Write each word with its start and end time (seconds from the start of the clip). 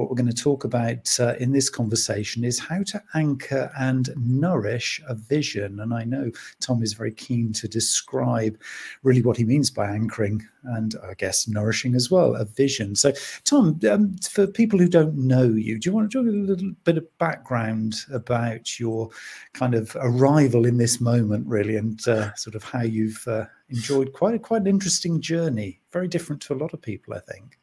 what 0.00 0.08
we're 0.08 0.16
going 0.16 0.34
to 0.34 0.42
talk 0.42 0.64
about 0.64 1.14
uh, 1.20 1.34
in 1.38 1.52
this 1.52 1.68
conversation 1.68 2.42
is 2.42 2.58
how 2.58 2.82
to 2.84 3.02
anchor 3.14 3.70
and 3.78 4.08
nourish 4.16 4.98
a 5.06 5.14
vision. 5.14 5.78
And 5.78 5.92
I 5.92 6.04
know 6.04 6.30
Tom 6.60 6.82
is 6.82 6.94
very 6.94 7.12
keen 7.12 7.52
to 7.52 7.68
describe 7.68 8.58
really 9.02 9.20
what 9.20 9.36
he 9.36 9.44
means 9.44 9.70
by 9.70 9.90
anchoring 9.90 10.42
and 10.64 10.94
I 11.04 11.12
guess 11.14 11.46
nourishing 11.46 11.94
as 11.94 12.10
well 12.10 12.34
a 12.34 12.46
vision. 12.46 12.96
So, 12.96 13.12
Tom, 13.44 13.78
um, 13.90 14.16
for 14.18 14.46
people 14.46 14.78
who 14.78 14.88
don't 14.88 15.16
know 15.16 15.44
you, 15.44 15.78
do 15.78 15.90
you 15.90 15.94
want 15.94 16.10
to 16.10 16.18
talk 16.18 16.26
a 16.26 16.34
little 16.34 16.72
bit 16.84 16.96
of 16.96 17.18
background 17.18 17.96
about 18.10 18.80
your 18.80 19.10
kind 19.52 19.74
of 19.74 19.94
arrival 20.00 20.64
in 20.64 20.78
this 20.78 20.98
moment, 20.98 21.46
really, 21.46 21.76
and 21.76 22.06
uh, 22.08 22.34
sort 22.36 22.56
of 22.56 22.64
how 22.64 22.82
you've 22.82 23.26
uh, 23.28 23.44
enjoyed 23.68 24.14
quite 24.14 24.42
quite 24.42 24.62
an 24.62 24.66
interesting 24.66 25.20
journey, 25.20 25.80
very 25.92 26.08
different 26.08 26.40
to 26.42 26.54
a 26.54 26.56
lot 26.56 26.72
of 26.72 26.80
people, 26.80 27.12
I 27.12 27.20
think. 27.20 27.59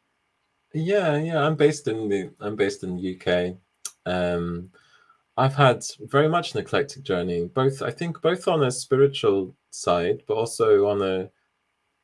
Yeah, 0.78 1.16
yeah. 1.16 1.44
I'm 1.44 1.56
based 1.56 1.88
in 1.88 2.08
the 2.08 2.30
I'm 2.40 2.54
based 2.54 2.84
in 2.84 2.96
the 2.96 3.16
UK. 3.16 3.56
Um, 4.06 4.70
I've 5.36 5.54
had 5.54 5.84
very 6.02 6.28
much 6.28 6.54
an 6.54 6.60
eclectic 6.60 7.02
journey, 7.02 7.46
both 7.46 7.82
I 7.82 7.90
think 7.90 8.22
both 8.22 8.46
on 8.46 8.62
a 8.62 8.70
spiritual 8.70 9.56
side, 9.70 10.22
but 10.28 10.34
also 10.34 10.86
on 10.86 11.02
a 11.02 11.30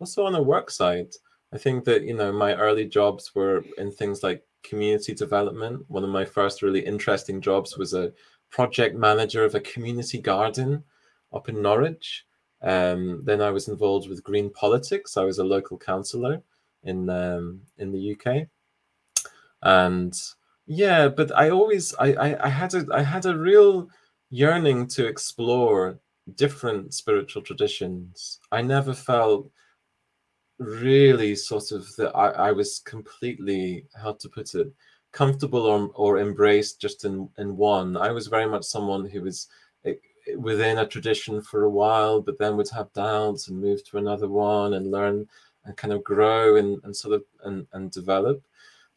also 0.01 0.25
on 0.27 0.35
a 0.35 0.43
work 0.43 0.71
side. 0.71 1.13
I 1.53 1.59
think 1.59 1.85
that 1.85 2.03
you 2.03 2.15
know 2.15 2.33
my 2.33 2.55
early 2.57 2.87
jobs 2.87 3.33
were 3.35 3.65
in 3.79 3.93
things 3.93 4.25
like 4.25 4.43
community 4.65 5.15
development. 5.15 5.85
One 5.89 6.03
of 6.05 6.11
my 6.11 6.25
first 6.25 6.61
really 6.63 6.81
interesting 6.81 7.41
jobs 7.41 7.79
was 7.79 7.95
a 7.95 8.13
project 8.51 8.97
manager 8.97 9.45
of 9.45 9.55
a 9.55 9.61
community 9.61 10.19
garden 10.21 10.83
up 11.33 11.49
in 11.49 11.63
Norwich. 11.63 12.25
Um, 12.63 13.23
then 13.25 13.41
I 13.41 13.51
was 13.51 13.69
involved 13.69 14.09
with 14.09 14.25
green 14.25 14.51
politics. 14.51 15.17
I 15.17 15.25
was 15.25 15.39
a 15.39 15.45
local 15.45 15.79
councillor 15.79 16.43
in 16.83 17.09
um, 17.09 17.61
in 17.79 17.93
the 17.93 18.17
UK 18.17 18.49
and 19.65 20.15
yeah 20.67 21.09
but 21.09 21.31
i 21.37 21.51
always 21.51 21.95
I, 21.97 22.13
I 22.15 22.47
i 22.47 22.49
had 22.49 22.75
a 22.75 22.87
i 22.93 23.03
had 23.03 23.27
a 23.27 23.37
real 23.37 23.89
yearning 24.31 24.87
to 24.89 25.07
explore 25.07 25.99
different 26.35 26.95
spiritual 26.95 27.43
traditions. 27.43 28.41
I 28.51 28.63
never 28.63 28.95
felt 28.95 29.51
really 30.59 31.35
sort 31.35 31.73
of 31.73 31.95
that 31.97 32.11
I, 32.17 32.49
I 32.49 32.53
was 32.53 32.81
completely 32.81 33.87
how 33.95 34.15
to 34.15 34.29
put 34.29 34.55
it 34.55 34.73
comfortable 35.13 35.67
or, 35.67 35.91
or 35.95 36.19
embraced 36.19 36.81
just 36.81 37.05
in 37.05 37.29
in 37.39 37.57
one. 37.57 37.97
I 37.97 38.11
was 38.11 38.29
very 38.29 38.47
much 38.47 38.65
someone 38.65 39.05
who 39.05 39.23
was 39.23 39.49
eh, 39.85 39.95
within 40.37 40.79
a 40.79 40.87
tradition 40.87 41.43
for 41.43 41.65
a 41.65 41.71
while 41.71 42.21
but 42.21 42.39
then 42.39 42.57
would 42.57 42.71
have 42.71 42.93
doubts 42.93 43.49
and 43.49 43.61
move 43.61 43.85
to 43.85 43.99
another 43.99 44.29
one 44.29 44.75
and 44.75 44.91
learn 44.91 45.29
and 45.65 45.77
kind 45.77 45.93
of 45.93 46.05
grow 46.05 46.57
and, 46.57 46.81
and 46.85 46.95
sort 46.95 47.15
of 47.15 47.25
and, 47.45 47.67
and 47.73 47.91
develop 47.91 48.43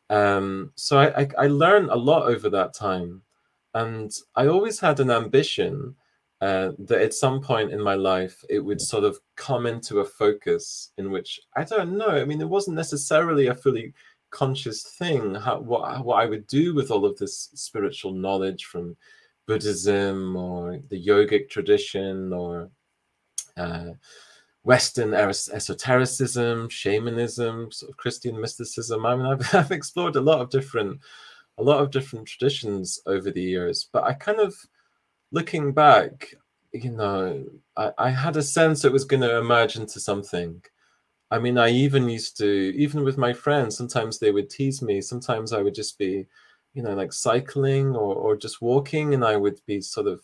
um, 0.10 0.72
so 0.76 1.00
I, 1.00 1.22
I, 1.22 1.28
I 1.38 1.48
learned 1.48 1.90
a 1.90 1.96
lot 1.96 2.28
over 2.28 2.50
that 2.50 2.74
time. 2.74 3.22
And 3.74 4.12
I 4.36 4.48
always 4.48 4.80
had 4.80 5.00
an 5.00 5.12
ambition 5.12 5.96
uh, 6.42 6.72
that 6.80 7.02
at 7.02 7.14
some 7.14 7.42
point 7.42 7.72
in 7.72 7.82
my 7.82 7.96
life 7.96 8.44
it 8.50 8.60
would 8.60 8.82
sort 8.82 9.04
of 9.04 9.20
come 9.36 9.66
into 9.66 10.00
a 10.00 10.06
focus 10.06 10.92
in 10.98 11.12
which 11.12 11.40
I 11.56 11.64
don't 11.64 11.98
know. 11.98 12.10
I 12.10 12.26
mean, 12.26 12.42
it 12.42 12.50
wasn't 12.50 12.76
necessarily 12.76 13.48
a 13.48 13.56
fully 13.56 13.94
conscious 14.30 14.84
thing. 14.98 15.36
How, 15.36 15.60
what 15.60 16.04
what 16.06 16.22
I 16.22 16.26
would 16.26 16.48
do 16.48 16.74
with 16.76 16.92
all 16.92 17.06
of 17.06 17.18
this 17.18 17.50
spiritual 17.56 18.14
knowledge 18.14 18.66
from 18.66 18.96
Buddhism 19.48 20.36
or 20.36 20.80
the 20.90 21.04
yogic 21.04 21.50
tradition 21.50 22.34
or 22.34 22.70
uh, 23.58 23.92
Western 24.68 25.14
esotericism, 25.14 26.68
shamanism, 26.68 27.72
sort 27.72 27.90
of 27.90 27.96
Christian 27.96 28.40
mysticism. 28.40 29.06
I 29.06 29.16
mean, 29.16 29.26
I've, 29.26 29.42
I've 29.56 29.72
explored 29.72 30.18
a 30.18 30.22
lot 30.22 30.42
of 30.42 30.50
different, 30.50 31.00
a 31.58 31.64
lot 31.64 31.82
of 31.82 31.90
different 31.90 32.28
traditions 32.28 33.00
over 33.06 33.32
the 33.32 33.42
years. 33.42 33.88
But 33.94 34.04
I 34.04 34.12
kind 34.12 34.42
of, 34.42 34.54
looking 35.32 35.72
back, 35.72 36.36
you 36.74 36.92
know, 36.92 37.46
I, 37.78 37.92
I 37.98 38.10
had 38.10 38.36
a 38.36 38.44
sense 38.44 38.84
it 38.84 38.92
was 38.92 39.06
going 39.06 39.22
to 39.22 39.38
emerge 39.38 39.78
into 39.78 40.02
something. 40.02 40.62
I 41.32 41.40
mean, 41.40 41.58
I 41.58 41.70
even 41.70 42.10
used 42.10 42.36
to, 42.40 42.48
even 42.76 43.06
with 43.06 43.18
my 43.18 43.32
friends, 43.32 43.78
sometimes 43.78 44.20
they 44.20 44.32
would 44.32 44.50
tease 44.50 44.82
me. 44.82 45.00
Sometimes 45.00 45.54
I 45.54 45.62
would 45.62 45.76
just 45.76 45.98
be, 45.98 46.26
you 46.74 46.84
know, 46.84 46.94
like 46.94 47.14
cycling 47.14 47.96
or, 47.96 48.16
or 48.16 48.36
just 48.36 48.62
walking, 48.62 49.14
and 49.14 49.24
I 49.24 49.38
would 49.38 49.62
be 49.66 49.80
sort 49.80 50.08
of 50.08 50.20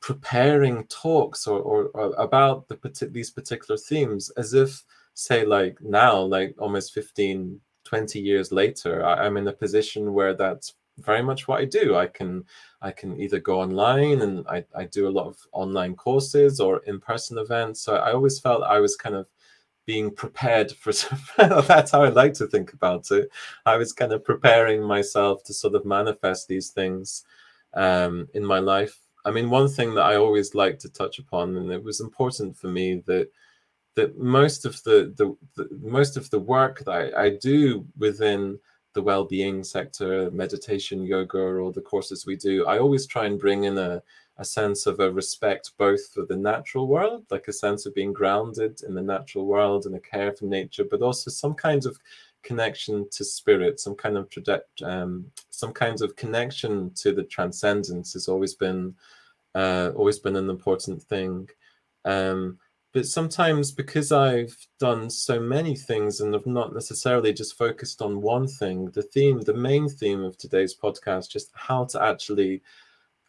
preparing 0.00 0.84
talks 0.86 1.46
or, 1.46 1.60
or, 1.60 1.84
or 1.94 2.12
about 2.14 2.68
the 2.68 3.08
these 3.10 3.30
particular 3.30 3.76
themes 3.76 4.30
as 4.36 4.54
if 4.54 4.82
say 5.14 5.44
like 5.44 5.78
now 5.80 6.20
like 6.20 6.54
almost 6.58 6.92
15 6.94 7.60
20 7.84 8.20
years 8.20 8.52
later 8.52 9.04
I, 9.04 9.24
i'm 9.24 9.36
in 9.36 9.48
a 9.48 9.52
position 9.52 10.12
where 10.12 10.34
that's 10.34 10.74
very 10.98 11.22
much 11.22 11.48
what 11.48 11.60
i 11.60 11.64
do. 11.64 11.96
I 11.96 12.06
can 12.06 12.44
i 12.80 12.90
can 12.90 13.20
either 13.20 13.38
go 13.38 13.60
online 13.60 14.22
and 14.22 14.46
i, 14.48 14.64
I 14.76 14.84
do 14.84 15.08
a 15.08 15.16
lot 15.18 15.26
of 15.26 15.38
online 15.52 15.94
courses 15.96 16.60
or 16.60 16.82
in-person 16.84 17.38
events. 17.38 17.80
So 17.82 17.96
i 17.96 18.12
always 18.12 18.38
felt 18.40 18.62
i 18.64 18.78
was 18.78 18.96
kind 18.96 19.14
of 19.14 19.26
being 19.84 20.14
prepared 20.14 20.72
for 20.72 20.92
that's 21.62 21.90
how 21.90 22.02
i 22.02 22.08
like 22.08 22.34
to 22.34 22.46
think 22.46 22.72
about 22.72 23.10
it. 23.10 23.28
I 23.66 23.76
was 23.76 23.92
kind 23.92 24.12
of 24.12 24.24
preparing 24.24 24.82
myself 24.82 25.42
to 25.44 25.54
sort 25.54 25.74
of 25.74 25.84
manifest 25.84 26.48
these 26.48 26.70
things 26.70 27.24
um, 27.74 28.28
in 28.34 28.44
my 28.44 28.58
life 28.58 29.01
I 29.24 29.30
mean, 29.30 29.50
one 29.50 29.68
thing 29.68 29.94
that 29.94 30.04
I 30.04 30.16
always 30.16 30.54
like 30.54 30.78
to 30.80 30.88
touch 30.88 31.18
upon, 31.18 31.56
and 31.56 31.70
it 31.70 31.82
was 31.82 32.00
important 32.00 32.56
for 32.56 32.68
me 32.68 33.02
that 33.06 33.28
that 33.94 34.18
most 34.18 34.64
of 34.64 34.82
the 34.84 35.12
the, 35.16 35.36
the 35.56 35.68
most 35.80 36.16
of 36.16 36.30
the 36.30 36.40
work 36.40 36.84
that 36.84 36.90
I, 36.90 37.24
I 37.24 37.30
do 37.40 37.86
within 37.98 38.58
the 38.94 39.02
well-being 39.02 39.64
sector, 39.64 40.30
meditation, 40.32 41.02
yoga, 41.04 41.38
or 41.38 41.72
the 41.72 41.80
courses 41.80 42.26
we 42.26 42.36
do, 42.36 42.66
I 42.66 42.78
always 42.78 43.06
try 43.06 43.26
and 43.26 43.38
bring 43.38 43.64
in 43.64 43.78
a 43.78 44.02
a 44.38 44.44
sense 44.44 44.86
of 44.86 44.98
a 44.98 45.12
respect 45.12 45.72
both 45.78 46.08
for 46.12 46.24
the 46.24 46.36
natural 46.36 46.88
world, 46.88 47.24
like 47.30 47.48
a 47.48 47.52
sense 47.52 47.84
of 47.86 47.94
being 47.94 48.12
grounded 48.12 48.82
in 48.82 48.94
the 48.94 49.02
natural 49.02 49.46
world 49.46 49.84
and 49.86 49.94
a 49.94 50.00
care 50.00 50.32
for 50.32 50.46
nature, 50.46 50.84
but 50.84 51.02
also 51.02 51.30
some 51.30 51.54
kind 51.54 51.84
of 51.84 51.98
connection 52.42 53.08
to 53.10 53.24
spirit, 53.24 53.80
some 53.80 53.94
kind 53.94 54.16
of 54.16 54.28
um, 54.82 55.26
some 55.50 55.72
kinds 55.72 56.02
of 56.02 56.16
connection 56.16 56.90
to 56.94 57.12
the 57.12 57.24
transcendence 57.24 58.12
has 58.12 58.28
always 58.28 58.54
been 58.54 58.94
uh, 59.54 59.90
always 59.94 60.18
been 60.18 60.36
an 60.36 60.50
important 60.50 61.02
thing. 61.02 61.48
Um, 62.04 62.58
but 62.92 63.06
sometimes 63.06 63.72
because 63.72 64.12
I've 64.12 64.56
done 64.78 65.08
so 65.08 65.40
many 65.40 65.74
things 65.74 66.20
and 66.20 66.34
have 66.34 66.46
not 66.46 66.74
necessarily 66.74 67.32
just 67.32 67.56
focused 67.56 68.02
on 68.02 68.20
one 68.20 68.46
thing, 68.46 68.90
the 68.90 69.02
theme, 69.02 69.40
the 69.40 69.54
main 69.54 69.88
theme 69.88 70.22
of 70.22 70.36
today's 70.36 70.76
podcast, 70.76 71.30
just 71.30 71.50
how 71.54 71.84
to 71.86 72.02
actually 72.02 72.60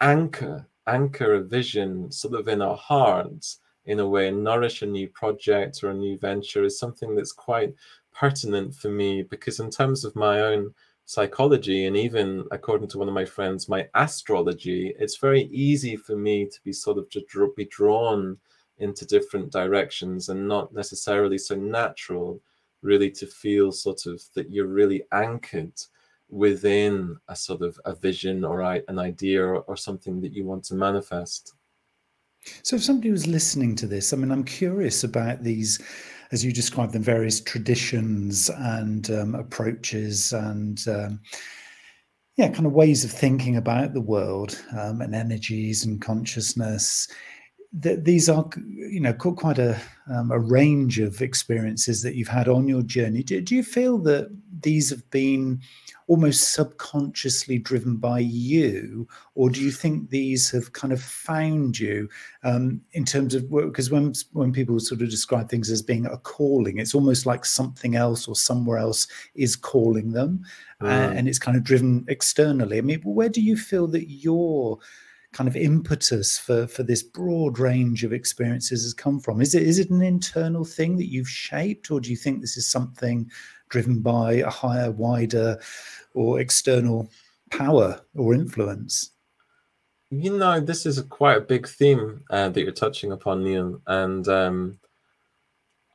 anchor, 0.01 0.68
anchor 0.88 1.35
a 1.35 1.41
vision 1.41 2.12
sort 2.12 2.34
of 2.34 2.50
in 2.50 2.62
our 2.62 2.75
hearts 2.75 3.59
in 3.85 4.00
a 4.00 4.07
way 4.07 4.28
and 4.28 4.44
nourish 4.44 4.81
a 4.81 4.85
new 4.85 5.07
project 5.09 5.84
or 5.84 5.90
a 5.90 5.94
new 5.94 6.18
venture 6.18 6.63
is 6.63 6.80
something 6.80 7.16
that's 7.16 7.34
quite 7.34 7.74
pertinent 8.13 8.74
for 8.75 8.90
me 8.90 9.24
because 9.24 9.59
in 9.59 9.69
terms 9.69 10.03
of 10.06 10.16
my 10.16 10.40
own 10.40 10.74
psychology 11.06 11.85
and 11.85 11.97
even 11.97 12.46
according 12.51 12.88
to 12.88 12.97
one 12.97 13.09
of 13.09 13.13
my 13.13 13.25
friends 13.25 13.68
my 13.68 13.88
astrology 13.96 14.94
it's 15.00 15.18
very 15.18 15.44
easy 15.51 15.97
for 15.97 16.16
me 16.16 16.46
to 16.46 16.59
be 16.63 16.72
sort 16.72 16.97
of 16.97 17.09
just 17.09 17.25
be 17.57 17.66
drawn 17.66 18.38
into 18.78 19.06
different 19.06 19.51
directions 19.51 20.29
and 20.29 20.47
not 20.47 20.74
necessarily 20.74 21.38
so 21.38 21.56
natural 21.56 22.40
really 22.81 23.12
to 23.12 23.25
feel 23.25 23.72
sort 23.72 24.06
of 24.06 24.22
that 24.34 24.50
you're 24.51 24.68
really 24.68 25.03
anchored 25.12 25.74
within 26.30 27.16
a 27.28 27.35
sort 27.35 27.62
of 27.62 27.80
a 27.85 27.94
vision 27.94 28.44
or 28.44 28.62
an 28.62 28.97
idea 28.97 29.44
or, 29.44 29.62
or 29.62 29.78
something 29.78 30.19
that 30.22 30.34
you 30.34 30.44
want 30.44 30.63
to 30.63 30.74
manifest. 30.74 31.53
So 32.63 32.75
if 32.75 32.84
somebody 32.84 33.12
was 33.12 33.25
listening 33.25 33.75
to 33.78 33.88
this 33.88 34.12
i 34.12 34.18
mean 34.18 34.30
i'm 34.30 34.44
curious 34.44 35.06
about 35.06 35.44
these 35.44 35.80
as 36.33 36.44
you 36.44 36.51
describe 36.51 36.91
them, 36.91 37.03
various 37.03 37.39
traditions 37.39 38.49
and 38.49 39.11
um, 39.11 39.35
approaches 39.35 40.33
and 40.33 40.83
um, 40.88 41.21
yeah, 42.38 42.49
kind 42.49 42.66
of 42.66 42.73
ways 42.73 43.05
of 43.05 43.11
thinking 43.11 43.56
about 43.56 43.94
the 43.94 44.01
world 44.01 44.59
um, 44.75 45.01
and 45.01 45.13
energies 45.13 45.85
and 45.85 46.01
consciousness. 46.01 47.07
That 47.74 48.06
these 48.06 48.30
are, 48.30 48.48
you 48.56 49.00
know, 49.00 49.14
quite 49.14 49.58
a 49.58 49.80
um, 50.12 50.31
a 50.31 50.40
range 50.40 51.00
of 51.00 51.22
experiences 51.22 52.02
that 52.02 52.16
you've 52.16 52.28
had 52.28 52.48
on 52.48 52.68
your 52.68 52.84
journey. 52.84 53.24
Do, 53.24 53.40
do 53.42 53.56
you 53.56 53.64
feel 53.64 53.98
that 54.00 54.30
these 54.62 54.90
have 54.90 55.10
been 55.10 55.62
almost 56.08 56.54
subconsciously 56.54 57.58
driven 57.58 57.96
by 57.98 58.20
you, 58.20 59.08
or 59.36 59.50
do 59.50 59.62
you 59.62 59.72
think 59.72 60.10
these 60.10 60.52
have 60.52 60.74
kind 60.74 60.92
of 60.92 61.02
found 61.02 61.80
you 61.80 62.10
um, 62.44 62.81
in 62.92 63.06
terms 63.06 63.34
of 63.34 63.50
because 63.50 63.90
when 63.90 64.14
when 64.34 64.52
people 64.52 64.80
sort 64.80 65.02
of 65.02 65.10
describe 65.10 65.50
things 65.50 65.70
as 65.70 65.81
being 65.81 66.06
a 66.06 66.18
calling, 66.18 66.78
it's 66.78 66.96
almost 66.96 67.25
like 67.25 67.46
something 67.46 67.96
else 67.96 68.28
or 68.28 68.36
somewhere 68.36 68.78
else 68.78 69.08
is 69.36 69.56
calling 69.56 70.12
them, 70.12 70.44
mm. 70.81 70.88
uh, 70.88 71.12
and 71.14 71.28
it's 71.28 71.40
kind 71.40 71.56
of 71.56 71.64
driven 71.64 72.06
externally. 72.10 72.78
I 72.78 72.81
mean, 72.81 73.00
where 73.02 73.30
do 73.30 73.42
you 73.42 73.56
feel 73.56 73.88
that 73.88 74.12
your 74.12 74.80
kind 75.33 75.47
of 75.47 75.56
impetus 75.56 76.38
for 76.38 76.68
for 76.68 76.83
this 76.83 77.03
broad 77.03 77.59
range 77.59 78.03
of 78.03 78.13
experiences 78.13 78.83
has 78.83 78.94
come 78.94 79.19
from? 79.19 79.41
Is 79.41 79.56
it 79.56 79.63
is 79.63 79.80
it 79.80 79.89
an 79.89 80.01
internal 80.01 80.63
thing 80.63 80.97
that 80.97 81.12
you've 81.12 81.30
shaped, 81.30 81.91
or 81.91 82.00
do 82.00 82.09
you 82.09 82.18
think 82.18 82.39
this 82.39 82.57
is 82.57 82.68
something 82.68 83.30
driven 83.69 84.01
by 84.01 84.33
a 84.33 84.50
higher, 84.50 84.91
wider 84.91 85.59
or 86.13 86.39
external 86.39 87.09
power 87.51 88.00
or 88.15 88.33
influence? 88.33 89.12
You 90.12 90.38
know, 90.38 90.59
this 90.59 90.85
is 90.85 91.00
a 91.00 91.03
quite 91.03 91.38
a 91.38 91.41
big 91.41 91.68
theme 91.68 92.24
uh, 92.29 92.50
that 92.50 92.62
you're 92.62 92.71
touching 92.71 93.12
upon, 93.12 93.44
Neil. 93.44 93.81
And 93.88 94.27
um, 94.27 94.79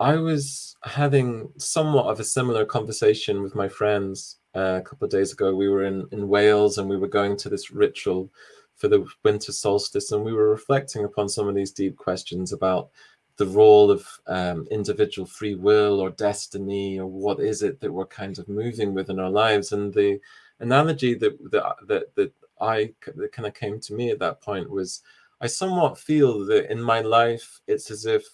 I 0.00 0.16
was 0.16 0.76
having 0.82 1.52
somewhat 1.56 2.06
of 2.06 2.18
a 2.18 2.24
similar 2.24 2.64
conversation 2.64 3.42
with 3.42 3.54
my 3.54 3.68
friends 3.68 4.38
uh, 4.56 4.80
a 4.80 4.82
couple 4.82 5.04
of 5.04 5.12
days 5.12 5.32
ago. 5.32 5.54
We 5.54 5.68
were 5.68 5.84
in, 5.84 6.06
in 6.10 6.26
Wales 6.26 6.78
and 6.78 6.88
we 6.88 6.96
were 6.96 7.08
going 7.08 7.36
to 7.38 7.48
this 7.48 7.70
ritual 7.70 8.30
for 8.78 8.88
the 8.88 9.04
winter 9.24 9.52
solstice, 9.52 10.12
and 10.12 10.24
we 10.24 10.32
were 10.32 10.50
reflecting 10.50 11.04
upon 11.04 11.28
some 11.28 11.48
of 11.48 11.54
these 11.54 11.72
deep 11.72 11.96
questions 11.96 12.52
about 12.52 12.90
the 13.36 13.46
role 13.46 13.90
of 13.90 14.06
um, 14.26 14.66
individual 14.70 15.26
free 15.26 15.54
will 15.54 16.00
or 16.00 16.10
destiny, 16.10 16.98
or 16.98 17.06
what 17.06 17.40
is 17.40 17.62
it 17.62 17.80
that 17.80 17.92
we're 17.92 18.06
kind 18.06 18.38
of 18.38 18.48
moving 18.48 18.94
with 18.94 19.10
in 19.10 19.20
our 19.20 19.30
lives. 19.30 19.72
And 19.72 19.92
the 19.92 20.20
analogy 20.60 21.14
that 21.14 21.38
that 21.50 21.74
that, 21.86 22.14
that 22.16 22.32
I 22.60 22.94
that 23.16 23.32
kind 23.32 23.46
of 23.46 23.54
came 23.54 23.80
to 23.80 23.94
me 23.94 24.10
at 24.10 24.18
that 24.20 24.40
point 24.40 24.70
was 24.70 25.02
I 25.40 25.46
somewhat 25.46 25.98
feel 25.98 26.44
that 26.46 26.70
in 26.70 26.82
my 26.82 27.00
life 27.00 27.60
it's 27.66 27.90
as 27.90 28.06
if 28.06 28.24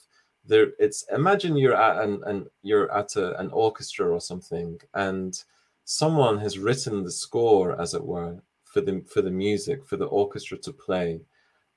there 0.47 0.69
it's 0.79 1.05
imagine 1.13 1.57
you're 1.57 1.77
at 1.77 2.03
an, 2.03 2.23
an 2.27 2.47
you're 2.63 2.93
at 2.93 3.17
a, 3.17 3.39
an 3.39 3.51
orchestra 3.51 4.11
or 4.11 4.21
something 4.21 4.79
and 4.95 5.43
someone 5.85 6.39
has 6.39 6.59
written 6.59 7.03
the 7.03 7.11
score 7.11 7.79
as 7.81 7.95
it 7.95 8.05
were 8.05 8.41
for 8.75 8.81
the 8.81 9.01
for 9.13 9.23
the 9.23 9.31
music 9.31 9.87
for 9.87 9.97
the 9.97 10.07
orchestra 10.07 10.59
to 10.59 10.73
play. 10.73 11.21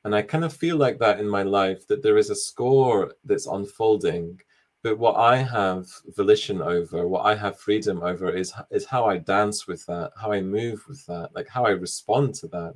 And 0.03 0.15
i 0.15 0.21
kind 0.23 0.43
of 0.43 0.53
feel 0.63 0.77
like 0.77 0.97
that 0.99 1.19
in 1.19 1.29
my 1.29 1.43
life 1.43 1.87
that 1.87 2.01
there 2.03 2.17
is 2.17 2.31
a 2.31 2.35
score 2.49 3.13
that's 3.23 3.45
unfolding. 3.57 4.41
But 4.83 4.97
what 4.97 5.15
i 5.17 5.37
have 5.37 5.85
volition 6.19 6.61
over 6.61 7.07
what 7.07 7.25
i 7.31 7.35
have 7.35 7.59
freedom 7.59 7.97
over 8.11 8.27
is 8.41 8.53
is 8.71 8.85
how 8.85 9.03
i 9.05 9.17
dance 9.17 9.67
with 9.67 9.85
that 9.87 10.11
how 10.21 10.31
i 10.31 10.41
move 10.41 10.79
with 10.89 11.05
that 11.07 11.29
like 11.35 11.49
how 11.55 11.63
i 11.65 11.71
respond 11.71 12.35
to 12.35 12.47
that 12.55 12.73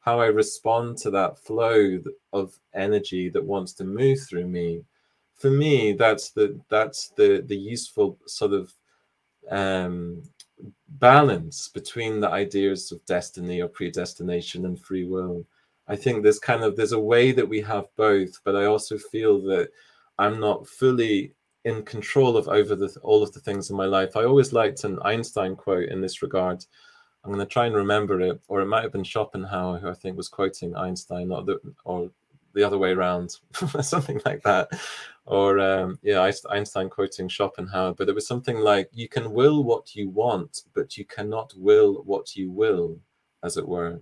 how 0.00 0.20
i 0.20 0.26
respond 0.26 0.96
to 0.98 1.10
that 1.10 1.38
flow 1.46 1.76
of 2.32 2.46
energy 2.74 3.28
that 3.34 3.44
wants 3.52 3.72
to 3.74 3.84
move 3.84 4.18
through 4.26 4.46
me. 4.58 4.84
For 5.34 5.50
me 5.50 5.92
that's 5.92 6.26
the 6.30 6.46
that's 6.74 7.00
the 7.18 7.30
the 7.50 7.60
useful 7.74 8.18
sort 8.26 8.52
of 8.60 8.64
um 9.60 10.22
balance 10.88 11.68
between 11.68 12.20
the 12.20 12.30
ideas 12.30 12.92
of 12.92 13.04
destiny 13.04 13.60
or 13.60 13.68
predestination 13.68 14.64
and 14.64 14.80
free 14.80 15.04
will. 15.04 15.44
I 15.86 15.96
think 15.96 16.22
there's 16.22 16.38
kind 16.38 16.62
of 16.62 16.76
there's 16.76 16.92
a 16.92 16.98
way 16.98 17.32
that 17.32 17.48
we 17.48 17.60
have 17.62 17.86
both 17.96 18.38
but 18.44 18.54
i 18.54 18.66
also 18.66 18.98
feel 18.98 19.40
that 19.44 19.70
i'm 20.18 20.38
not 20.38 20.66
fully 20.66 21.32
in 21.64 21.82
control 21.82 22.36
of 22.36 22.48
over 22.48 22.74
the 22.74 22.94
all 23.02 23.22
of 23.22 23.32
the 23.32 23.40
things 23.40 23.70
in 23.70 23.76
my 23.76 23.84
life. 23.84 24.16
I 24.16 24.24
always 24.24 24.52
liked 24.52 24.84
an 24.84 24.98
einstein 25.02 25.56
quote 25.56 25.88
in 25.88 26.00
this 26.00 26.22
regard. 26.22 26.64
I'm 27.24 27.32
going 27.32 27.46
to 27.46 27.52
try 27.52 27.66
and 27.66 27.74
remember 27.74 28.20
it 28.20 28.40
or 28.48 28.60
it 28.60 28.66
might 28.66 28.84
have 28.84 28.92
been 28.92 29.04
schopenhauer 29.04 29.78
who 29.78 29.88
i 29.88 29.94
think 29.94 30.16
was 30.16 30.28
quoting 30.28 30.74
einstein 30.76 31.30
or 31.30 31.42
the 31.42 31.58
or 31.84 32.10
the 32.58 32.66
other 32.66 32.78
way 32.78 32.90
around 32.90 33.36
something 33.80 34.20
like 34.26 34.42
that 34.42 34.68
or 35.28 35.58
um, 35.58 35.98
yeah, 36.02 36.30
Einstein 36.48 36.88
quoting 36.88 37.28
Schopenhauer, 37.28 37.94
but 37.94 38.08
it 38.08 38.14
was 38.14 38.26
something 38.26 38.58
like, 38.60 38.88
"You 38.92 39.08
can 39.08 39.32
will 39.32 39.62
what 39.62 39.94
you 39.94 40.08
want, 40.08 40.62
but 40.74 40.96
you 40.96 41.04
cannot 41.04 41.52
will 41.54 42.02
what 42.04 42.34
you 42.34 42.50
will," 42.50 42.98
as 43.42 43.58
it 43.58 43.68
were. 43.68 44.00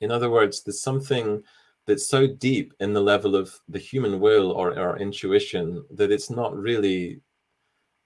In 0.00 0.10
other 0.10 0.28
words, 0.28 0.62
there's 0.62 0.82
something 0.82 1.44
that's 1.86 2.08
so 2.08 2.26
deep 2.26 2.74
in 2.80 2.92
the 2.92 3.00
level 3.00 3.36
of 3.36 3.60
the 3.68 3.78
human 3.78 4.18
will 4.18 4.50
or 4.50 4.76
our 4.76 4.98
intuition 4.98 5.84
that 5.92 6.10
it's 6.10 6.30
not 6.30 6.56
really, 6.56 7.20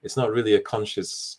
it's 0.02 0.16
not 0.16 0.30
really 0.30 0.54
a 0.54 0.60
conscious 0.60 1.38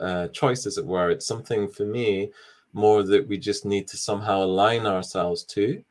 uh, 0.00 0.28
choice, 0.28 0.64
as 0.64 0.78
it 0.78 0.86
were. 0.86 1.10
It's 1.10 1.26
something 1.26 1.68
for 1.68 1.84
me 1.84 2.32
more 2.72 3.02
that 3.02 3.28
we 3.28 3.36
just 3.36 3.66
need 3.66 3.86
to 3.88 3.98
somehow 3.98 4.42
align 4.42 4.86
ourselves 4.86 5.44
to, 5.44 5.84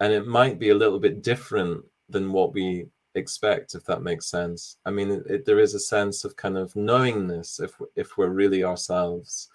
and 0.00 0.12
it 0.12 0.26
might 0.26 0.58
be 0.58 0.70
a 0.70 0.74
little 0.74 0.98
bit 0.98 1.22
different 1.22 1.84
than 2.08 2.32
what 2.32 2.52
we 2.52 2.86
expect 3.14 3.74
if 3.74 3.84
that 3.84 4.02
makes 4.02 4.26
sense. 4.26 4.76
I 4.84 4.90
mean 4.90 5.10
it, 5.10 5.26
it, 5.26 5.44
there 5.46 5.58
is 5.58 5.74
a 5.74 5.80
sense 5.80 6.24
of 6.24 6.36
kind 6.36 6.56
of 6.56 6.76
knowingness 6.76 7.60
if 7.60 7.72
if 7.96 8.16
we're 8.16 8.28
really 8.28 8.64
ourselves. 8.64 9.48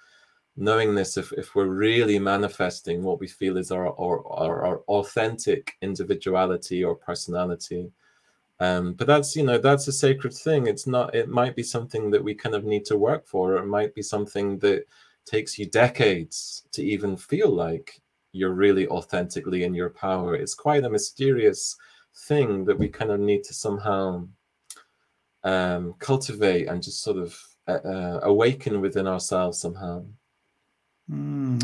Knowing 0.57 0.93
this 0.93 1.15
if, 1.15 1.31
if 1.33 1.55
we're 1.55 1.67
really 1.67 2.19
manifesting 2.19 3.03
what 3.03 3.19
we 3.19 3.27
feel 3.27 3.57
is 3.57 3.71
our 3.71 3.87
our, 3.97 4.27
our, 4.27 4.65
our 4.65 4.77
authentic 4.87 5.73
individuality 5.81 6.83
or 6.83 6.95
personality. 6.95 7.91
Um, 8.59 8.93
but 8.93 9.07
that's 9.07 9.35
you 9.35 9.43
know 9.43 9.57
that's 9.57 9.87
a 9.87 9.93
sacred 9.93 10.33
thing. 10.33 10.67
It's 10.67 10.87
not 10.87 11.15
it 11.15 11.29
might 11.29 11.55
be 11.55 11.63
something 11.63 12.11
that 12.11 12.23
we 12.23 12.35
kind 12.35 12.55
of 12.55 12.65
need 12.65 12.85
to 12.85 12.97
work 12.97 13.25
for. 13.27 13.53
Or 13.53 13.57
it 13.57 13.65
might 13.67 13.95
be 13.95 14.01
something 14.01 14.59
that 14.59 14.85
takes 15.25 15.57
you 15.57 15.67
decades 15.67 16.63
to 16.73 16.83
even 16.83 17.15
feel 17.15 17.49
like 17.49 18.01
you're 18.31 18.53
really 18.53 18.87
authentically 18.87 19.63
in 19.63 19.73
your 19.73 19.89
power 19.89 20.35
it's 20.35 20.53
quite 20.53 20.83
a 20.83 20.89
mysterious 20.89 21.75
thing 22.27 22.65
that 22.65 22.77
we 22.77 22.87
kind 22.87 23.11
of 23.11 23.19
need 23.19 23.43
to 23.43 23.53
somehow 23.53 24.25
um, 25.43 25.95
cultivate 25.99 26.67
and 26.67 26.83
just 26.83 27.01
sort 27.01 27.17
of 27.17 27.37
uh, 27.67 27.79
uh 27.85 28.19
awaken 28.23 28.81
within 28.81 29.07
ourselves 29.07 29.59
somehow. 29.59 30.03
Mm. 31.09 31.61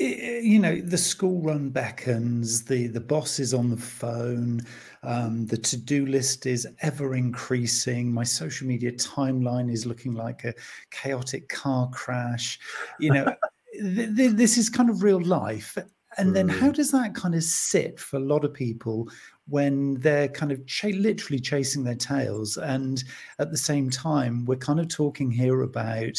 You 0.00 0.58
know, 0.58 0.80
the 0.80 0.96
school 0.96 1.42
run 1.42 1.70
beckons, 1.70 2.64
the, 2.64 2.86
the 2.86 3.00
boss 3.00 3.38
is 3.38 3.52
on 3.52 3.68
the 3.68 3.76
phone, 3.76 4.62
um, 5.02 5.46
the 5.46 5.56
to 5.58 5.76
do 5.76 6.06
list 6.06 6.46
is 6.46 6.66
ever 6.80 7.14
increasing. 7.14 8.12
My 8.12 8.24
social 8.24 8.66
media 8.66 8.92
timeline 8.92 9.70
is 9.70 9.84
looking 9.84 10.14
like 10.14 10.44
a 10.44 10.54
chaotic 10.90 11.48
car 11.48 11.90
crash. 11.90 12.58
You 12.98 13.12
know, 13.12 13.34
th- 13.80 14.16
th- 14.16 14.32
this 14.32 14.58
is 14.58 14.68
kind 14.68 14.90
of 14.90 15.02
real 15.02 15.22
life. 15.22 15.76
And 16.16 16.34
then, 16.34 16.48
how 16.48 16.68
mm. 16.68 16.74
does 16.74 16.92
that 16.92 17.14
kind 17.14 17.34
of 17.34 17.42
sit 17.42 17.98
for 17.98 18.18
a 18.18 18.20
lot 18.20 18.44
of 18.44 18.54
people 18.54 19.08
when 19.46 19.94
they're 20.00 20.28
kind 20.28 20.52
of 20.52 20.64
ch- 20.66 20.84
literally 20.84 21.40
chasing 21.40 21.84
their 21.84 21.94
tails 21.94 22.56
and 22.56 23.04
at 23.38 23.50
the 23.50 23.56
same 23.56 23.90
time 23.90 24.44
we're 24.44 24.56
kind 24.56 24.80
of 24.80 24.88
talking 24.88 25.30
here 25.30 25.62
about 25.62 26.16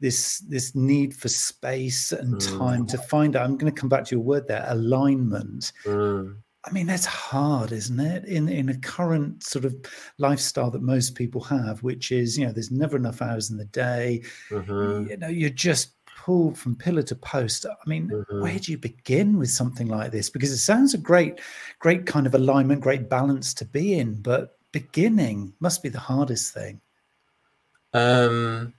this 0.00 0.40
this 0.40 0.74
need 0.74 1.14
for 1.14 1.28
space 1.28 2.12
and 2.12 2.34
mm. 2.34 2.58
time 2.58 2.86
to 2.86 2.98
find 2.98 3.36
out 3.36 3.44
i'm 3.44 3.56
going 3.56 3.72
to 3.72 3.80
come 3.80 3.88
back 3.88 4.04
to 4.04 4.14
your 4.14 4.24
word 4.24 4.46
there 4.48 4.64
alignment 4.68 5.72
mm. 5.84 6.34
i 6.64 6.70
mean 6.72 6.86
that's 6.86 7.06
hard 7.06 7.70
isn't 7.72 8.00
it 8.00 8.24
in 8.24 8.48
in 8.48 8.68
a 8.68 8.78
current 8.78 9.42
sort 9.42 9.64
of 9.64 9.74
lifestyle 10.18 10.70
that 10.70 10.82
most 10.82 11.14
people 11.14 11.40
have 11.40 11.82
which 11.82 12.10
is 12.10 12.36
you 12.36 12.44
know 12.44 12.52
there's 12.52 12.70
never 12.70 12.96
enough 12.96 13.22
hours 13.22 13.50
in 13.50 13.56
the 13.56 13.64
day 13.66 14.20
mm-hmm. 14.50 15.08
you 15.08 15.16
know 15.16 15.28
you're 15.28 15.50
just 15.50 15.94
pulled 16.24 16.58
from 16.58 16.74
pillar 16.74 17.02
to 17.02 17.14
post. 17.14 17.64
I 17.66 17.88
mean, 17.88 18.08
mm-hmm. 18.08 18.40
where 18.40 18.58
do 18.58 18.72
you 18.72 18.78
begin 18.78 19.38
with 19.38 19.50
something 19.50 19.88
like 19.88 20.10
this? 20.10 20.28
Because 20.28 20.50
it 20.50 20.58
sounds 20.58 20.94
a 20.94 20.98
great, 20.98 21.40
great 21.78 22.06
kind 22.06 22.26
of 22.26 22.34
alignment, 22.34 22.80
great 22.80 23.08
balance 23.08 23.54
to 23.54 23.64
be 23.64 23.98
in, 23.98 24.20
but 24.20 24.58
beginning 24.72 25.52
must 25.60 25.82
be 25.82 25.88
the 25.88 25.98
hardest 25.98 26.52
thing. 26.52 26.80
Um, 27.94 28.74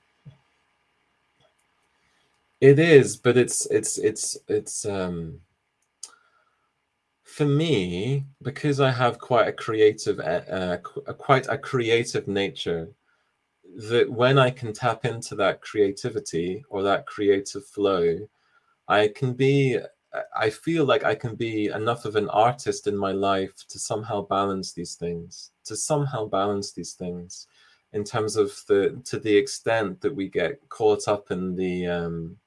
it 2.61 2.77
is, 2.77 3.17
but 3.17 3.37
it's 3.37 3.65
it's 3.67 3.97
it's 3.97 4.37
it's 4.47 4.85
um 4.85 5.39
for 7.23 7.45
me 7.45 8.25
because 8.41 8.81
I 8.81 8.91
have 8.91 9.17
quite 9.17 9.47
a 9.47 9.53
creative, 9.53 10.19
uh, 10.19 10.43
uh, 10.51 10.77
quite 11.13 11.47
a 11.47 11.57
creative 11.57 12.27
nature 12.27 12.89
that 13.75 14.09
when 14.09 14.37
I 14.37 14.49
can 14.49 14.73
tap 14.73 15.05
into 15.05 15.35
that 15.35 15.61
creativity 15.61 16.63
or 16.69 16.83
that 16.83 17.05
creative 17.05 17.65
flow, 17.65 18.27
I 18.87 19.09
can 19.09 19.33
be, 19.33 19.79
I 20.35 20.49
feel 20.49 20.85
like 20.85 21.03
I 21.03 21.15
can 21.15 21.35
be 21.35 21.67
enough 21.67 22.05
of 22.05 22.15
an 22.15 22.29
artist 22.29 22.87
in 22.87 22.97
my 22.97 23.11
life 23.11 23.53
to 23.69 23.79
somehow 23.79 24.23
balance 24.23 24.73
these 24.73 24.95
things, 24.95 25.51
to 25.65 25.75
somehow 25.75 26.25
balance 26.25 26.71
these 26.71 26.93
things 26.93 27.47
in 27.93 28.03
terms 28.03 28.35
of 28.35 28.51
the, 28.67 28.99
to 29.05 29.19
the 29.19 29.35
extent 29.35 30.01
that 30.01 30.15
we 30.15 30.27
get 30.27 30.67
caught 30.69 31.07
up 31.07 31.31
in 31.31 31.55
the, 31.55 31.87
um, 31.87 32.37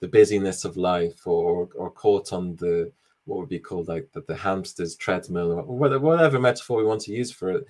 the 0.00 0.08
busyness 0.08 0.64
of 0.64 0.76
life 0.76 1.26
or, 1.26 1.68
or 1.74 1.90
caught 1.90 2.32
on 2.32 2.56
the, 2.56 2.90
what 3.24 3.38
would 3.38 3.48
be 3.48 3.58
called 3.58 3.88
like 3.88 4.08
the, 4.12 4.20
the 4.28 4.36
hamster's 4.36 4.96
treadmill 4.96 5.52
or 5.52 5.62
whatever 5.98 6.38
metaphor 6.38 6.76
we 6.76 6.84
want 6.84 7.00
to 7.00 7.12
use 7.12 7.30
for 7.30 7.50
it 7.50 7.66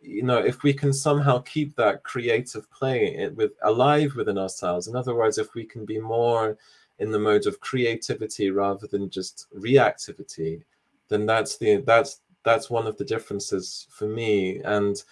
you 0.00 0.22
know 0.22 0.38
if 0.38 0.62
we 0.62 0.72
can 0.72 0.92
somehow 0.92 1.38
keep 1.40 1.76
that 1.76 2.02
creative 2.02 2.70
play 2.70 3.16
eh, 3.16 3.28
with 3.28 3.52
alive 3.62 4.14
within 4.16 4.38
ourselves. 4.38 4.88
In 4.88 4.96
other 4.96 5.14
words 5.14 5.38
if 5.38 5.54
we 5.54 5.64
can 5.64 5.84
be 5.84 5.98
more 5.98 6.56
in 6.98 7.10
the 7.10 7.18
mode 7.18 7.46
of 7.46 7.60
creativity 7.60 8.50
rather 8.50 8.86
than 8.86 9.08
just 9.10 9.46
reactivity 9.56 10.62
then 11.10 11.26
that's 11.26 11.58
the 11.58 11.82
that's 11.86 12.22
that's 12.42 12.70
one 12.70 12.86
of 12.86 12.96
the 12.96 13.04
differences 13.04 13.86
for 13.90 14.06
me. 14.06 14.60
And 14.60 15.02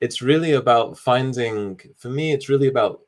it's 0.00 0.22
really 0.22 0.52
about 0.52 0.96
finding 0.98 1.78
for 1.96 2.08
me 2.08 2.32
it's 2.32 2.48
really 2.48 2.68
about 2.68 3.00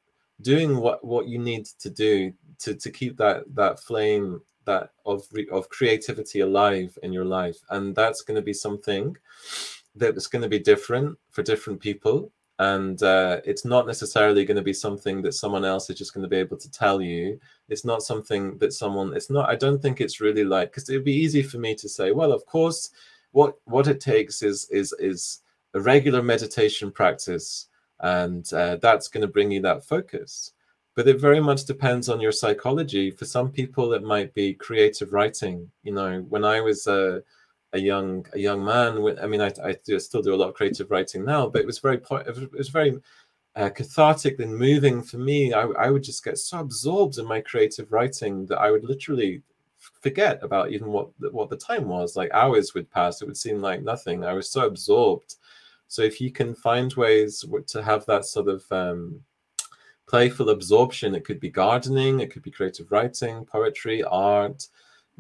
doing 0.43 0.77
what 0.77 1.03
what 1.05 1.29
you 1.29 1.39
need 1.39 1.67
to 1.67 1.89
do 1.89 2.33
to 2.59 2.75
to 2.75 2.91
keep 2.91 3.17
that 3.17 3.45
that 3.55 3.81
flame 3.81 4.43
that 4.67 4.91
of 5.07 5.27
of 5.51 5.69
creativity 5.71 6.41
alive 6.41 6.99
in 7.03 7.13
your 7.13 7.25
life. 7.25 7.59
And 7.71 7.95
that's 7.95 8.23
going 8.23 8.37
to 8.37 8.43
be 8.43 8.53
something 8.53 9.17
that 9.97 10.17
it's 10.17 10.27
going 10.27 10.43
to 10.43 10.49
be 10.49 10.59
different 10.59 11.19
for 11.31 11.43
different 11.43 11.81
people 11.81 12.33
and 12.61 13.03
uh, 13.03 13.41
it's 13.47 13.65
not 13.65 13.87
necessarily 13.87 14.45
going 14.45 14.57
to 14.57 14.63
be 14.63 14.75
something 14.75 15.23
that 15.23 15.33
someone 15.33 15.65
else 15.65 15.89
is 15.89 15.97
just 15.97 16.13
going 16.13 16.23
to 16.23 16.29
be 16.29 16.37
able 16.37 16.59
to 16.59 16.71
tell 16.71 17.01
you. 17.01 17.41
It's 17.71 17.87
not 17.87 18.03
something 18.03 18.59
that 18.59 18.75
someone 18.75 19.17
it's 19.17 19.31
not 19.31 19.49
i 19.49 19.57
don't 19.57 19.81
think 19.81 20.01
it's 20.01 20.21
really 20.21 20.45
like 20.45 20.71
because 20.71 20.89
it 20.89 20.95
would 20.95 21.05
be 21.05 21.15
easy 21.25 21.43
for 21.43 21.59
me 21.59 21.75
to 21.77 21.89
say 21.89 22.13
well 22.13 22.33
of 22.33 22.45
course 22.47 22.91
what 23.33 23.57
what 23.65 23.87
it 23.87 24.01
takes 24.01 24.43
is 24.43 24.69
is 24.71 24.93
is 24.99 25.41
a 25.75 25.81
regular 25.81 26.23
meditation 26.23 26.91
practice 26.91 27.69
and 28.01 28.53
uh, 28.53 28.77
that's 28.77 29.09
going 29.09 29.23
to 29.23 29.29
bring 29.29 29.51
you 29.51 29.61
that 29.61 29.85
focus. 29.85 30.53
But 30.97 31.07
it 31.07 31.21
very 31.21 31.41
much 31.41 31.67
depends 31.67 32.09
on 32.09 32.21
your 32.21 32.33
psychology. 32.33 33.11
For 33.11 33.25
some 33.25 33.51
people 33.51 33.93
it 33.93 34.03
might 34.03 34.35
be 34.35 34.55
creative 34.55 35.13
writing. 35.13 35.71
You 35.83 35.93
know 35.93 36.27
when 36.29 36.45
i 36.45 36.61
was 36.61 36.87
uh, 36.87 37.21
a 37.73 37.79
young 37.79 38.27
a 38.33 38.39
young 38.39 38.65
man. 38.65 39.19
I 39.21 39.27
mean, 39.27 39.41
I, 39.41 39.53
I 39.65 39.77
do, 39.85 39.99
still 39.99 40.23
do 40.23 40.35
a 40.35 40.37
lot 40.37 40.49
of 40.49 40.55
creative 40.55 40.91
writing 40.91 41.25
now, 41.25 41.49
but 41.49 41.61
it 41.61 41.67
was 41.67 41.79
very 41.79 41.97
it 41.97 42.53
was 42.53 42.69
very 42.69 42.99
uh, 43.57 43.71
cathartic 43.71 44.41
and 44.41 44.57
moving 44.57 45.03
for 45.03 45.19
me. 45.19 45.53
I, 45.53 45.63
I 45.63 45.91
would 45.91 46.03
just 46.03 46.25
get 46.25 46.39
so 46.39 46.59
absorbed 46.59 47.19
in 47.19 47.27
my 47.27 47.41
creative 47.41 47.93
writing 47.93 48.47
that 48.47 48.59
I 48.59 48.71
would 48.71 48.85
literally 48.85 49.43
forget 49.79 50.43
about 50.43 50.71
even 50.71 50.89
what 50.89 51.11
what 51.33 51.51
the 51.51 51.57
time 51.57 51.89
was. 51.89 52.17
Like 52.17 52.31
hours 52.33 52.75
would 52.75 52.91
pass; 52.91 53.23
it 53.23 53.27
would 53.27 53.37
seem 53.37 53.61
like 53.61 53.83
nothing. 53.83 54.25
I 54.25 54.33
was 54.33 54.51
so 54.51 54.67
absorbed. 54.67 55.37
So 55.87 56.03
if 56.03 56.21
you 56.21 56.31
can 56.31 56.55
find 56.55 56.93
ways 56.95 57.45
to 57.69 57.83
have 57.83 58.07
that 58.07 58.25
sort 58.25 58.47
of 58.49 58.65
um, 58.71 59.21
playful 60.07 60.51
absorption, 60.51 61.17
it 61.17 61.25
could 61.25 61.41
be 61.41 61.51
gardening, 61.51 62.21
it 62.21 62.31
could 62.33 62.43
be 62.43 62.51
creative 62.53 62.93
writing, 62.93 63.45
poetry, 63.45 64.05
art 64.05 64.69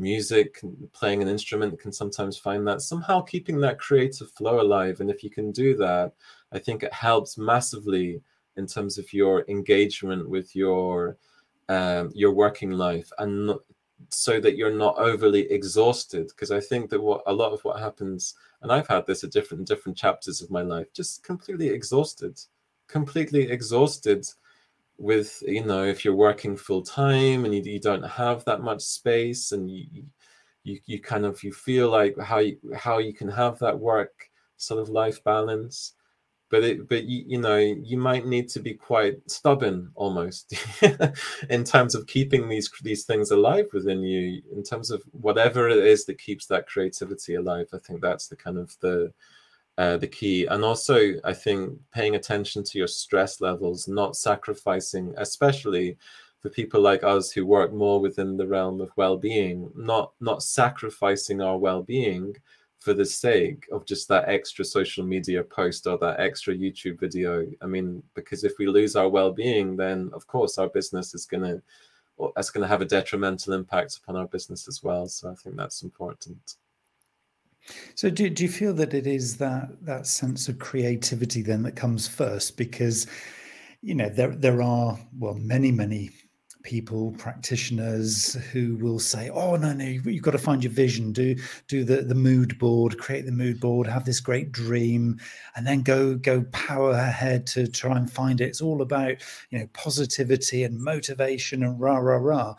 music, 0.00 0.60
playing 0.92 1.22
an 1.22 1.28
instrument 1.28 1.78
can 1.78 1.92
sometimes 1.92 2.36
find 2.36 2.66
that 2.66 2.82
somehow 2.82 3.20
keeping 3.20 3.60
that 3.60 3.78
creative 3.78 4.30
flow 4.32 4.60
alive. 4.60 5.00
And 5.00 5.10
if 5.10 5.22
you 5.22 5.30
can 5.30 5.52
do 5.52 5.76
that, 5.76 6.12
I 6.52 6.58
think 6.58 6.82
it 6.82 6.92
helps 6.92 7.38
massively 7.38 8.20
in 8.56 8.66
terms 8.66 8.98
of 8.98 9.12
your 9.12 9.44
engagement 9.48 10.28
with 10.28 10.56
your 10.56 11.16
um, 11.68 12.10
your 12.14 12.32
working 12.32 12.72
life 12.72 13.10
and 13.18 13.46
not, 13.46 13.60
so 14.08 14.40
that 14.40 14.56
you're 14.56 14.74
not 14.74 14.98
overly 14.98 15.50
exhausted 15.52 16.26
because 16.28 16.50
i 16.50 16.58
think 16.58 16.90
that 16.90 17.00
what 17.00 17.22
a 17.26 17.32
lot 17.32 17.52
of 17.52 17.62
what 17.64 17.78
happens 17.78 18.34
and 18.62 18.72
i've 18.72 18.88
had 18.88 19.06
this 19.06 19.22
at 19.22 19.30
different 19.30 19.66
different 19.66 19.96
chapters 19.96 20.40
of 20.40 20.50
my 20.50 20.62
life 20.62 20.92
just 20.92 21.22
completely 21.22 21.68
exhausted 21.68 22.40
completely 22.88 23.42
exhausted 23.50 24.26
with 25.00 25.42
you 25.46 25.64
know 25.64 25.82
if 25.82 26.04
you're 26.04 26.14
working 26.14 26.56
full 26.56 26.82
time 26.82 27.44
and 27.44 27.54
you, 27.54 27.62
you 27.62 27.80
don't 27.80 28.02
have 28.02 28.44
that 28.44 28.60
much 28.60 28.82
space 28.82 29.52
and 29.52 29.70
you 29.70 30.04
you 30.62 30.78
you 30.84 31.00
kind 31.00 31.24
of 31.24 31.42
you 31.42 31.52
feel 31.52 31.90
like 31.90 32.16
how 32.18 32.38
you 32.38 32.58
how 32.76 32.98
you 32.98 33.14
can 33.14 33.28
have 33.28 33.58
that 33.58 33.78
work 33.78 34.28
sort 34.58 34.78
of 34.78 34.90
life 34.90 35.24
balance 35.24 35.94
but 36.50 36.64
it 36.64 36.86
but 36.88 37.04
you, 37.04 37.24
you 37.26 37.40
know 37.40 37.56
you 37.56 37.96
might 37.96 38.26
need 38.26 38.48
to 38.48 38.60
be 38.60 38.74
quite 38.74 39.18
stubborn 39.30 39.90
almost 39.94 40.52
in 41.48 41.64
terms 41.64 41.94
of 41.94 42.06
keeping 42.06 42.48
these 42.48 42.70
these 42.82 43.04
things 43.04 43.30
alive 43.30 43.66
within 43.72 44.02
you 44.02 44.42
in 44.52 44.62
terms 44.62 44.90
of 44.90 45.02
whatever 45.12 45.68
it 45.68 45.78
is 45.78 46.04
that 46.04 46.18
keeps 46.18 46.46
that 46.46 46.66
creativity 46.66 47.36
alive. 47.36 47.68
I 47.72 47.78
think 47.78 48.02
that's 48.02 48.28
the 48.28 48.36
kind 48.36 48.58
of 48.58 48.76
the 48.80 49.12
uh, 49.80 49.96
the 49.96 50.06
key. 50.06 50.44
And 50.44 50.62
also, 50.62 51.14
I 51.24 51.32
think 51.32 51.78
paying 51.90 52.14
attention 52.14 52.62
to 52.64 52.78
your 52.78 52.86
stress 52.86 53.40
levels, 53.40 53.88
not 53.88 54.14
sacrificing, 54.14 55.14
especially 55.16 55.96
for 56.40 56.50
people 56.50 56.82
like 56.82 57.02
us 57.02 57.30
who 57.30 57.46
work 57.46 57.72
more 57.72 57.98
within 57.98 58.36
the 58.36 58.46
realm 58.46 58.82
of 58.82 58.90
well-being, 58.96 59.70
not 59.74 60.12
not 60.20 60.42
sacrificing 60.42 61.40
our 61.40 61.56
well-being 61.56 62.36
for 62.78 62.92
the 62.92 63.06
sake 63.06 63.66
of 63.72 63.86
just 63.86 64.06
that 64.08 64.28
extra 64.28 64.64
social 64.66 65.04
media 65.04 65.42
post 65.42 65.86
or 65.86 65.96
that 65.98 66.20
extra 66.20 66.54
YouTube 66.54 67.00
video. 67.00 67.46
I 67.62 67.66
mean, 67.66 68.02
because 68.14 68.44
if 68.44 68.54
we 68.58 68.66
lose 68.66 68.96
our 68.96 69.08
well-being, 69.08 69.76
then 69.76 70.10
of 70.12 70.26
course 70.26 70.58
our 70.58 70.68
business 70.68 71.14
is 71.14 71.24
to 71.48 71.62
that's 72.36 72.50
going 72.50 72.64
to 72.64 72.68
have 72.74 72.82
a 72.82 72.92
detrimental 72.96 73.54
impact 73.54 73.96
upon 73.96 74.16
our 74.16 74.28
business 74.28 74.68
as 74.68 74.82
well. 74.82 75.06
So 75.08 75.30
I 75.30 75.34
think 75.36 75.56
that's 75.56 75.82
important. 75.82 76.56
So 77.94 78.10
do, 78.10 78.28
do 78.30 78.42
you 78.42 78.48
feel 78.48 78.74
that 78.74 78.94
it 78.94 79.06
is 79.06 79.36
that 79.36 79.84
that 79.84 80.06
sense 80.06 80.48
of 80.48 80.58
creativity 80.58 81.42
then 81.42 81.62
that 81.62 81.76
comes 81.76 82.08
first? 82.08 82.56
Because 82.56 83.06
you 83.82 83.94
know 83.94 84.08
there 84.08 84.34
there 84.34 84.62
are 84.62 84.98
well 85.18 85.34
many 85.34 85.70
many 85.70 86.10
people 86.62 87.12
practitioners 87.12 88.34
who 88.52 88.76
will 88.76 88.98
say 88.98 89.30
oh 89.30 89.56
no 89.56 89.72
no 89.72 89.84
you've, 89.84 90.06
you've 90.06 90.22
got 90.22 90.32
to 90.32 90.38
find 90.38 90.62
your 90.62 90.72
vision 90.72 91.10
do 91.10 91.34
do 91.68 91.84
the 91.84 92.02
the 92.02 92.14
mood 92.14 92.58
board 92.58 92.98
create 92.98 93.24
the 93.24 93.32
mood 93.32 93.58
board 93.58 93.86
have 93.86 94.04
this 94.04 94.20
great 94.20 94.52
dream 94.52 95.18
and 95.56 95.66
then 95.66 95.80
go 95.80 96.14
go 96.16 96.42
power 96.52 96.90
ahead 96.90 97.46
to 97.46 97.66
try 97.66 97.96
and 97.96 98.12
find 98.12 98.42
it 98.42 98.48
it's 98.48 98.60
all 98.60 98.82
about 98.82 99.14
you 99.48 99.58
know 99.58 99.66
positivity 99.72 100.64
and 100.64 100.78
motivation 100.78 101.62
and 101.62 101.80
rah 101.80 101.96
rah 101.96 102.16
rah 102.16 102.54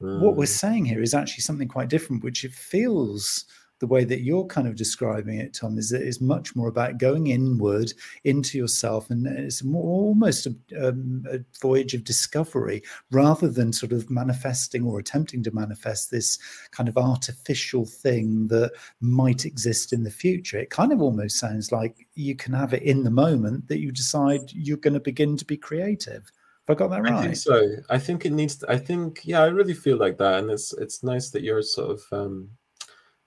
mm. 0.00 0.20
what 0.20 0.34
we're 0.34 0.44
mm. 0.44 0.48
saying 0.48 0.86
here 0.86 1.02
is 1.02 1.12
actually 1.12 1.42
something 1.42 1.68
quite 1.68 1.90
different 1.90 2.24
which 2.24 2.44
it 2.44 2.52
feels 2.52 3.44
the 3.82 3.86
way 3.88 4.04
that 4.04 4.20
you're 4.20 4.46
kind 4.46 4.68
of 4.68 4.76
describing 4.76 5.40
it, 5.40 5.54
Tom, 5.54 5.76
is 5.76 5.90
that 5.90 6.02
it's 6.02 6.20
much 6.20 6.54
more 6.54 6.68
about 6.68 6.98
going 6.98 7.26
inward 7.26 7.92
into 8.22 8.56
yourself, 8.56 9.10
and 9.10 9.26
it's 9.26 9.64
more, 9.64 9.82
almost 9.82 10.46
a, 10.46 10.54
um, 10.80 11.26
a, 11.28 11.40
voyage 11.60 11.92
of 11.92 12.04
discovery 12.04 12.80
rather 13.10 13.48
than 13.48 13.72
sort 13.72 13.90
of 13.90 14.08
manifesting 14.08 14.84
or 14.86 15.00
attempting 15.00 15.42
to 15.42 15.50
manifest 15.50 16.12
this 16.12 16.38
kind 16.70 16.88
of 16.88 16.96
artificial 16.96 17.84
thing 17.84 18.46
that 18.46 18.70
might 19.00 19.44
exist 19.44 19.92
in 19.92 20.04
the 20.04 20.12
future. 20.12 20.58
It 20.58 20.70
kind 20.70 20.92
of 20.92 21.02
almost 21.02 21.40
sounds 21.40 21.72
like 21.72 22.06
you 22.14 22.36
can 22.36 22.52
have 22.52 22.74
it 22.74 22.84
in 22.84 23.02
the 23.02 23.10
moment 23.10 23.66
that 23.66 23.80
you 23.80 23.90
decide 23.90 24.52
you're 24.52 24.76
going 24.76 24.94
to 24.94 25.00
begin 25.00 25.36
to 25.38 25.44
be 25.44 25.56
creative. 25.56 26.30
Have 26.68 26.76
I 26.76 26.78
got 26.78 26.90
that 26.90 27.02
right? 27.02 27.14
I 27.14 27.22
think 27.22 27.36
so. 27.36 27.68
I 27.90 27.98
think 27.98 28.26
it 28.26 28.30
needs. 28.30 28.58
To, 28.58 28.70
I 28.70 28.78
think 28.78 29.22
yeah, 29.24 29.42
I 29.42 29.46
really 29.46 29.74
feel 29.74 29.96
like 29.96 30.18
that, 30.18 30.38
and 30.38 30.52
it's 30.52 30.72
it's 30.74 31.02
nice 31.02 31.30
that 31.30 31.42
you're 31.42 31.62
sort 31.62 31.90
of 31.90 32.02
um, 32.12 32.48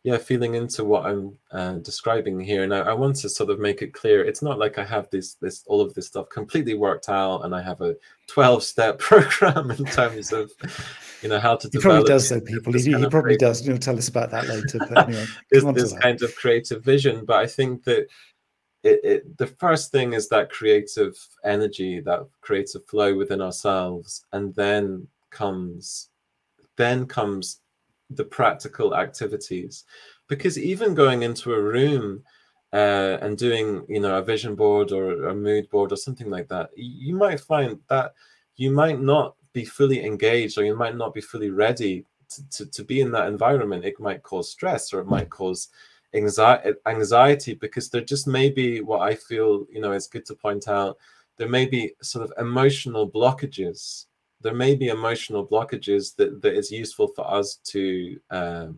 yeah 0.05 0.19
feeling 0.19 0.53
into 0.53 0.83
what 0.85 1.05
i'm 1.05 1.35
uh, 1.51 1.73
describing 1.79 2.39
here. 2.39 2.63
And 2.63 2.73
I, 2.73 2.79
I, 2.79 2.93
want 2.93 3.15
to 3.17 3.29
sort 3.29 3.49
of 3.49 3.59
make 3.59 3.81
it 3.81 3.91
clear 3.91 4.23
it's 4.23 4.43
not 4.43 4.59
like 4.59 4.77
i 4.77 4.85
have 4.85 5.09
this 5.09 5.33
this 5.35 5.63
all 5.65 5.81
of 5.81 5.95
this 5.95 6.05
stuff 6.05 6.29
completely 6.29 6.75
worked 6.75 7.09
out 7.09 7.43
and 7.43 7.55
i 7.55 7.61
have 7.61 7.81
a 7.81 7.95
12 8.27 8.63
step 8.63 8.99
program 9.09 9.71
in 9.71 9.83
terms 9.85 10.31
of 10.31 10.51
you 11.23 11.29
know 11.29 11.39
how 11.39 11.55
to 11.55 11.67
he 11.73 11.79
probably 11.79 12.03
does 12.03 12.29
though 12.29 12.39
people. 12.39 12.71
he, 12.71 12.93
he 12.93 13.07
probably 13.07 13.35
does 13.35 13.65
you'll 13.67 13.79
tell 13.79 13.97
us 13.97 14.07
about 14.07 14.29
that 14.29 14.47
later 14.47 14.77
but 14.77 14.97
anyway 15.09 15.25
this, 15.49 15.63
this 15.73 15.93
kind 15.99 16.21
of 16.21 16.35
creative 16.35 16.83
vision. 16.83 17.25
But 17.25 17.37
i 17.37 17.47
think 17.47 17.83
that 17.85 18.07
it, 18.83 18.99
it, 19.03 19.37
the 19.39 19.47
first 19.47 19.91
thing 19.91 20.13
is 20.13 20.29
that 20.29 20.51
creative 20.51 21.17
energy 21.43 21.99
that 22.01 22.19
creative 22.41 22.85
flow 22.85 23.15
within 23.15 23.41
ourselves 23.41 24.23
and 24.33 24.53
then 24.53 25.07
comes 25.31 26.09
then 26.77 27.07
comes 27.07 27.61
the 28.15 28.25
practical 28.25 28.95
activities. 28.95 29.85
Because 30.27 30.57
even 30.57 30.95
going 30.95 31.23
into 31.23 31.53
a 31.53 31.61
room 31.61 32.23
uh, 32.73 33.17
and 33.21 33.37
doing 33.37 33.85
you 33.87 33.99
know 34.01 34.17
a 34.17 34.21
vision 34.21 34.53
board 34.53 34.91
or 34.91 35.27
a 35.29 35.35
mood 35.35 35.69
board 35.69 35.93
or 35.93 35.95
something 35.95 36.29
like 36.29 36.49
that 36.49 36.69
you 36.75 37.15
might 37.15 37.39
find 37.39 37.79
that 37.89 38.13
you 38.57 38.69
might 38.69 38.99
not 38.99 39.35
be 39.53 39.63
fully 39.63 40.03
engaged 40.03 40.57
or 40.57 40.65
you 40.65 40.75
might 40.75 40.97
not 40.97 41.13
be 41.13 41.21
fully 41.21 41.49
ready 41.49 42.05
to, 42.29 42.49
to, 42.49 42.65
to 42.65 42.83
be 42.83 42.99
in 42.99 43.11
that 43.11 43.27
environment. 43.27 43.85
It 43.85 43.99
might 43.99 44.23
cause 44.23 44.51
stress 44.51 44.91
or 44.93 44.99
it 44.99 45.07
might 45.07 45.29
cause 45.29 45.69
anxiety 46.13 46.73
anxiety 46.85 47.53
because 47.53 47.89
there 47.89 48.01
just 48.01 48.25
may 48.25 48.49
be 48.49 48.79
what 48.79 49.01
i 49.01 49.13
feel 49.13 49.65
you 49.69 49.81
know 49.81 49.91
it's 49.91 50.07
good 50.07 50.25
to 50.25 50.35
point 50.35 50.67
out. 50.67 50.97
There 51.37 51.49
may 51.49 51.65
be 51.65 51.93
sort 52.01 52.23
of 52.25 52.33
emotional 52.37 53.09
blockages 53.09 54.05
there 54.45 54.53
may 54.53 54.75
be 54.75 54.89
emotional 54.89 55.43
blockages 55.43 56.15
that, 56.17 56.39
that 56.43 56.53
is 56.53 56.71
useful 56.71 57.07
for 57.07 57.27
us 57.27 57.55
to 57.63 58.19
um, 58.29 58.77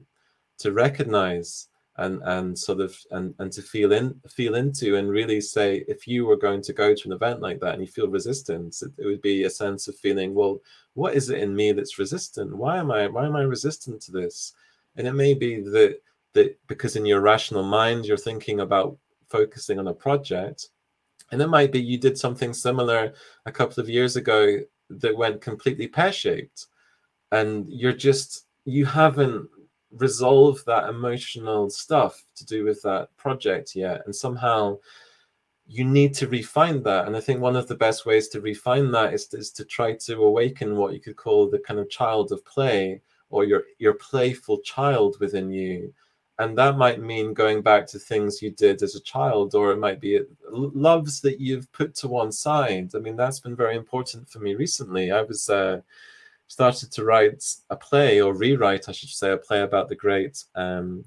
to 0.59 0.71
recognize 0.71 1.67
and 1.97 2.21
and 2.23 2.57
sort 2.57 2.79
of 2.79 2.97
and 3.11 3.35
and 3.39 3.51
to 3.51 3.61
feel 3.61 3.91
in 3.91 4.15
feel 4.29 4.55
into 4.55 4.95
and 4.95 5.09
really 5.09 5.41
say 5.41 5.83
if 5.89 6.07
you 6.07 6.25
were 6.25 6.37
going 6.37 6.61
to 6.61 6.71
go 6.71 6.95
to 6.95 7.07
an 7.07 7.11
event 7.11 7.41
like 7.41 7.59
that 7.59 7.73
and 7.73 7.81
you 7.81 7.87
feel 7.87 8.07
resistance 8.07 8.81
it, 8.81 8.91
it, 8.97 9.05
would 9.05 9.21
be 9.21 9.43
a 9.43 9.49
sense 9.49 9.89
of 9.89 9.97
feeling 9.97 10.33
well 10.33 10.61
what 10.93 11.15
is 11.15 11.29
it 11.29 11.39
in 11.39 11.53
me 11.53 11.73
that's 11.73 11.99
resistant? 11.99 12.55
Why 12.55 12.77
am 12.77 12.89
i 12.89 13.05
why 13.07 13.25
am 13.25 13.35
i 13.35 13.41
resistant 13.41 14.01
to 14.03 14.11
this? 14.13 14.53
And 14.95 15.05
it 15.05 15.13
may 15.13 15.33
be 15.33 15.59
that 15.59 15.99
that 16.31 16.57
because 16.67 16.95
in 16.95 17.05
your 17.05 17.19
rational 17.19 17.63
mind 17.63 18.05
you're 18.05 18.15
thinking 18.15 18.61
about 18.61 18.97
focusing 19.27 19.79
on 19.79 19.89
a 19.89 19.93
project 19.93 20.69
and 21.31 21.41
it 21.41 21.47
might 21.47 21.73
be 21.73 21.81
you 21.81 21.97
did 21.97 22.17
something 22.17 22.53
similar 22.53 23.13
a 23.45 23.51
couple 23.51 23.83
of 23.83 23.89
years 23.89 24.15
ago 24.15 24.59
that 24.89 25.17
went 25.17 25.41
completely 25.41 25.87
pear-shaped. 25.87 26.67
And 27.31 27.65
you're 27.69 27.93
just 27.93 28.45
you 28.65 28.85
haven't 28.85 29.47
resolved 29.91 30.65
that 30.65 30.89
emotional 30.89 31.69
stuff 31.69 32.23
to 32.35 32.45
do 32.45 32.65
with 32.65 32.81
that 32.81 33.15
project 33.17 33.75
yet. 33.75 34.01
And 34.05 34.15
somehow 34.15 34.77
you 35.65 35.83
need 35.83 36.13
to 36.15 36.27
refine 36.27 36.81
that. 36.83 37.07
And 37.07 37.15
i 37.15 37.19
think 37.19 37.41
one 37.41 37.55
of 37.55 37.67
the 37.67 37.75
best 37.75 38.05
ways 38.05 38.29
to 38.29 38.41
refine 38.41 38.91
that 38.91 39.13
is, 39.13 39.33
is 39.33 39.51
to 39.51 39.65
try 39.65 39.93
to 39.93 40.23
awaken 40.23 40.77
what 40.77 40.93
you 40.93 40.99
could 40.99 41.17
call 41.17 41.49
the 41.49 41.59
kind 41.59 41.79
of 41.79 41.89
child 41.89 42.31
of 42.31 42.45
play 42.45 43.01
or 43.29 43.43
your 43.43 43.63
your 43.77 43.93
playful 43.93 44.59
child 44.59 45.17
within 45.19 45.49
you 45.51 45.93
and 46.39 46.57
that 46.57 46.77
might 46.77 47.01
mean 47.01 47.33
going 47.33 47.61
back 47.61 47.87
to 47.87 47.99
things 47.99 48.41
you 48.41 48.51
did 48.51 48.83
as 48.83 48.95
a 48.95 49.01
child 49.01 49.55
or 49.55 49.71
it 49.71 49.77
might 49.79 49.99
be 49.99 50.19
loves 50.51 51.19
that 51.21 51.39
you've 51.39 51.71
put 51.71 51.95
to 51.95 52.07
one 52.07 52.31
side. 52.31 52.91
I 52.95 52.99
mean 52.99 53.15
that's 53.15 53.39
been 53.39 53.55
very 53.55 53.75
important 53.75 54.29
for 54.29 54.39
me 54.39 54.53
recently. 54.53 55.11
I 55.11 55.23
was 55.23 55.49
uh, 55.49 55.81
started 56.47 56.91
to 56.91 57.03
write 57.03 57.43
a 57.69 57.75
play 57.75 58.21
or 58.21 58.33
rewrite 58.33 58.87
i 58.87 58.91
should 58.91 59.09
say 59.09 59.31
a 59.31 59.37
play 59.37 59.61
about 59.61 59.89
the 59.89 59.95
great 59.95 60.43
um, 60.55 61.03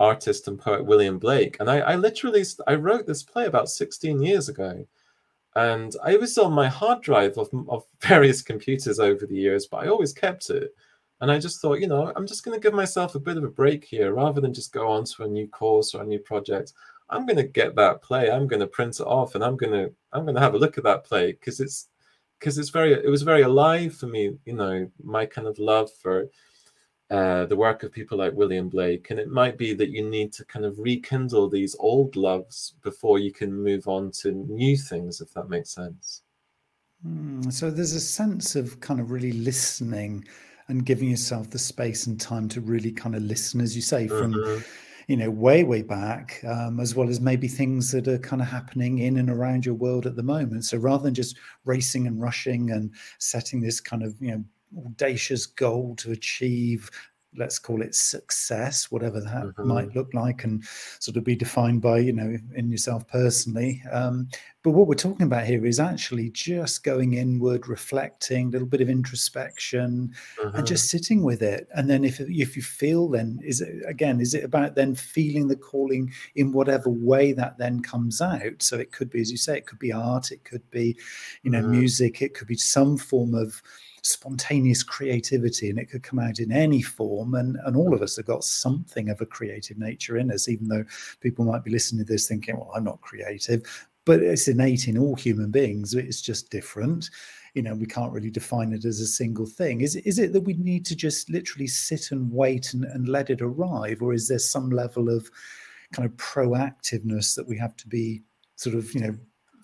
artist 0.00 0.48
and 0.48 0.58
poet 0.58 0.84
william 0.84 1.18
blake. 1.18 1.56
And 1.60 1.70
I, 1.70 1.78
I 1.80 1.96
literally 1.96 2.44
i 2.66 2.74
wrote 2.74 3.06
this 3.06 3.22
play 3.22 3.46
about 3.46 3.68
16 3.68 4.22
years 4.22 4.48
ago. 4.48 4.86
And 5.56 5.94
I 6.02 6.16
was 6.16 6.36
on 6.36 6.52
my 6.52 6.66
hard 6.66 7.00
drive 7.00 7.38
of, 7.38 7.48
of 7.68 7.84
various 8.00 8.42
computers 8.42 8.98
over 8.98 9.24
the 9.24 9.36
years, 9.36 9.66
but 9.66 9.84
I 9.84 9.88
always 9.88 10.12
kept 10.12 10.50
it. 10.50 10.74
And 11.24 11.32
I 11.32 11.38
just 11.38 11.58
thought, 11.58 11.80
you 11.80 11.86
know, 11.86 12.12
I'm 12.16 12.26
just 12.26 12.44
going 12.44 12.54
to 12.54 12.62
give 12.62 12.74
myself 12.74 13.14
a 13.14 13.18
bit 13.18 13.38
of 13.38 13.44
a 13.44 13.48
break 13.48 13.82
here 13.82 14.12
rather 14.12 14.42
than 14.42 14.52
just 14.52 14.74
go 14.74 14.88
on 14.88 15.04
to 15.04 15.22
a 15.22 15.26
new 15.26 15.48
course 15.48 15.94
or 15.94 16.02
a 16.02 16.06
new 16.06 16.18
project. 16.18 16.74
I'm 17.08 17.24
going 17.24 17.38
to 17.38 17.44
get 17.44 17.74
that 17.76 18.02
play. 18.02 18.30
I'm 18.30 18.46
going 18.46 18.60
to 18.60 18.66
print 18.66 19.00
it 19.00 19.04
off 19.04 19.34
and 19.34 19.42
I'm 19.42 19.56
going 19.56 19.72
to 19.72 19.90
I'm 20.12 20.24
going 20.24 20.34
to 20.34 20.42
have 20.42 20.52
a 20.52 20.58
look 20.58 20.76
at 20.76 20.84
that 20.84 21.04
play 21.04 21.32
because 21.32 21.60
it's 21.60 21.88
because 22.38 22.58
it's 22.58 22.68
very 22.68 22.92
it 22.92 23.08
was 23.08 23.22
very 23.22 23.40
alive 23.40 23.94
for 23.94 24.06
me, 24.06 24.36
you 24.44 24.52
know, 24.52 24.86
my 25.02 25.24
kind 25.24 25.48
of 25.48 25.58
love 25.58 25.90
for 25.94 26.28
uh, 27.08 27.46
the 27.46 27.56
work 27.56 27.84
of 27.84 27.90
people 27.90 28.18
like 28.18 28.34
William 28.34 28.68
Blake. 28.68 29.10
And 29.10 29.18
it 29.18 29.30
might 29.30 29.56
be 29.56 29.72
that 29.72 29.88
you 29.88 30.06
need 30.06 30.30
to 30.34 30.44
kind 30.44 30.66
of 30.66 30.78
rekindle 30.78 31.48
these 31.48 31.74
old 31.78 32.16
loves 32.16 32.74
before 32.82 33.18
you 33.18 33.32
can 33.32 33.50
move 33.50 33.88
on 33.88 34.10
to 34.20 34.32
new 34.32 34.76
things, 34.76 35.22
if 35.22 35.32
that 35.32 35.48
makes 35.48 35.70
sense. 35.70 36.20
Mm, 37.06 37.50
so 37.50 37.70
there's 37.70 37.94
a 37.94 38.00
sense 38.00 38.56
of 38.56 38.78
kind 38.80 39.00
of 39.00 39.10
really 39.10 39.32
listening 39.32 40.26
and 40.68 40.86
giving 40.86 41.10
yourself 41.10 41.50
the 41.50 41.58
space 41.58 42.06
and 42.06 42.20
time 42.20 42.48
to 42.48 42.60
really 42.60 42.92
kind 42.92 43.14
of 43.14 43.22
listen, 43.22 43.60
as 43.60 43.76
you 43.76 43.82
say, 43.82 44.08
from. 44.08 44.34
Mm-hmm. 44.34 44.62
You 45.06 45.18
know, 45.18 45.28
way, 45.28 45.64
way 45.64 45.82
back, 45.82 46.42
um, 46.48 46.80
as 46.80 46.94
well 46.94 47.10
as 47.10 47.20
maybe 47.20 47.46
things 47.46 47.92
that 47.92 48.08
are 48.08 48.16
kind 48.16 48.40
of 48.40 48.48
happening 48.48 49.00
in 49.00 49.18
and 49.18 49.28
around 49.28 49.66
your 49.66 49.74
world 49.74 50.06
at 50.06 50.16
the 50.16 50.22
moment. 50.22 50.64
So 50.64 50.78
rather 50.78 51.02
than 51.02 51.12
just 51.12 51.36
racing 51.66 52.06
and 52.06 52.22
rushing 52.22 52.70
and 52.70 52.90
setting 53.18 53.60
this 53.60 53.80
kind 53.80 54.02
of, 54.02 54.16
you 54.18 54.30
know, 54.30 54.44
audacious 54.86 55.44
goal 55.44 55.94
to 55.96 56.12
achieve 56.12 56.90
let's 57.36 57.58
call 57.58 57.82
it 57.82 57.94
success 57.94 58.90
whatever 58.90 59.20
that 59.20 59.44
mm-hmm. 59.44 59.68
might 59.68 59.94
look 59.94 60.12
like 60.14 60.44
and 60.44 60.64
sort 60.98 61.16
of 61.16 61.24
be 61.24 61.36
defined 61.36 61.80
by 61.80 61.98
you 61.98 62.12
know 62.12 62.36
in 62.54 62.70
yourself 62.70 63.06
personally 63.08 63.82
um, 63.92 64.28
but 64.62 64.70
what 64.70 64.86
we're 64.86 64.94
talking 64.94 65.26
about 65.26 65.44
here 65.44 65.66
is 65.66 65.78
actually 65.78 66.30
just 66.30 66.84
going 66.84 67.14
inward 67.14 67.68
reflecting 67.68 68.48
a 68.48 68.50
little 68.50 68.66
bit 68.66 68.80
of 68.80 68.88
introspection 68.88 70.12
mm-hmm. 70.40 70.56
and 70.56 70.66
just 70.66 70.88
sitting 70.88 71.22
with 71.22 71.42
it 71.42 71.68
and 71.74 71.88
then 71.88 72.04
if 72.04 72.20
if 72.20 72.56
you 72.56 72.62
feel 72.62 73.08
then 73.08 73.38
is 73.42 73.60
it 73.60 73.82
again 73.86 74.20
is 74.20 74.34
it 74.34 74.44
about 74.44 74.74
then 74.74 74.94
feeling 74.94 75.48
the 75.48 75.56
calling 75.56 76.10
in 76.36 76.52
whatever 76.52 76.88
way 76.88 77.32
that 77.32 77.58
then 77.58 77.80
comes 77.80 78.20
out 78.20 78.60
so 78.62 78.76
it 78.76 78.92
could 78.92 79.10
be 79.10 79.20
as 79.20 79.30
you 79.30 79.36
say 79.36 79.56
it 79.56 79.66
could 79.66 79.78
be 79.78 79.92
art 79.92 80.30
it 80.30 80.44
could 80.44 80.68
be 80.70 80.96
you 81.42 81.50
know 81.50 81.60
mm-hmm. 81.60 81.72
music 81.72 82.22
it 82.22 82.34
could 82.34 82.48
be 82.48 82.56
some 82.56 82.96
form 82.96 83.34
of 83.34 83.62
spontaneous 84.04 84.82
creativity 84.82 85.70
and 85.70 85.78
it 85.78 85.90
could 85.90 86.02
come 86.02 86.18
out 86.18 86.38
in 86.38 86.52
any 86.52 86.82
form 86.82 87.34
and 87.34 87.56
and 87.64 87.74
all 87.74 87.94
of 87.94 88.02
us 88.02 88.16
have 88.16 88.26
got 88.26 88.44
something 88.44 89.08
of 89.08 89.20
a 89.22 89.26
creative 89.26 89.78
nature 89.78 90.18
in 90.18 90.30
us 90.30 90.46
even 90.46 90.68
though 90.68 90.84
people 91.20 91.44
might 91.44 91.64
be 91.64 91.70
listening 91.70 92.04
to 92.04 92.12
this 92.12 92.28
thinking 92.28 92.56
well 92.56 92.70
i'm 92.74 92.84
not 92.84 93.00
creative. 93.00 93.62
But 94.06 94.22
it's 94.22 94.48
innate 94.48 94.86
in 94.86 94.98
all 94.98 95.14
human 95.14 95.50
beings 95.50 95.94
it's 95.94 96.20
just 96.20 96.50
different. 96.50 97.08
You 97.54 97.62
know 97.62 97.74
we 97.74 97.86
can't 97.86 98.12
really 98.12 98.30
define 98.30 98.74
it 98.74 98.84
as 98.84 99.00
a 99.00 99.06
single 99.06 99.46
thing. 99.46 99.80
Is, 99.80 99.96
is 99.96 100.18
it 100.18 100.34
that 100.34 100.42
we 100.42 100.52
need 100.54 100.84
to 100.86 100.96
just 100.96 101.30
literally 101.30 101.68
sit 101.68 102.10
and 102.10 102.30
wait 102.30 102.74
and, 102.74 102.84
and 102.84 103.08
let 103.08 103.30
it 103.30 103.40
arrive 103.40 104.02
or 104.02 104.12
is 104.12 104.28
there 104.28 104.38
some 104.38 104.68
level 104.68 105.08
of 105.08 105.30
kind 105.94 106.04
of 106.04 106.14
proactiveness 106.18 107.34
that 107.36 107.48
we 107.48 107.56
have 107.56 107.76
to 107.76 107.88
be 107.88 108.22
sort 108.56 108.74
of 108.74 108.92
you 108.92 109.00
know 109.00 109.16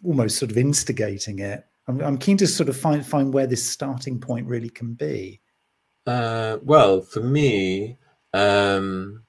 almost 0.03 0.39
sort 0.39 0.51
of 0.51 0.57
instigating 0.57 1.41
it 1.41 1.67
I'm, 1.91 2.01
I'm 2.01 2.19
keen 2.19 2.37
to 2.39 2.47
sort 2.47 2.69
of 2.69 2.77
find 2.77 3.05
find 3.05 3.35
where 3.35 3.47
this 3.47 3.69
starting 3.69 4.21
point 4.21 4.47
really 4.47 4.71
can 4.71 4.95
be. 4.95 5.41
Uh, 6.07 6.59
well, 6.63 7.01
for 7.01 7.21
me, 7.21 7.99
um, 8.33 9.23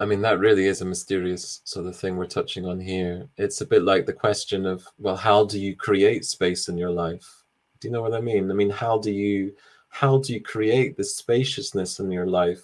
I 0.00 0.06
mean, 0.06 0.22
that 0.22 0.38
really 0.38 0.66
is 0.66 0.80
a 0.80 0.86
mysterious 0.86 1.60
sort 1.64 1.86
of 1.86 1.94
thing 1.94 2.16
we're 2.16 2.26
touching 2.26 2.64
on 2.64 2.80
here. 2.80 3.28
It's 3.36 3.60
a 3.60 3.66
bit 3.66 3.82
like 3.82 4.06
the 4.06 4.14
question 4.14 4.64
of, 4.64 4.86
well, 4.98 5.16
how 5.16 5.44
do 5.44 5.60
you 5.60 5.76
create 5.76 6.24
space 6.24 6.68
in 6.68 6.78
your 6.78 6.90
life? 6.90 7.44
Do 7.80 7.88
you 7.88 7.92
know 7.92 8.00
what 8.00 8.14
I 8.14 8.20
mean? 8.20 8.50
I 8.50 8.54
mean, 8.54 8.70
how 8.70 8.98
do 8.98 9.10
you 9.12 9.54
how 9.90 10.18
do 10.18 10.32
you 10.32 10.40
create 10.40 10.96
this 10.96 11.16
spaciousness 11.16 11.98
in 11.98 12.10
your 12.10 12.26
life 12.26 12.62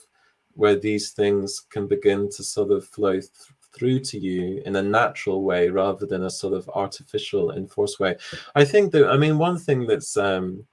where 0.55 0.77
these 0.77 1.11
things 1.11 1.61
can 1.61 1.87
begin 1.87 2.31
to 2.31 2.43
sort 2.43 2.71
of 2.71 2.87
flow 2.87 3.13
th- 3.13 3.31
through 3.77 4.01
to 4.01 4.19
you 4.19 4.63
in 4.65 4.77
a 4.77 4.83
natural 4.83 5.43
way 5.43 5.69
rather 5.69 6.07
than 6.07 6.25
a 6.25 6.31
sort 6.31 6.55
of 6.55 6.69
artificial 6.75 7.53
enforced 7.53 8.01
way. 8.01 8.17
I 8.55 8.65
think 8.65 8.93
that 8.93 9.09
i 9.09 9.17
mean 9.17 9.39
one 9.39 9.59
thing 9.59 9.87
that's 9.87 10.17
um, 10.17 10.65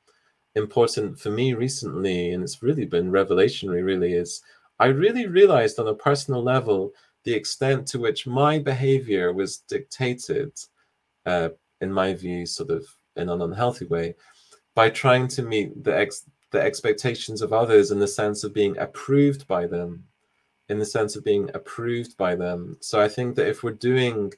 important 0.55 1.19
for 1.19 1.29
me 1.29 1.53
recently 1.53 2.31
and 2.31 2.43
it's 2.43 2.63
really 2.63 2.85
been 2.85 3.11
revelationary 3.11 3.83
really 3.83 4.13
is 4.13 4.41
i 4.79 4.85
really 4.85 5.25
realized 5.25 5.79
on 5.79 5.87
a 5.87 5.95
personal 5.95 6.43
level 6.43 6.91
the 7.23 7.33
extent 7.33 7.87
to 7.87 7.99
which 7.99 8.27
my 8.27 8.59
behavior 8.59 9.33
was 9.33 9.59
dictated 9.59 10.51
uh, 11.25 11.49
in 11.81 11.91
my 11.91 12.13
view 12.13 12.45
sort 12.45 12.69
of 12.69 12.85
in 13.15 13.29
an 13.29 13.41
unhealthy 13.41 13.85
way 13.85 14.13
by 14.75 14.89
trying 14.89 15.27
to 15.27 15.41
meet 15.41 15.83
the 15.83 15.95
ex 15.95 16.25
the 16.51 16.61
expectations 16.61 17.41
of 17.41 17.51
others 17.51 17.89
in 17.89 17.97
the 17.97 18.07
sense 18.07 18.43
of 18.43 18.53
being 18.53 18.77
approved 18.77 19.47
by 19.47 19.65
them 19.65 20.03
in 20.69 20.79
the 20.79 20.85
sense 20.85 21.15
of 21.15 21.23
being 21.23 21.49
approved 21.53 22.17
by 22.17 22.35
them. 22.35 22.77
So 22.79 23.01
I 23.01 23.07
think 23.07 23.35
that 23.35 23.47
if 23.47 23.63
we're 23.63 23.71
doing 23.71 24.33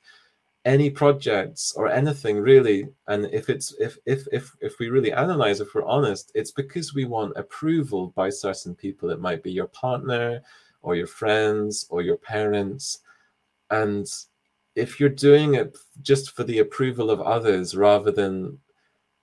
any 0.65 0.89
projects 0.89 1.73
or 1.75 1.87
anything 1.87 2.39
really, 2.39 2.87
and 3.07 3.25
if 3.31 3.49
it's 3.49 3.75
if 3.79 3.97
if 4.05 4.27
if 4.31 4.51
if 4.61 4.79
we 4.79 4.89
really 4.89 5.13
analyze, 5.13 5.61
if 5.61 5.75
we're 5.75 5.85
honest, 5.85 6.31
it's 6.33 6.51
because 6.51 6.93
we 6.93 7.05
want 7.05 7.37
approval 7.37 8.07
by 8.15 8.29
certain 8.29 8.73
people. 8.75 9.11
It 9.11 9.21
might 9.21 9.43
be 9.43 9.51
your 9.51 9.67
partner 9.67 10.41
or 10.81 10.95
your 10.95 11.07
friends 11.07 11.85
or 11.89 12.01
your 12.01 12.17
parents. 12.17 12.99
And 13.69 14.07
if 14.75 14.99
you're 14.99 15.09
doing 15.09 15.55
it 15.55 15.77
just 16.01 16.31
for 16.31 16.43
the 16.43 16.59
approval 16.59 17.09
of 17.11 17.21
others 17.21 17.75
rather 17.75 18.11
than 18.11 18.59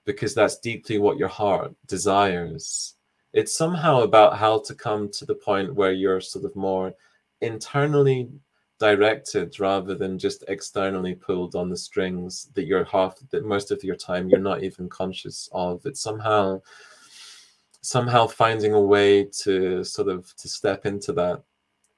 because 0.05 0.33
that's 0.33 0.59
deeply 0.59 0.97
what 0.97 1.17
your 1.17 1.29
heart 1.29 1.73
desires, 1.87 2.95
it's 3.33 3.55
somehow 3.55 4.01
about 4.01 4.37
how 4.37 4.59
to 4.59 4.75
come 4.75 5.09
to 5.09 5.25
the 5.25 5.35
point 5.35 5.73
where 5.73 5.91
you're 5.91 6.21
sort 6.21 6.45
of 6.45 6.55
more 6.55 6.93
internally 7.41 8.29
directed 8.79 9.59
rather 9.59 9.95
than 9.95 10.19
just 10.19 10.43
externally 10.47 11.15
pulled 11.15 11.55
on 11.55 11.69
the 11.69 11.77
strings 11.77 12.49
that 12.53 12.65
you're 12.65 12.83
half 12.85 13.15
that 13.31 13.45
most 13.45 13.71
of 13.71 13.83
your 13.83 13.95
time 13.95 14.29
you're 14.29 14.39
not 14.39 14.63
even 14.63 14.87
conscious 14.89 15.49
of. 15.51 15.85
It's 15.85 16.01
somehow 16.01 16.61
somehow 17.81 18.27
finding 18.27 18.73
a 18.73 18.81
way 18.81 19.25
to 19.25 19.83
sort 19.83 20.07
of 20.07 20.33
to 20.37 20.47
step 20.47 20.85
into 20.85 21.11
that. 21.13 21.41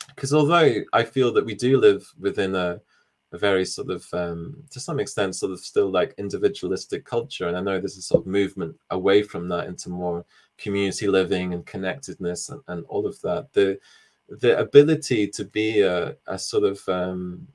Because 0.09 0.33
although 0.33 0.75
i 0.93 1.03
feel 1.03 1.33
that 1.33 1.45
we 1.45 1.55
do 1.55 1.77
live 1.77 2.07
within 2.19 2.55
a, 2.55 2.79
a 3.33 3.37
very 3.37 3.65
sort 3.65 3.89
of 3.89 4.05
um, 4.13 4.63
to 4.69 4.79
some 4.79 4.99
extent 4.99 5.35
sort 5.35 5.51
of 5.51 5.59
still 5.59 5.89
like 5.89 6.13
individualistic 6.17 7.03
culture 7.03 7.47
and 7.47 7.57
i 7.57 7.61
know 7.61 7.79
there's 7.79 7.97
a 7.97 8.01
sort 8.01 8.21
of 8.21 8.27
movement 8.27 8.75
away 8.91 9.23
from 9.23 9.49
that 9.49 9.67
into 9.67 9.89
more 9.89 10.23
community 10.57 11.07
living 11.07 11.53
and 11.53 11.65
connectedness 11.65 12.49
and, 12.49 12.61
and 12.67 12.85
all 12.85 13.05
of 13.05 13.19
that. 13.21 13.51
The 13.53 13.79
the 14.27 14.57
ability 14.57 15.27
to 15.27 15.45
be 15.45 15.81
a, 15.81 16.15
a 16.27 16.39
sort 16.39 16.63
of 16.63 16.87
um, 16.89 17.47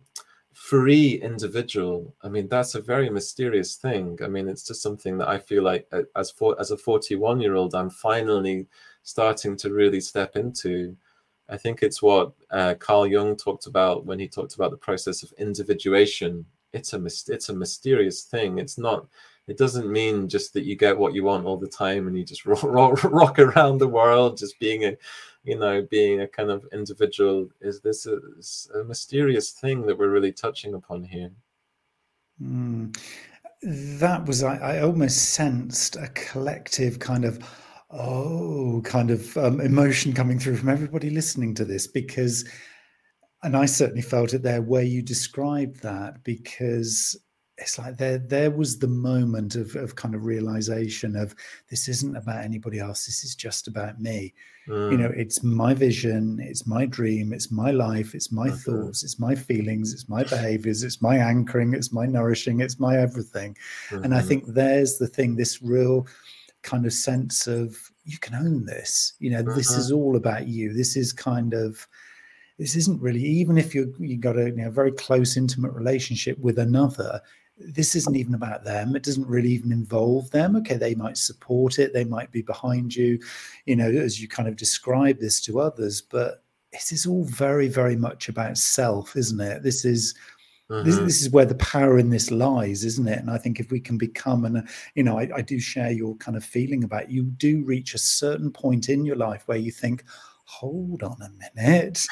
free 0.53 1.15
individual 1.23 2.15
i 2.23 2.29
mean 2.29 2.47
that's 2.47 2.75
a 2.75 2.81
very 2.83 3.09
mysterious 3.09 3.77
thing. 3.77 4.19
I 4.23 4.29
mean 4.29 4.47
it's 4.47 4.67
just 4.67 4.83
something 4.83 5.17
that 5.19 5.29
i 5.29 5.39
feel 5.39 5.63
like 5.63 5.89
uh, 5.91 6.03
as 6.17 6.31
for 6.31 6.55
as 6.61 6.71
a 6.71 6.77
41 6.77 7.41
year 7.41 7.55
old 7.55 7.75
i'm 7.75 7.89
finally 7.89 8.69
starting 9.03 9.57
to 9.57 9.73
really 9.73 10.01
step 10.01 10.37
into. 10.37 10.97
I 11.49 11.57
think 11.57 11.83
it's 11.83 12.01
what 12.01 12.33
uh, 12.51 12.75
carl 12.79 13.07
jung 13.07 13.37
talked 13.37 13.67
about 13.67 14.07
when 14.07 14.19
he 14.19 14.29
talked 14.29 14.55
about 14.55 14.71
the 14.71 14.77
process 14.77 15.23
of 15.23 15.33
individuation. 15.39 16.45
It's 16.73 16.93
a 16.93 17.05
it's 17.05 17.49
a 17.49 17.55
mysterious 17.55 18.23
thing. 18.23 18.59
It's 18.59 18.79
not 18.79 19.07
it 19.49 19.59
doesn't 19.59 19.91
mean 19.91 20.29
just 20.29 20.53
that 20.55 20.65
you 20.65 20.77
get 20.77 20.97
what 20.97 21.15
you 21.15 21.25
want 21.25 21.45
all 21.45 21.57
the 21.57 21.67
time 21.67 22.07
and 22.07 22.17
you 22.17 22.25
just 22.25 22.47
rock, 22.65 23.03
rock, 23.05 23.39
around 23.39 23.79
the 23.79 23.89
world 23.89 24.37
just 24.37 24.59
being 24.59 24.85
a 24.85 24.97
you 25.45 25.59
know 25.59 25.87
being 25.91 26.21
a 26.21 26.29
kind 26.29 26.51
of 26.51 26.67
individual 26.73 27.49
is 27.61 27.81
this 27.81 28.07
a, 28.07 28.19
a 28.79 28.85
mysterious 28.85 29.51
thing 29.51 29.83
that 29.87 29.99
we're 29.99 30.11
really 30.11 30.33
touching 30.33 30.75
upon 30.75 31.03
here 31.03 31.31
mm. 32.43 32.95
that 33.63 34.25
was 34.27 34.43
I, 34.43 34.57
I, 34.57 34.83
almost 34.83 35.31
sensed 35.31 35.97
a 35.97 36.09
collective 36.09 36.99
kind 36.99 37.25
of 37.25 37.43
oh 37.91 38.83
kind 38.85 39.11
of 39.11 39.37
um, 39.39 39.61
emotion 39.61 40.13
coming 40.13 40.39
through 40.39 40.57
from 40.57 40.69
everybody 40.69 41.09
listening 41.09 41.55
to 41.55 41.65
this 41.65 41.87
because 41.87 42.47
and 43.43 43.57
i 43.57 43.65
certainly 43.65 44.03
felt 44.03 44.35
it 44.35 44.43
there 44.43 44.61
where 44.61 44.83
you 44.83 45.01
described 45.01 45.83
that 45.83 46.23
because 46.23 47.19
it's 47.61 47.79
like 47.79 47.97
there 47.97 48.19
there 48.19 48.51
was 48.51 48.79
the 48.79 48.89
moment 48.89 49.55
of, 49.55 49.77
of 49.77 49.95
kind 49.95 50.15
of 50.15 50.25
realization 50.25 51.15
of 51.15 51.35
this 51.69 51.89
isn't 51.89 52.17
about 52.17 52.45
anybody 52.45 52.79
else 52.79 53.07
this 53.07 53.23
is 53.23 53.35
just 53.35 53.69
about 53.69 54.01
me 54.01 54.33
mm. 54.67 54.91
you 54.91 54.99
know 54.99 55.13
it's 55.17 55.43
my 55.43 55.75
vision 55.75 56.41
it's 56.43 56.67
my 56.67 56.87
dream 56.87 57.33
it's 57.33 57.51
my 57.51 57.71
life 57.71 58.15
it's 58.15 58.33
my 58.33 58.49
mm-hmm. 58.49 58.57
thoughts 58.57 59.05
it's 59.05 59.19
my 59.19 59.35
feelings 59.35 59.93
it's 59.93 60.09
my 60.09 60.25
behaviors 60.25 60.83
it's 60.83 61.03
my 61.03 61.17
anchoring 61.17 61.75
it's 61.75 61.93
my 61.93 62.07
nourishing 62.07 62.61
it's 62.61 62.81
my 62.81 62.99
everything 62.99 63.57
mm-hmm. 63.89 64.03
and 64.05 64.15
i 64.15 64.19
mm-hmm. 64.19 64.29
think 64.29 64.47
there's 64.47 64.99
the 64.99 65.07
thing 65.07 65.37
this 65.37 65.63
real 65.63 66.07
kind 66.63 66.87
of 66.87 66.93
sense 66.93 67.47
of 67.47 67.77
you 68.05 68.19
can 68.19 68.35
own 68.35 68.65
this 68.65 69.15
you 69.19 69.31
know 69.31 69.43
mm-hmm. 69.43 69.57
this 69.57 69.71
is 69.73 69.93
all 69.93 70.17
about 70.17 70.49
you 70.49 70.73
this 70.73 70.97
is 70.97 71.13
kind 71.13 71.55
of 71.55 71.87
this 72.59 72.77
isn't 72.77 73.01
really 73.01 73.23
even 73.23 73.57
if 73.57 73.75
you 73.75 73.95
you 73.99 74.19
got 74.19 74.39
a 74.39 74.51
you 74.51 74.57
know, 74.57 74.71
very 74.71 74.93
close 74.93 75.39
intimate 75.39 75.73
relationship 75.73 76.39
with 76.41 76.59
another 76.59 77.21
this 77.61 77.95
isn't 77.95 78.17
even 78.17 78.35
about 78.35 78.65
them. 78.65 78.97
It 78.97 79.03
doesn't 79.03 79.27
really 79.27 79.51
even 79.51 79.73
involve 79.73 80.31
them. 80.31 80.57
Okay 80.57 80.77
they 80.77 80.95
might 80.95 81.17
support 81.17 81.79
it. 81.79 81.93
They 81.93 82.05
might 82.05 82.31
be 82.33 82.43
behind 82.43 82.95
you 82.95 83.19
you 83.67 83.77
know 83.77 83.89
as 83.89 84.21
you 84.21 84.29
kind 84.29 84.49
of 84.49 84.57
describe 84.57 85.19
this 85.19 85.41
to 85.43 85.61
others 85.61 86.01
but 86.01 86.43
it 86.73 86.93
is 86.93 87.07
all 87.07 87.25
very 87.25 87.69
very 87.69 87.97
much 87.97 88.29
about 88.29 88.59
self 88.59 89.17
isn't 89.17 89.41
it? 89.41 89.63
This 89.63 89.85
is 89.85 90.15
mm-hmm. 90.71 90.85
this, 90.85 90.99
this, 90.99 91.23
is 91.23 91.31
where 91.31 91.47
the 91.47 91.55
power 91.57 91.99
in 91.99 92.11
this 92.11 92.31
lies 92.31 92.85
isn't 92.85 93.09
it? 93.09 93.19
And 93.19 93.31
i 93.31 93.39
think 93.39 93.61
if 93.61 93.71
we 93.71 93.81
can 93.81 93.99
become 93.99 94.45
and 94.45 94.69
you 94.95 95.03
know 95.03 95.19
I, 95.19 95.29
I 95.37 95.43
do 95.43 95.61
share 95.61 95.93
your 95.93 96.17
kind 96.17 96.37
of 96.37 96.45
feeling 96.45 96.85
about 96.85 97.11
you 97.11 97.25
do 97.25 97.65
reach 97.65 97.95
a 97.95 97.99
certain 97.99 98.51
point 98.51 98.89
in 98.89 99.05
your 99.05 99.17
life 99.17 99.43
where 99.47 99.59
you 99.59 99.71
think 99.71 100.05
hold 100.45 101.03
on 101.05 101.17
a 101.23 101.61
minute 101.61 102.05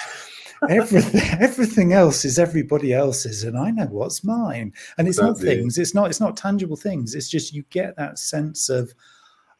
everything 0.69 1.21
everything 1.41 1.93
else 1.93 2.25
is 2.25 2.39
everybody 2.39 2.93
else's 2.93 3.45
and 3.45 3.57
i 3.59 3.71
know 3.71 3.87
what's 3.87 4.25
mine. 4.25 4.73
And 4.97 5.09
it's 5.09 5.19
not 5.19 5.39
things 5.39 5.79
it's 5.79 5.95
not 5.95 6.11
it's 6.11 6.21
not 6.21 6.37
tangible 6.37 6.77
things 6.77 7.15
it's 7.15 7.29
just 7.29 7.53
you 7.53 7.63
get 7.71 7.97
that 7.97 8.19
sense 8.19 8.69
of 8.69 8.93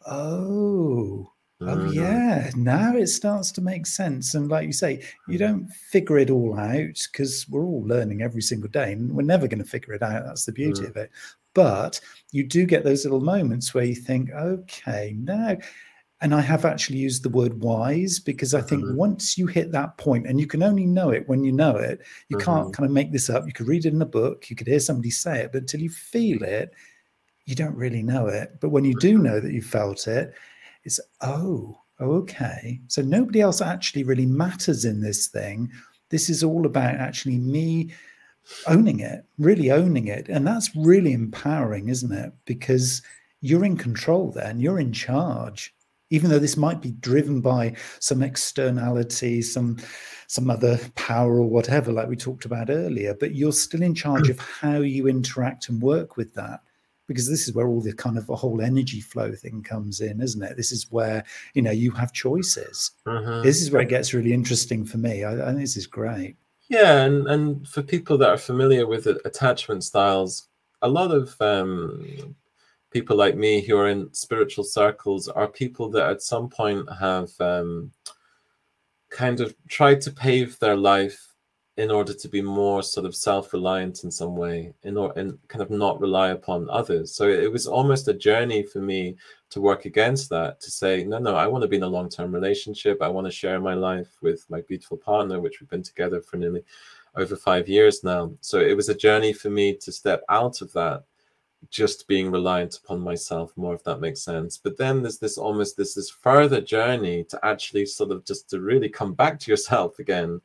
oh 0.07 1.33
oh 1.61 1.91
yeah 1.91 2.51
now 2.57 2.97
it 2.97 3.09
starts 3.09 3.51
to 3.53 3.61
make 3.61 3.87
sense. 3.87 4.35
And 4.35 4.49
like 4.49 4.67
you 4.67 4.73
say 4.73 5.03
you 5.27 5.39
don't 5.39 5.69
figure 5.73 6.19
it 6.19 6.31
all 6.31 6.59
out 6.59 7.07
because 7.13 7.47
we're 7.49 7.65
all 7.65 7.85
learning 7.85 8.23
every 8.23 8.43
single 8.43 8.71
day 8.71 8.93
and 8.93 9.13
we're 9.13 9.23
never 9.23 9.49
going 9.49 9.63
to 9.63 9.69
figure 9.69 9.95
it 9.95 10.03
out 10.03 10.25
that's 10.25 10.45
the 10.45 10.53
beauty 10.53 10.85
of 10.85 10.97
it. 10.97 11.11
But 11.55 12.01
you 12.31 12.45
do 12.45 12.67
get 12.67 12.85
those 12.85 13.05
little 13.05 13.21
moments 13.21 13.75
where 13.75 13.85
you 13.85 13.97
think 13.97 14.31
okay 14.31 15.17
now 15.19 15.57
and 16.21 16.35
I 16.35 16.41
have 16.41 16.65
actually 16.65 16.99
used 16.99 17.23
the 17.23 17.29
word 17.29 17.61
wise 17.61 18.19
because 18.19 18.53
I 18.53 18.61
think 18.61 18.85
mm-hmm. 18.85 18.97
once 18.97 19.39
you 19.39 19.47
hit 19.47 19.71
that 19.73 19.97
point, 19.99 20.27
and 20.27 20.41
you 20.41 20.47
can 20.47 20.63
only 20.63 20.87
know 20.87 21.11
it 21.11 21.29
when 21.29 21.45
you 21.45 21.53
know 21.53 21.77
it, 21.77 22.01
you 22.29 22.37
mm-hmm. 22.37 22.45
can't 22.45 22.75
kind 22.75 22.87
of 22.87 22.93
make 22.93 23.13
this 23.13 23.31
up. 23.31 23.47
You 23.47 23.53
could 23.53 23.69
read 23.69 23.87
it 23.87 23.93
in 23.93 24.03
a 24.03 24.07
book, 24.07 24.51
you 24.51 24.57
could 24.57 24.67
hear 24.67 24.81
somebody 24.81 25.11
say 25.11 25.41
it, 25.41 25.53
but 25.53 25.63
until 25.63 25.81
you 25.81 25.91
feel 25.91 26.43
it, 26.43 26.73
you 27.45 27.55
don't 27.55 27.77
really 27.77 28.03
know 28.03 28.27
it. 28.27 28.59
But 28.61 28.71
when 28.71 28.85
you 28.85 28.95
do 28.99 29.15
mm-hmm. 29.15 29.23
know 29.25 29.41
that 29.41 29.53
you 29.53 29.63
felt 29.63 30.09
it, 30.09 30.35
it's 30.83 30.99
oh, 31.21 31.79
okay. 32.01 32.81
So 32.89 33.01
nobody 33.01 33.41
else 33.41 33.61
actually 33.61 34.03
really 34.03 34.27
matters 34.27 34.85
in 34.85 35.01
this 35.01 35.29
thing. 35.29 35.71
This 36.11 36.29
is 36.29 36.43
all 36.43 36.67
about 36.67 36.97
actually 36.97 37.39
me 37.39 37.93
owning 38.67 39.01
it, 39.01 39.25
really 39.39 39.71
owning 39.71 40.09
it. 40.09 40.29
And 40.29 40.47
that's 40.47 40.75
really 40.75 41.13
empowering, 41.13 41.91
isn't 41.91 42.13
it? 42.13 42.33
Because 42.45 43.03
you're 43.41 43.65
in 43.65 43.77
control 43.77 44.33
then, 44.33 44.59
you're 44.59 44.81
in 44.81 44.93
charge 44.93 45.75
even 46.11 46.31
though 46.31 46.39
this 46.39 46.57
might 46.57 46.81
be 46.81 46.93
driven 46.93 47.41
by 47.41 47.75
some 48.01 48.23
externality, 48.23 49.43
some 49.43 49.79
some 50.27 50.51
other 50.51 50.79
power 50.95 51.41
or 51.41 51.49
whatever, 51.49 51.91
like 51.91 52.09
we 52.09 52.17
talked 52.17 52.45
about 52.45 52.69
earlier, 52.69 53.15
but 53.15 53.35
you're 53.35 53.53
still 53.53 53.83
in 53.83 53.95
charge 53.95 54.29
of 54.29 54.39
how 54.61 54.79
you 54.79 55.09
interact 55.09 55.69
and 55.69 55.81
work 55.81 56.17
with 56.17 56.35
that. 56.35 56.61
Because 57.07 57.27
this 57.27 57.49
is 57.49 57.55
where 57.55 57.67
all 57.67 57.81
the 57.81 57.95
kind 57.95 58.19
of 58.19 58.29
a 58.29 58.37
whole 58.37 58.61
energy 58.61 59.01
flow 59.01 59.33
thing 59.33 59.63
comes 59.63 60.03
in, 60.03 60.21
isn't 60.21 60.43
it? 60.43 60.59
This 60.59 60.73
is 60.73 60.91
where 60.91 61.25
you 61.55 61.63
know 61.63 61.71
you 61.71 61.91
have 61.93 62.13
choices. 62.13 62.91
Uh-huh. 63.07 63.41
This 63.41 63.63
is 63.63 63.71
where 63.71 63.81
it 63.81 63.89
gets 63.89 64.13
really 64.13 64.35
interesting 64.35 64.85
for 64.85 64.99
me. 64.99 65.25
I, 65.25 65.33
I 65.33 65.47
think 65.47 65.61
this 65.61 65.79
is 65.79 65.87
great. 65.87 66.37
Yeah, 66.69 67.01
and 67.05 67.27
and 67.27 67.67
for 67.67 67.83
people 67.83 68.19
that 68.19 68.29
are 68.29 68.37
familiar 68.37 68.87
with 68.87 69.07
attachment 69.07 69.85
styles, 69.85 70.49
a 70.83 70.89
lot 70.89 71.11
of 71.11 71.35
um, 71.41 72.37
people 72.91 73.17
like 73.17 73.37
me 73.37 73.61
who 73.61 73.77
are 73.77 73.89
in 73.89 74.13
spiritual 74.13 74.65
circles 74.65 75.29
are 75.29 75.49
people 75.49 75.91
that 75.91 76.09
at 76.11 76.23
some 76.23 76.49
point 76.49 76.87
have 76.99 77.31
um, 77.41 77.91
kind 79.11 79.41
of 79.41 79.55
tried 79.69 80.01
to 80.01 80.11
pave 80.11 80.59
their 80.59 80.77
life 80.77 81.29
in 81.79 81.93
order 81.93 82.13
to 82.13 82.29
be 82.29 82.43
more 82.43 82.83
sort 82.83 83.07
of 83.07 83.15
self-reliant 83.15 84.03
in 84.03 84.11
some 84.11 84.35
way 84.35 84.75
in 84.83 84.97
order 84.97 85.19
and 85.21 85.39
kind 85.47 85.63
of 85.63 85.71
not 85.71 86.01
rely 86.01 86.31
upon 86.31 86.69
others. 86.71 87.15
So 87.15 87.29
it 87.29 87.51
was 87.53 87.69
almost 87.69 88.09
a 88.09 88.15
journey 88.15 88.65
for 88.65 88.81
me 88.81 89.17
to 89.51 89.61
work 89.61 89.85
against 89.85 90.29
that 90.31 90.61
to 90.61 90.71
say 90.71 91.05
no 91.05 91.19
no 91.19 91.35
i 91.37 91.47
want 91.47 91.63
to 91.63 91.69
be 91.69 91.77
in 91.77 91.85
a 91.85 91.87
long-term 91.87 92.35
relationship. 92.35 93.01
I 93.01 93.09
want 93.09 93.29
to 93.29 93.31
share 93.31 93.61
my 93.61 93.75
life 93.75 94.09
with 94.21 94.45
my 94.51 94.61
beautiful 94.63 94.97
partner 94.97 95.41
which 95.41 95.61
we've 95.61 95.71
been 95.71 95.85
together 95.85 96.21
for 96.21 96.37
nearly 96.37 96.65
over 97.15 97.37
five 97.37 97.69
years 97.69 98.03
now. 98.03 98.33
So 98.41 98.59
it 98.59 98.77
was 98.77 98.89
a 98.89 98.95
journey 98.95 99.33
for 99.33 99.49
me 99.49 99.75
to 99.77 99.93
step 99.93 100.23
out 100.29 100.61
of 100.63 100.73
that 100.73 101.05
just 101.71 102.07
being 102.09 102.31
reliant 102.31 102.79
upon 102.79 103.01
myself 103.01 103.53
more 103.57 103.75
if 103.75 103.85
that 103.85 104.01
makes 104.01 104.23
sense. 104.23 104.57
But 104.57 104.79
then 104.79 105.03
there's 105.03 105.19
this 105.19 105.39
almost 105.39 105.77
this 105.77 105.95
this 105.95 106.11
further 106.11 106.61
journey 106.61 107.25
to 107.25 107.39
actually 107.45 107.87
sort 107.87 108.11
of 108.11 108.25
just 108.25 108.49
to 108.51 108.61
really 108.61 108.89
come 108.89 109.15
back 109.15 109.39
to 109.41 109.51
yourself 109.51 109.99
again 109.99 110.41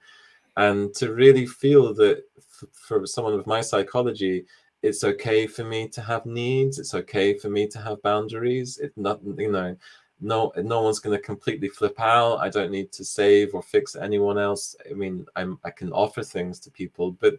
and 0.58 0.94
to 0.96 1.14
really 1.14 1.46
feel 1.46 1.94
that 1.96 2.24
f- 2.38 2.70
for 2.72 3.06
someone 3.06 3.36
with 3.36 3.48
my 3.48 3.62
psychology 3.62 4.46
it's 4.82 5.04
okay 5.04 5.48
for 5.48 5.64
me 5.64 5.88
to 5.88 6.02
have 6.02 6.26
needs 6.26 6.78
it's 6.78 6.94
okay 6.94 7.38
for 7.38 7.50
me 7.50 7.68
to 7.68 7.80
have 7.80 8.02
boundaries 8.04 8.78
it's 8.78 8.98
not 8.98 9.20
you 9.38 9.52
know 9.52 9.76
no 10.22 10.52
no 10.58 10.82
one's 10.82 11.00
going 11.00 11.16
to 11.16 11.24
completely 11.24 11.68
flip 11.70 12.00
out 12.00 12.38
i 12.38 12.50
don't 12.50 12.72
need 12.72 12.92
to 12.92 13.04
save 13.04 13.54
or 13.56 13.62
fix 13.64 13.96
anyone 13.96 14.38
else. 14.38 14.76
I 14.90 14.94
mean 14.94 15.26
i'm 15.36 15.58
i 15.64 15.72
can 15.72 15.92
offer 15.92 16.22
things 16.22 16.60
to 16.62 16.72
people 16.72 17.12
but 17.12 17.36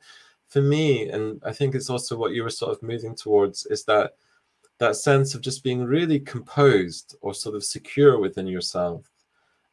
for 0.55 0.62
me, 0.62 1.09
and 1.09 1.43
I 1.45 1.53
think 1.53 1.75
it's 1.75 1.90
also 1.90 2.17
what 2.17 2.31
you 2.31 2.45
were 2.45 2.49
sort 2.49 2.71
of 2.71 2.81
moving 2.81 3.17
towards, 3.17 3.67
is 3.67 3.85
that 3.87 4.12
that 4.79 4.95
sense 4.95 5.35
of 5.35 5.40
just 5.40 5.64
being 5.64 5.83
really 5.83 6.21
composed 6.21 7.17
or 7.23 7.35
sort 7.35 7.57
of 7.57 7.64
secure 7.64 8.21
within 8.21 8.47
yourself 8.47 9.11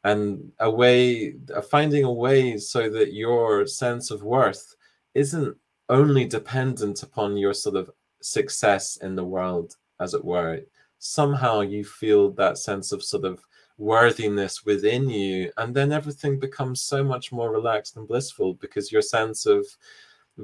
and 0.06 0.52
a 0.60 0.72
way 0.72 1.36
finding 1.70 2.04
a 2.04 2.12
way 2.12 2.58
so 2.58 2.89
that 2.89 3.13
your 3.13 3.67
sense 3.67 4.10
of 4.10 4.24
worth 4.24 4.76
isn't 5.13 5.56
only 5.89 6.26
dependent 6.26 7.04
upon 7.04 7.38
your 7.38 7.54
sort 7.54 7.76
of 7.76 7.91
success 8.22 8.98
in 8.98 9.15
the 9.15 9.24
world 9.24 9.76
as 10.00 10.15
it 10.15 10.26
were. 10.26 10.62
Somehow 10.98 11.62
you 11.62 11.84
feel 11.84 12.32
that 12.32 12.58
sense 12.58 12.91
of 12.91 13.04
sort 13.04 13.26
of 13.26 13.39
worthiness 13.78 14.65
within 14.65 15.08
you 15.08 15.52
and 15.58 15.76
then 15.76 15.91
everything 15.91 16.39
becomes 16.39 16.82
so 16.82 17.04
much 17.04 17.32
more 17.32 17.52
relaxed 17.52 17.98
and 17.98 18.08
blissful 18.08 18.56
because 18.56 18.91
your 18.91 19.04
sense 19.04 19.46
of 19.46 19.63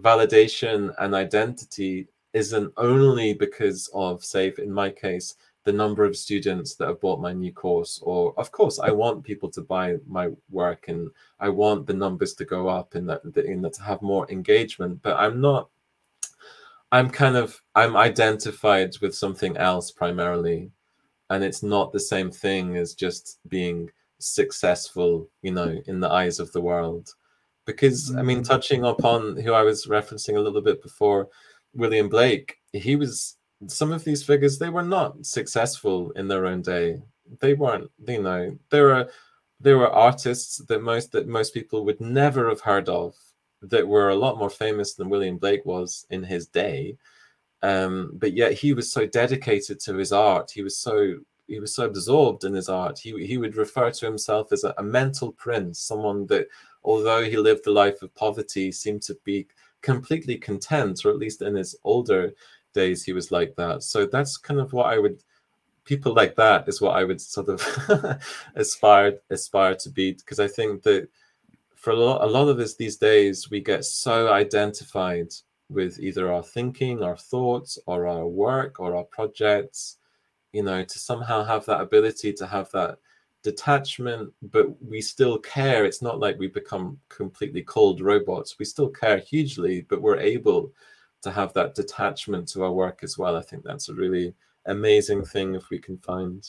validation 0.01 0.93
and 0.99 1.13
identity 1.15 2.07
isn't 2.33 2.73
only 2.77 3.33
because 3.33 3.89
of, 3.93 4.23
say, 4.23 4.53
in 4.57 4.71
my 4.71 4.89
case, 4.89 5.35
the 5.63 5.73
number 5.73 6.05
of 6.05 6.15
students 6.15 6.75
that 6.75 6.87
have 6.87 7.01
bought 7.01 7.19
my 7.19 7.33
new 7.33 7.51
course, 7.51 7.99
or 8.03 8.33
of 8.39 8.51
course, 8.51 8.79
I 8.79 8.91
want 8.91 9.23
people 9.23 9.49
to 9.49 9.61
buy 9.61 9.97
my 10.07 10.29
work 10.49 10.87
and 10.87 11.09
I 11.39 11.49
want 11.49 11.85
the 11.85 11.93
numbers 11.93 12.33
to 12.35 12.45
go 12.45 12.69
up 12.69 12.95
and 12.95 13.09
that, 13.09 13.21
in 13.35 13.61
that 13.63 13.73
to 13.73 13.83
have 13.83 14.01
more 14.01 14.29
engagement. 14.31 15.01
But 15.01 15.17
I'm 15.17 15.41
not. 15.41 15.69
I'm 16.93 17.09
kind 17.09 17.35
of 17.35 17.61
I'm 17.75 17.97
identified 17.97 18.95
with 19.01 19.13
something 19.13 19.57
else 19.57 19.91
primarily, 19.91 20.71
and 21.29 21.43
it's 21.43 21.63
not 21.63 21.91
the 21.91 21.99
same 21.99 22.31
thing 22.31 22.77
as 22.77 22.93
just 22.93 23.39
being 23.49 23.89
successful, 24.19 25.27
you 25.41 25.51
know, 25.51 25.81
in 25.87 25.99
the 25.99 26.09
eyes 26.09 26.39
of 26.39 26.51
the 26.53 26.61
world 26.61 27.13
because 27.67 28.15
I 28.15 28.23
mean, 28.23 28.39
mm. 28.39 28.47
touching 28.47 28.83
upon 28.83 29.37
who 29.37 29.53
I 29.53 29.61
was 29.61 29.85
referencing 29.85 30.37
a 30.37 30.39
little 30.39 30.61
bit 30.61 30.81
before, 30.81 31.27
William 31.75 32.09
Blake, 32.09 32.57
he 32.73 32.95
was 32.95 33.37
some 33.67 33.91
of 33.91 34.03
these 34.03 34.23
figures. 34.23 34.57
They 34.57 34.69
were 34.69 34.83
not 34.83 35.23
successful 35.23 36.11
in 36.11 36.27
their 36.27 36.47
own 36.47 36.63
day. 36.63 36.99
They 37.41 37.53
weren't. 37.53 37.91
You 38.07 38.23
know, 38.23 38.57
there 38.71 38.95
are 38.95 39.09
there 39.59 39.77
were 39.77 39.91
artists 39.91 40.57
that 40.69 40.81
most 40.81 41.11
that 41.11 41.27
most 41.27 41.53
people 41.53 41.85
would 41.85 42.01
never 42.01 42.49
have 42.49 42.61
heard 42.61 42.89
of 42.89 43.15
that 43.61 43.87
were 43.87 44.09
a 44.09 44.15
lot 44.15 44.37
more 44.37 44.49
famous 44.49 44.93
than 44.93 45.09
William 45.09 45.37
Blake 45.37 45.65
was 45.65 46.07
in 46.09 46.23
his 46.23 46.47
day. 46.47 46.97
Um, 47.63 48.11
but 48.13 48.33
yet 48.33 48.53
he 48.53 48.73
was 48.73 48.91
so 48.91 49.05
dedicated 49.05 49.79
to 49.81 49.95
his 49.95 50.13
art. 50.13 50.51
He 50.51 50.61
was 50.61 50.77
so 50.77 51.15
he 51.47 51.59
was 51.59 51.73
so 51.73 51.85
absorbed 51.85 52.43
in 52.43 52.53
his 52.53 52.69
art. 52.69 52.99
He 52.99 53.25
he 53.25 53.37
would 53.37 53.57
refer 53.57 53.91
to 53.91 54.05
himself 54.05 54.53
as 54.53 54.63
a, 54.63 54.73
a 54.77 54.83
mental 54.83 55.33
prince, 55.33 55.79
someone 55.79 56.27
that 56.27 56.47
although 56.87 57.23
he 57.23 57.37
lived 57.37 57.67
a 57.67 57.71
life 57.71 58.01
of 58.01 58.15
poverty, 58.15 58.71
seemed 58.71 59.01
to 59.03 59.17
be 59.25 59.45
completely 59.81 60.37
content, 60.37 61.05
or 61.05 61.11
at 61.11 61.17
least 61.17 61.41
in 61.41 61.55
his 61.55 61.75
older 61.83 62.31
days, 62.73 63.03
he 63.03 63.13
was 63.13 63.31
like 63.31 63.55
that. 63.57 63.83
So 63.83 64.05
that's 64.05 64.37
kind 64.37 64.59
of 64.59 64.73
what 64.73 64.87
I 64.93 64.97
would 64.97 65.21
people 65.83 66.13
like 66.13 66.35
that 66.35 66.67
is 66.67 66.81
what 66.81 66.97
I 66.97 67.03
would 67.05 67.21
sort 67.21 67.47
of 67.47 67.61
aspire 68.55 69.19
aspire 69.29 69.75
to 69.75 69.89
be 69.89 70.13
because 70.13 70.39
I 70.39 70.47
think 70.47 70.83
that 70.83 71.07
for 71.75 71.91
a 71.91 71.95
lot, 71.95 72.23
a 72.23 72.25
lot 72.25 72.49
of 72.49 72.59
us 72.59 72.75
these 72.75 72.97
days 72.97 73.49
we 73.49 73.61
get 73.61 73.85
so 73.85 74.31
identified 74.31 75.29
with 75.69 75.99
either 75.99 76.31
our 76.31 76.43
thinking, 76.43 77.03
our 77.03 77.17
thoughts, 77.17 77.77
or 77.85 78.07
our 78.07 78.27
work, 78.27 78.79
or 78.79 78.95
our 78.95 79.03
projects. 79.03 79.97
You 80.53 80.63
know, 80.63 80.83
to 80.83 80.99
somehow 80.99 81.43
have 81.43 81.65
that 81.65 81.81
ability 81.81 82.33
to 82.33 82.47
have 82.47 82.71
that 82.71 82.97
detachment, 83.43 84.31
but 84.41 84.67
we 84.81 85.01
still 85.01 85.37
care. 85.37 85.85
It's 85.85 86.01
not 86.01 86.19
like 86.19 86.37
we 86.37 86.47
become 86.47 86.99
completely 87.09 87.61
cold 87.63 88.01
robots. 88.01 88.57
We 88.59 88.65
still 88.65 88.89
care 88.89 89.17
hugely, 89.17 89.85
but 89.89 90.01
we're 90.01 90.19
able 90.19 90.71
to 91.21 91.31
have 91.31 91.53
that 91.53 91.75
detachment 91.75 92.47
to 92.49 92.63
our 92.63 92.71
work 92.71 92.99
as 93.03 93.17
well. 93.17 93.35
I 93.35 93.41
think 93.41 93.63
that's 93.63 93.89
a 93.89 93.93
really 93.93 94.33
amazing 94.65 95.23
thing 95.25 95.55
if 95.55 95.69
we 95.69 95.79
can 95.79 95.97
find. 95.99 96.47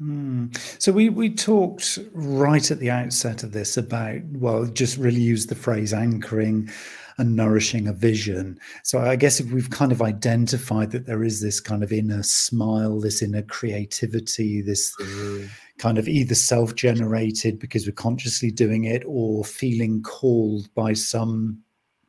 Mm. 0.00 0.56
So 0.82 0.90
we 0.90 1.08
we 1.08 1.30
talked 1.30 2.00
right 2.12 2.68
at 2.70 2.80
the 2.80 2.90
outset 2.90 3.44
of 3.44 3.52
this 3.52 3.76
about 3.76 4.22
well, 4.32 4.66
just 4.66 4.98
really 4.98 5.20
use 5.20 5.46
the 5.46 5.54
phrase 5.54 5.92
anchoring 5.92 6.68
and 7.18 7.36
nourishing 7.36 7.86
a 7.86 7.92
vision. 7.92 8.58
So 8.82 8.98
I 8.98 9.16
guess 9.16 9.40
if 9.40 9.52
we've 9.52 9.70
kind 9.70 9.92
of 9.92 10.02
identified 10.02 10.90
that 10.92 11.06
there 11.06 11.22
is 11.22 11.40
this 11.40 11.60
kind 11.60 11.82
of 11.82 11.92
inner 11.92 12.22
smile, 12.22 13.00
this 13.00 13.22
inner 13.22 13.42
creativity, 13.42 14.60
this 14.60 14.94
mm. 14.96 15.48
kind 15.78 15.98
of 15.98 16.08
either 16.08 16.34
self-generated 16.34 17.58
because 17.58 17.86
we're 17.86 17.92
consciously 17.92 18.50
doing 18.50 18.84
it 18.84 19.02
or 19.06 19.44
feeling 19.44 20.02
called 20.02 20.72
by 20.74 20.92
some 20.92 21.58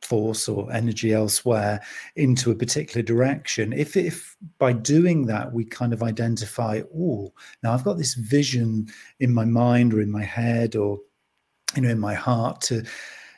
force 0.02 0.48
or 0.48 0.72
energy 0.72 1.12
elsewhere 1.12 1.80
into 2.14 2.50
a 2.50 2.54
particular 2.54 3.02
direction 3.02 3.72
if 3.72 3.96
if 3.96 4.36
by 4.58 4.72
doing 4.72 5.26
that 5.26 5.52
we 5.52 5.64
kind 5.64 5.92
of 5.92 6.02
identify 6.02 6.80
oh 6.96 7.32
now 7.62 7.72
i've 7.72 7.82
got 7.82 7.96
this 7.96 8.14
vision 8.14 8.86
in 9.18 9.32
my 9.32 9.44
mind 9.44 9.92
or 9.92 10.00
in 10.00 10.10
my 10.10 10.22
head 10.22 10.76
or 10.76 10.98
you 11.74 11.82
know 11.82 11.88
in 11.88 11.98
my 11.98 12.14
heart 12.14 12.60
to 12.60 12.84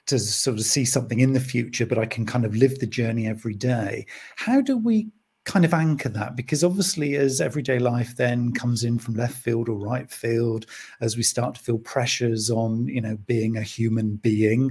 to 0.08 0.18
sort 0.18 0.58
of 0.58 0.64
see 0.64 0.84
something 0.84 1.20
in 1.20 1.32
the 1.32 1.40
future 1.40 1.86
but 1.86 1.98
i 1.98 2.06
can 2.06 2.26
kind 2.26 2.44
of 2.44 2.56
live 2.56 2.78
the 2.78 2.86
journey 2.86 3.26
every 3.26 3.54
day. 3.54 4.06
How 4.36 4.60
do 4.60 4.76
we 4.76 5.08
kind 5.44 5.64
of 5.64 5.72
anchor 5.72 6.10
that? 6.10 6.36
Because 6.36 6.62
obviously 6.62 7.16
as 7.16 7.40
everyday 7.40 7.78
life 7.78 8.16
then 8.16 8.52
comes 8.52 8.84
in 8.84 8.98
from 8.98 9.14
left 9.14 9.36
field 9.36 9.68
or 9.68 9.78
right 9.78 10.10
field 10.10 10.66
as 11.00 11.16
we 11.16 11.22
start 11.22 11.54
to 11.54 11.62
feel 11.62 11.78
pressures 11.78 12.50
on 12.50 12.86
you 12.88 13.00
know 13.00 13.16
being 13.26 13.56
a 13.56 13.62
human 13.62 14.16
being 14.16 14.70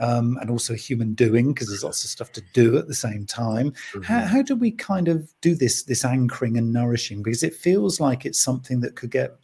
um, 0.00 0.36
and 0.40 0.50
also 0.50 0.74
human 0.74 1.14
doing 1.14 1.54
because 1.54 1.68
there's 1.68 1.84
lots 1.84 2.04
of 2.04 2.10
stuff 2.10 2.30
to 2.32 2.42
do 2.52 2.76
at 2.76 2.88
the 2.88 2.94
same 2.94 3.24
time 3.24 3.70
mm-hmm. 3.70 4.02
how, 4.02 4.20
how 4.20 4.42
do 4.42 4.54
we 4.54 4.70
kind 4.70 5.08
of 5.08 5.32
do 5.40 5.54
this 5.54 5.84
this 5.84 6.04
anchoring 6.04 6.58
and 6.58 6.72
nourishing? 6.72 7.22
Because 7.22 7.42
it 7.42 7.54
feels 7.54 7.98
like 7.98 8.26
it's 8.26 8.42
something 8.42 8.80
that 8.80 8.96
could 8.96 9.10
get 9.10 9.38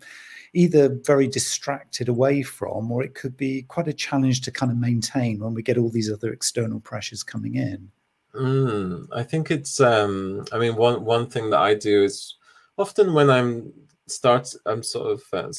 either 0.55 0.89
very 0.89 1.29
distracted 1.29 2.09
away 2.09 2.43
from 2.43 2.91
or 2.91 3.03
it 3.03 3.15
could 3.15 3.37
be 3.37 3.63
quite 3.63 3.89
a 3.89 3.93
challenge 3.93 4.41
to 4.41 4.51
kind 4.51 4.73
of 4.73 4.79
maintain 4.79 5.41
when 5.41 5.55
we 5.55 5.63
get 5.63 5.77
all 5.77 5.91
these 5.91 6.11
other 6.11 6.33
external 6.33 6.81
pressures 6.81 7.23
coming 7.23 7.57
in 7.57 7.91
Mm, 8.35 9.09
I 9.13 9.23
think 9.23 9.51
it's. 9.51 9.81
Um, 9.81 10.45
I 10.53 10.59
mean, 10.59 10.75
one 10.77 11.05
one 11.05 11.29
thing 11.29 11.51
that 11.51 11.61
I 11.61 11.75
do 11.75 12.03
is 12.03 12.35
often 12.77 13.15
when 13.15 13.31
I'm 13.31 13.73
start, 14.07 14.53
I'm 14.67 14.83
sort 14.83 15.13
of 15.13 15.23
uh, 15.33 15.53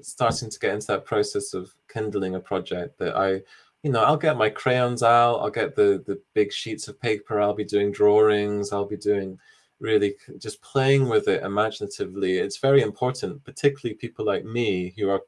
starting 0.00 0.48
to 0.50 0.58
get 0.58 0.74
into 0.74 0.86
that 0.88 1.04
process 1.04 1.52
of 1.52 1.74
kindling 1.88 2.34
a 2.34 2.40
project 2.40 2.98
that 2.98 3.14
I, 3.14 3.42
you 3.82 3.90
know, 3.92 4.02
I'll 4.02 4.16
get 4.16 4.38
my 4.38 4.48
crayons 4.48 5.02
out, 5.02 5.36
I'll 5.36 5.50
get 5.50 5.76
the 5.76 6.02
the 6.06 6.20
big 6.32 6.50
sheets 6.50 6.88
of 6.88 7.00
paper, 7.00 7.40
I'll 7.40 7.54
be 7.54 7.64
doing 7.64 7.92
drawings, 7.92 8.72
I'll 8.72 8.86
be 8.86 8.96
doing 8.96 9.38
really 9.80 10.14
just 10.38 10.60
playing 10.62 11.08
with 11.08 11.28
it 11.28 11.42
imaginatively. 11.42 12.38
It's 12.38 12.58
very 12.58 12.82
important, 12.82 13.44
particularly 13.44 13.96
people 13.96 14.24
like 14.24 14.44
me 14.44 14.94
who 14.96 15.10
are, 15.10 15.20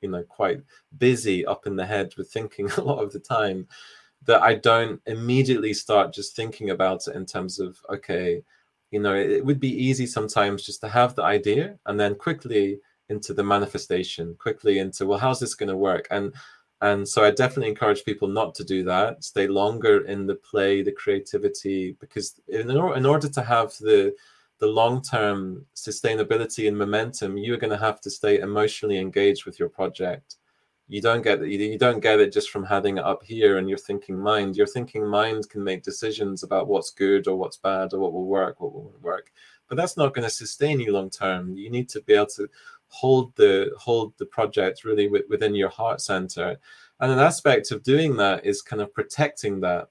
you 0.00 0.10
know, 0.10 0.22
quite 0.22 0.62
busy 0.98 1.44
up 1.46 1.66
in 1.66 1.76
the 1.76 1.86
head 1.86 2.14
with 2.16 2.30
thinking 2.30 2.70
a 2.76 2.80
lot 2.80 3.02
of 3.02 3.12
the 3.12 3.20
time 3.20 3.66
that 4.26 4.42
I 4.42 4.54
don't 4.54 5.00
immediately 5.06 5.72
start 5.72 6.12
just 6.12 6.36
thinking 6.36 6.70
about 6.70 7.06
it 7.08 7.16
in 7.16 7.24
terms 7.24 7.58
of, 7.58 7.78
okay, 7.88 8.42
you 8.90 9.00
know, 9.00 9.14
it, 9.14 9.44
would 9.44 9.60
be 9.60 9.72
easy 9.72 10.06
sometimes 10.06 10.64
just 10.64 10.80
to 10.82 10.88
have 10.88 11.14
the 11.14 11.22
idea 11.22 11.78
and 11.86 11.98
then 11.98 12.14
quickly 12.14 12.80
into 13.08 13.32
the 13.32 13.42
manifestation, 13.42 14.36
quickly 14.38 14.78
into, 14.78 15.06
well, 15.06 15.18
how's 15.18 15.40
this 15.40 15.54
going 15.54 15.68
to 15.68 15.76
work? 15.76 16.06
And 16.10 16.34
and 16.82 17.06
so 17.06 17.24
I 17.24 17.30
definitely 17.30 17.68
encourage 17.68 18.04
people 18.04 18.28
not 18.28 18.54
to 18.54 18.64
do 18.64 18.82
that. 18.84 19.22
Stay 19.22 19.46
longer 19.46 20.06
in 20.06 20.26
the 20.26 20.36
play, 20.36 20.82
the 20.82 20.92
creativity, 20.92 21.96
because 22.00 22.40
in, 22.48 22.70
in 22.70 23.06
order 23.06 23.28
to 23.28 23.42
have 23.42 23.76
the 23.78 24.14
the 24.60 24.66
long 24.66 25.02
term 25.02 25.66
sustainability 25.74 26.68
and 26.68 26.76
momentum, 26.76 27.38
you're 27.38 27.56
going 27.56 27.70
to 27.72 27.78
have 27.78 28.00
to 28.02 28.10
stay 28.10 28.40
emotionally 28.40 28.98
engaged 28.98 29.46
with 29.46 29.58
your 29.58 29.70
project. 29.70 30.36
You 30.86 31.00
don't 31.00 31.22
get 31.22 31.42
it 31.42 31.48
you 31.48 31.78
don't 31.78 32.00
get 32.00 32.18
it 32.20 32.32
just 32.32 32.50
from 32.50 32.64
having 32.64 32.98
it 32.98 33.04
up 33.04 33.22
here 33.24 33.58
and 33.58 33.68
your 33.68 33.78
thinking 33.78 34.18
mind. 34.18 34.56
Your 34.56 34.66
thinking 34.66 35.06
mind 35.06 35.48
can 35.50 35.62
make 35.62 35.82
decisions 35.82 36.42
about 36.42 36.66
what's 36.66 36.90
good 36.90 37.28
or 37.28 37.36
what's 37.36 37.58
bad 37.58 37.92
or 37.92 38.00
what 38.00 38.12
will 38.12 38.26
work 38.26 38.60
what 38.60 38.72
won't 38.72 39.00
work. 39.02 39.32
But 39.68 39.76
that's 39.76 39.96
not 39.96 40.14
going 40.14 40.24
to 40.24 40.34
sustain 40.34 40.80
you 40.80 40.92
long 40.92 41.10
term 41.10 41.56
you 41.56 41.70
need 41.70 41.88
to 41.90 42.00
be 42.02 42.14
able 42.14 42.26
to 42.36 42.48
hold 42.90 43.34
the 43.36 43.72
hold 43.78 44.12
the 44.18 44.26
project 44.26 44.84
really 44.84 45.08
within 45.08 45.54
your 45.54 45.68
heart 45.68 46.00
center 46.00 46.56
and 47.00 47.12
an 47.12 47.18
aspect 47.18 47.70
of 47.70 47.82
doing 47.82 48.16
that 48.16 48.44
is 48.44 48.62
kind 48.62 48.82
of 48.82 48.92
protecting 48.92 49.60
that 49.60 49.88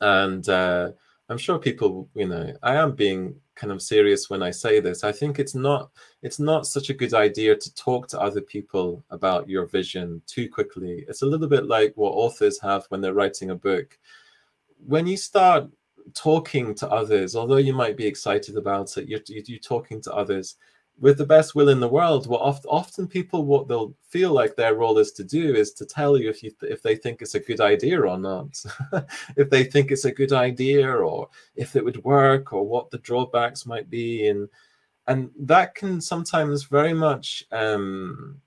and 0.00 0.48
uh, 0.48 0.90
i'm 1.28 1.38
sure 1.38 1.58
people 1.58 2.08
you 2.14 2.26
know 2.26 2.52
i 2.62 2.74
am 2.74 2.94
being 2.94 3.34
kind 3.60 3.72
of 3.72 3.82
serious 3.82 4.30
when 4.30 4.42
I 4.42 4.50
say 4.50 4.80
this. 4.80 5.04
I 5.04 5.12
think 5.12 5.38
it's 5.38 5.54
not 5.54 5.90
it's 6.22 6.38
not 6.38 6.66
such 6.66 6.88
a 6.88 6.94
good 6.94 7.12
idea 7.12 7.54
to 7.54 7.74
talk 7.74 8.08
to 8.08 8.20
other 8.20 8.40
people 8.40 9.04
about 9.10 9.48
your 9.48 9.66
vision 9.66 10.22
too 10.26 10.48
quickly. 10.48 11.04
It's 11.08 11.22
a 11.22 11.26
little 11.26 11.46
bit 11.46 11.66
like 11.66 11.92
what 11.96 12.12
authors 12.12 12.58
have 12.60 12.86
when 12.88 13.02
they're 13.02 13.20
writing 13.20 13.50
a 13.50 13.54
book. 13.54 13.98
When 14.86 15.06
you 15.06 15.18
start 15.18 15.68
talking 16.14 16.74
to 16.76 16.88
others, 16.88 17.36
although 17.36 17.58
you 17.58 17.74
might 17.74 17.98
be 17.98 18.06
excited 18.06 18.56
about 18.56 18.96
it, 18.96 19.06
you're, 19.06 19.20
you're 19.28 19.58
talking 19.58 20.00
to 20.02 20.14
others 20.14 20.56
with 21.00 21.16
the 21.16 21.26
best 21.26 21.54
will 21.54 21.70
in 21.70 21.80
the 21.80 21.88
world, 21.88 22.26
what 22.26 22.42
oft, 22.42 22.66
often 22.68 23.08
people 23.08 23.46
what 23.46 23.66
they'll 23.66 23.94
feel 24.02 24.32
like 24.32 24.54
their 24.54 24.74
role 24.74 24.98
is 24.98 25.12
to 25.12 25.24
do 25.24 25.54
is 25.54 25.72
to 25.72 25.86
tell 25.86 26.18
you 26.18 26.28
if 26.28 26.42
you 26.42 26.52
if 26.62 26.82
they 26.82 26.94
think 26.94 27.22
it's 27.22 27.34
a 27.34 27.40
good 27.40 27.60
idea 27.60 28.00
or 28.00 28.18
not, 28.18 28.62
if 29.36 29.48
they 29.48 29.64
think 29.64 29.90
it's 29.90 30.04
a 30.04 30.12
good 30.12 30.32
idea 30.32 30.86
or 30.92 31.28
if 31.56 31.74
it 31.74 31.84
would 31.84 32.04
work 32.04 32.52
or 32.52 32.66
what 32.66 32.90
the 32.90 32.98
drawbacks 32.98 33.64
might 33.64 33.88
be, 33.88 34.28
and 34.28 34.48
and 35.06 35.30
that 35.38 35.74
can 35.74 36.00
sometimes 36.00 36.64
very 36.64 36.92
much 36.92 37.44
um, 37.50 38.38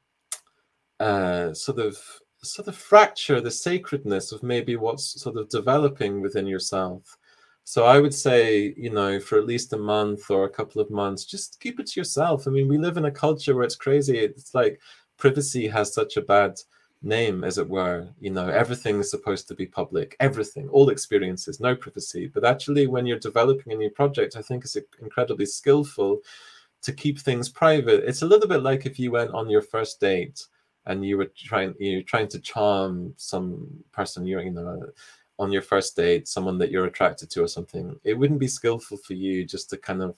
uh, 1.00 1.54
sort 1.54 1.80
of 1.80 1.98
sort 2.44 2.68
of 2.68 2.76
fracture 2.76 3.42
the 3.42 3.50
sacredness 3.50 4.32
of 4.32 4.44
maybe 4.44 4.76
what's 4.76 5.20
sort 5.20 5.38
of 5.38 5.50
developing 5.50 6.22
within 6.22 6.46
yourself. 6.46 7.18
So 7.66 7.86
I 7.86 8.00
would 8.00 8.14
say, 8.14 8.74
you 8.76 8.90
know, 8.90 9.20
for 9.20 9.38
at 9.38 9.46
least 9.46 9.74
a 9.74 9.78
month 9.78 10.30
or 10.30 10.46
a 10.46 10.50
couple 10.50 10.82
of 10.82 10.92
months, 10.92 11.26
just 11.26 11.60
keep 11.62 11.80
it 11.80 11.88
to 11.88 12.00
yourself. 12.00 12.48
I 12.48 12.52
mean, 12.52 12.68
we 12.68 12.78
live 12.78 12.98
in 12.98 13.06
a 13.06 13.12
culture 13.12 13.56
where 13.56 13.64
it's 13.64 13.76
crazy. 13.76 14.20
It's 14.20 14.54
like 14.54 14.82
privacy 15.18 15.68
has 15.70 15.94
such 15.94 16.18
a 16.18 16.22
bad 16.22 16.60
name, 17.02 17.44
as 17.44 17.58
it 17.58 17.70
were. 17.70 18.10
You 18.20 18.32
know, 18.32 18.50
everything 18.50 19.00
is 19.00 19.10
supposed 19.10 19.48
to 19.48 19.56
be 19.56 19.66
public, 19.66 20.16
everything, 20.20 20.68
all 20.70 20.90
experiences, 20.90 21.60
no 21.60 21.76
privacy. 21.76 22.28
But 22.28 22.46
actually, 22.46 22.88
when 22.88 23.06
you're 23.06 23.20
developing 23.20 23.74
a 23.74 23.78
new 23.78 23.90
project, 23.90 24.36
I 24.36 24.42
think 24.42 24.66
it's 24.66 24.78
incredibly 25.02 25.46
skillful 25.46 26.20
to 26.82 26.92
keep 26.92 27.20
things 27.20 27.48
private. 27.48 28.04
It's 28.06 28.24
a 28.24 28.28
little 28.28 28.48
bit 28.48 28.62
like 28.62 28.86
if 28.86 29.00
you 29.00 29.12
went 29.12 29.32
on 29.32 29.50
your 29.50 29.62
first 29.62 30.02
date 30.02 30.46
and 30.86 31.06
you 31.06 31.18
were 31.18 31.32
trying 31.36 31.74
you're 31.80 32.02
trying 32.04 32.28
to 32.28 32.40
charm 32.40 33.14
some 33.16 33.68
person 33.94 34.26
you're 34.26 34.42
you 34.42 34.52
know 34.52 34.86
on 35.40 35.52
your 35.52 35.62
first 35.62 35.96
date, 35.96 36.28
someone 36.28 36.58
that 36.60 36.72
you're 36.72 36.86
attracted 36.86 37.30
to 37.32 37.44
or 37.44 37.48
something, 37.48 38.00
it 38.04 38.14
wouldn't 38.14 38.40
be 38.40 38.48
skillful 38.48 38.98
for 38.98 39.14
you 39.14 39.46
just 39.46 39.70
to 39.70 39.78
kind 39.78 40.02
of 40.02 40.16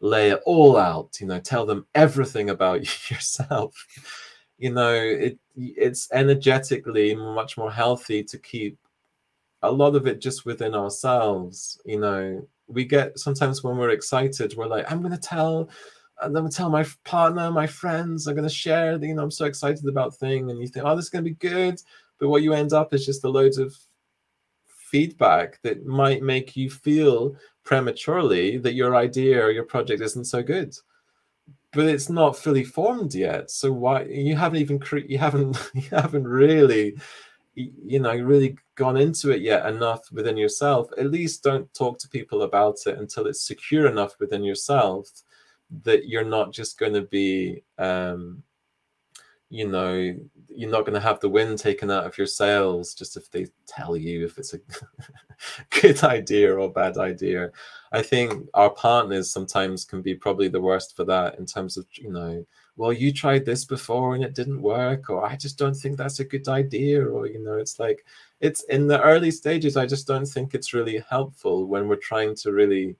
lay 0.00 0.30
it 0.30 0.40
all 0.44 0.76
out, 0.76 1.18
you 1.20 1.26
know, 1.26 1.40
tell 1.40 1.66
them 1.66 1.86
everything 1.94 2.50
about 2.50 2.80
yourself. 3.10 3.74
You 4.58 4.72
know, 4.72 4.92
it 4.92 5.38
it's 5.56 6.08
energetically 6.12 7.14
much 7.14 7.56
more 7.56 7.70
healthy 7.70 8.24
to 8.24 8.38
keep 8.38 8.78
a 9.62 9.70
lot 9.70 9.94
of 9.94 10.06
it 10.06 10.20
just 10.20 10.44
within 10.44 10.74
ourselves. 10.74 11.80
You 11.84 12.00
know, 12.00 12.46
we 12.66 12.84
get 12.84 13.18
sometimes 13.18 13.62
when 13.62 13.76
we're 13.76 13.90
excited, 13.90 14.54
we're 14.56 14.66
like, 14.66 14.90
I'm 14.90 15.02
gonna 15.02 15.18
tell 15.18 15.70
uh, 16.20 16.26
I'm 16.26 16.32
gonna 16.32 16.50
tell 16.50 16.70
my 16.70 16.84
partner, 17.04 17.50
my 17.50 17.66
friends, 17.66 18.26
I'm 18.26 18.36
gonna 18.36 18.50
share, 18.50 19.02
you 19.02 19.14
know, 19.14 19.22
I'm 19.22 19.30
so 19.30 19.46
excited 19.46 19.86
about 19.86 20.16
thing, 20.16 20.50
and 20.50 20.60
you 20.60 20.68
think, 20.68 20.84
oh, 20.86 20.96
this 20.96 21.06
is 21.06 21.10
gonna 21.10 21.22
be 21.22 21.34
good. 21.34 21.80
But 22.18 22.28
what 22.28 22.42
you 22.42 22.52
end 22.52 22.72
up 22.72 22.92
is 22.92 23.06
just 23.06 23.24
a 23.24 23.28
load 23.28 23.58
of 23.58 23.74
feedback 24.90 25.60
that 25.62 25.86
might 25.86 26.22
make 26.22 26.56
you 26.56 26.70
feel 26.70 27.36
prematurely 27.64 28.58
that 28.58 28.74
your 28.74 28.96
idea 28.96 29.44
or 29.44 29.50
your 29.50 29.64
project 29.64 30.02
isn't 30.02 30.24
so 30.24 30.42
good. 30.42 30.74
But 31.72 31.86
it's 31.86 32.08
not 32.08 32.36
fully 32.36 32.64
formed 32.64 33.14
yet 33.14 33.50
so 33.50 33.70
why 33.72 34.04
you 34.04 34.36
haven't 34.36 34.60
even 34.60 34.78
cre- 34.78 35.08
you 35.08 35.18
haven't 35.18 35.70
you 35.74 35.88
haven't 35.90 36.26
really 36.26 36.96
you 37.54 37.98
know 37.98 38.14
really 38.14 38.56
gone 38.76 38.96
into 38.96 39.32
it 39.32 39.42
yet 39.42 39.66
enough 39.66 40.10
within 40.12 40.36
yourself. 40.36 40.88
At 40.96 41.10
least 41.10 41.42
don't 41.42 41.72
talk 41.74 41.98
to 41.98 42.08
people 42.08 42.42
about 42.42 42.76
it 42.86 42.98
until 42.98 43.26
it's 43.26 43.46
secure 43.46 43.86
enough 43.86 44.18
within 44.18 44.44
yourself 44.44 45.10
that 45.84 46.08
you're 46.08 46.24
not 46.24 46.52
just 46.52 46.78
going 46.78 46.94
to 46.94 47.02
be 47.02 47.62
um 47.76 48.42
you 49.50 49.66
know 49.66 50.14
you're 50.48 50.70
not 50.70 50.84
going 50.84 50.94
to 50.94 51.00
have 51.00 51.20
the 51.20 51.28
wind 51.28 51.58
taken 51.58 51.90
out 51.90 52.04
of 52.04 52.18
your 52.18 52.26
sails 52.26 52.94
just 52.94 53.16
if 53.16 53.30
they 53.30 53.46
tell 53.66 53.96
you 53.96 54.24
if 54.26 54.38
it's 54.38 54.54
a 54.54 54.60
good 55.80 56.02
idea 56.04 56.54
or 56.54 56.70
bad 56.70 56.98
idea. 56.98 57.50
I 57.92 58.02
think 58.02 58.48
our 58.54 58.70
partners 58.70 59.30
sometimes 59.30 59.84
can 59.84 60.02
be 60.02 60.14
probably 60.14 60.48
the 60.48 60.60
worst 60.60 60.96
for 60.96 61.04
that 61.04 61.38
in 61.38 61.46
terms 61.46 61.76
of 61.76 61.86
you 61.92 62.12
know 62.12 62.44
well 62.78 62.92
you 62.92 63.12
tried 63.12 63.44
this 63.44 63.64
before 63.64 64.14
and 64.14 64.24
it 64.24 64.34
didn't 64.34 64.62
work 64.62 65.10
or 65.10 65.26
i 65.26 65.36
just 65.36 65.58
don't 65.58 65.74
think 65.74 65.98
that's 65.98 66.20
a 66.20 66.24
good 66.24 66.48
idea 66.48 67.04
or 67.04 67.26
you 67.26 67.42
know 67.42 67.54
it's 67.54 67.78
like 67.78 68.06
it's 68.40 68.62
in 68.64 68.86
the 68.86 69.02
early 69.02 69.30
stages 69.30 69.76
i 69.76 69.84
just 69.84 70.06
don't 70.06 70.26
think 70.26 70.54
it's 70.54 70.72
really 70.72 71.02
helpful 71.10 71.66
when 71.66 71.88
we're 71.88 71.96
trying 71.96 72.34
to 72.34 72.52
really 72.52 72.96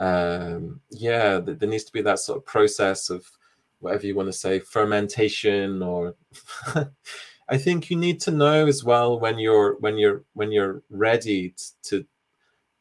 um 0.00 0.80
yeah 0.90 1.38
there 1.38 1.68
needs 1.68 1.84
to 1.84 1.92
be 1.92 2.02
that 2.02 2.18
sort 2.18 2.36
of 2.36 2.44
process 2.44 3.08
of 3.08 3.24
whatever 3.84 4.06
you 4.06 4.16
want 4.16 4.28
to 4.28 4.32
say 4.32 4.58
fermentation 4.58 5.82
or 5.82 6.14
i 7.48 7.56
think 7.56 7.90
you 7.90 7.96
need 7.96 8.20
to 8.20 8.30
know 8.30 8.66
as 8.66 8.82
well 8.82 9.20
when 9.20 9.38
you're 9.38 9.76
when 9.80 9.96
you're 9.98 10.24
when 10.32 10.50
you're 10.50 10.82
ready 10.90 11.54
to 11.82 12.04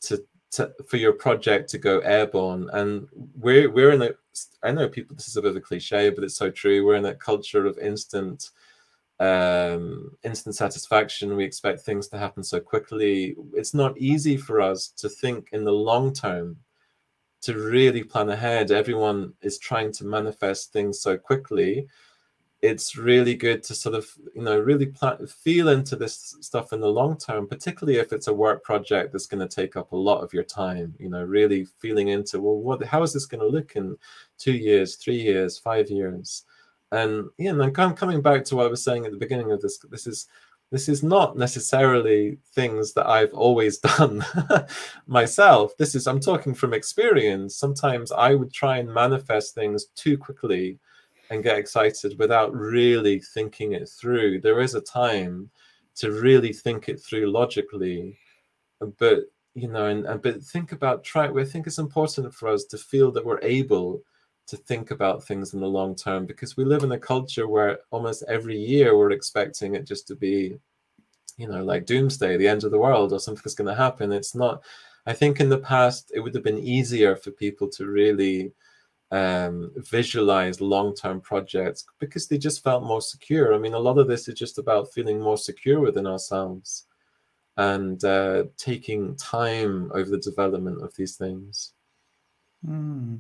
to 0.01 0.23
to, 0.53 0.71
for 0.87 0.97
your 0.97 1.13
project 1.13 1.69
to 1.71 1.77
go 1.77 1.99
airborne. 1.99 2.69
And 2.73 3.07
we're 3.39 3.69
we're 3.69 3.91
in 3.91 4.01
a 4.01 4.11
i 4.63 4.71
know 4.71 4.89
people 4.89 5.15
this 5.15 5.27
is 5.27 5.37
a 5.37 5.41
bit 5.41 5.51
of 5.51 5.55
a 5.55 5.61
cliche 5.61 6.09
but 6.09 6.23
it's 6.23 6.35
so 6.35 6.49
true. 6.49 6.85
We're 6.85 6.95
in 6.95 7.05
a 7.05 7.15
culture 7.15 7.65
of 7.65 7.77
instant 7.77 8.51
um 9.19 10.11
instant 10.23 10.55
satisfaction. 10.55 11.35
We 11.35 11.43
expect 11.43 11.81
things 11.81 12.07
to 12.09 12.17
happen 12.17 12.43
so 12.43 12.59
quickly. 12.59 13.35
It's 13.53 13.73
not 13.73 13.97
easy 13.97 14.37
for 14.37 14.61
us 14.61 14.87
to 14.97 15.09
think 15.09 15.49
in 15.51 15.63
the 15.63 15.71
long 15.71 16.13
term 16.13 16.57
to 17.43 17.57
really 17.57 18.03
plan 18.03 18.29
ahead. 18.29 18.71
Everyone 18.71 19.33
is 19.41 19.57
trying 19.57 19.91
to 19.93 20.05
manifest 20.05 20.71
things 20.71 21.01
so 21.01 21.17
quickly. 21.17 21.87
It's 22.61 22.95
really 22.95 23.35
good 23.35 23.61
to 23.63 23.75
sort 23.75 23.93
of 23.93 24.09
you 24.33 24.41
know 24.41 24.57
really 24.57 24.85
plan, 24.85 25.27
feel 25.27 25.67
into 25.67 25.97
this 25.97 26.37
stuff 26.39 26.71
in 26.71 26.79
the 26.79 26.87
long 26.87 27.17
term 27.17 27.45
particularly 27.45 27.99
if 27.99 28.13
it's 28.13 28.27
a 28.27 28.33
work 28.33 28.63
project 28.63 29.11
that's 29.11 29.27
going 29.27 29.45
to 29.45 29.53
take 29.53 29.75
up 29.75 29.91
a 29.91 29.97
lot 29.97 30.21
of 30.21 30.33
your 30.33 30.45
time 30.45 30.95
you 30.97 31.09
know 31.09 31.21
really 31.21 31.65
feeling 31.79 32.07
into 32.07 32.39
well 32.39 32.55
what 32.55 32.81
how 32.85 33.03
is 33.03 33.11
this 33.11 33.25
going 33.25 33.41
to 33.41 33.47
look 33.47 33.75
in 33.75 33.97
two 34.37 34.53
years 34.53 34.95
three 34.95 35.21
years 35.21 35.57
five 35.57 35.89
years? 35.89 36.45
And 36.93 37.25
you 37.37 37.51
know 37.51 37.63
I'm 37.63 37.95
coming 37.95 38.21
back 38.21 38.45
to 38.45 38.55
what 38.55 38.67
i 38.67 38.69
was 38.69 38.81
saying 38.81 39.05
at 39.05 39.11
the 39.11 39.17
beginning 39.25 39.51
of 39.51 39.61
this 39.61 39.79
this 39.89 40.07
is 40.07 40.27
this 40.73 40.89
is 40.89 41.03
not 41.03 41.37
necessarily 41.37 42.39
things 42.55 42.93
that 42.93 43.07
I've 43.07 43.33
always 43.35 43.77
done 43.99 44.25
myself. 45.05 45.77
This 45.77 45.93
is, 45.93 46.07
I'm 46.07 46.19
talking 46.19 46.55
from 46.55 46.73
experience. 46.73 47.55
Sometimes 47.55 48.11
I 48.11 48.33
would 48.33 48.51
try 48.51 48.79
and 48.79 48.91
manifest 48.91 49.53
things 49.53 49.85
too 49.95 50.17
quickly 50.17 50.79
and 51.29 51.43
get 51.43 51.59
excited 51.59 52.17
without 52.17 52.55
really 52.55 53.19
thinking 53.19 53.73
it 53.73 53.87
through. 53.87 54.41
There 54.41 54.61
is 54.61 54.73
a 54.73 54.81
time 54.81 55.51
to 55.97 56.11
really 56.11 56.51
think 56.51 56.89
it 56.89 56.99
through 56.99 57.31
logically, 57.31 58.17
but 58.97 59.25
you 59.53 59.67
know, 59.67 59.85
and, 59.85 60.07
and 60.07 60.23
but 60.23 60.41
think 60.41 60.71
about 60.71 61.03
try. 61.03 61.29
I 61.29 61.45
think 61.45 61.67
it's 61.67 61.77
important 61.77 62.33
for 62.33 62.49
us 62.49 62.63
to 62.65 62.79
feel 62.79 63.11
that 63.11 63.23
we're 63.23 63.43
able 63.43 64.01
to 64.47 64.57
think 64.57 64.91
about 64.91 65.23
things 65.23 65.53
in 65.53 65.61
the 65.61 65.67
long 65.67 65.95
term 65.95 66.25
because 66.25 66.57
we 66.57 66.65
live 66.65 66.83
in 66.83 66.91
a 66.91 66.99
culture 66.99 67.47
where 67.47 67.79
almost 67.91 68.23
every 68.27 68.57
year 68.57 68.97
we're 68.97 69.11
expecting 69.11 69.75
it 69.75 69.87
just 69.87 70.07
to 70.07 70.15
be, 70.15 70.57
you 71.37 71.47
know, 71.47 71.63
like 71.63 71.85
doomsday, 71.85 72.37
the 72.37 72.47
end 72.47 72.63
of 72.63 72.71
the 72.71 72.79
world, 72.79 73.13
or 73.13 73.19
something's 73.19 73.55
going 73.55 73.67
to 73.67 73.75
happen. 73.75 74.11
It's 74.11 74.35
not. 74.35 74.63
I 75.05 75.13
think 75.13 75.39
in 75.39 75.49
the 75.49 75.57
past 75.57 76.11
it 76.13 76.19
would 76.19 76.35
have 76.35 76.43
been 76.43 76.59
easier 76.59 77.15
for 77.15 77.31
people 77.31 77.69
to 77.69 77.87
really 77.87 78.53
um, 79.11 79.71
visualize 79.75 80.59
long-term 80.59 81.21
projects 81.21 81.85
because 81.99 82.27
they 82.27 82.37
just 82.37 82.63
felt 82.63 82.83
more 82.83 83.01
secure. 83.01 83.53
I 83.53 83.57
mean, 83.57 83.73
a 83.73 83.79
lot 83.79 83.97
of 83.97 84.07
this 84.07 84.27
is 84.27 84.35
just 84.35 84.57
about 84.57 84.93
feeling 84.93 85.19
more 85.19 85.37
secure 85.37 85.79
within 85.79 86.07
ourselves 86.07 86.85
and 87.57 88.03
uh, 88.03 88.45
taking 88.57 89.15
time 89.15 89.91
over 89.93 90.09
the 90.09 90.17
development 90.17 90.81
of 90.81 90.95
these 90.95 91.15
things. 91.15 91.73
Mm. 92.67 93.19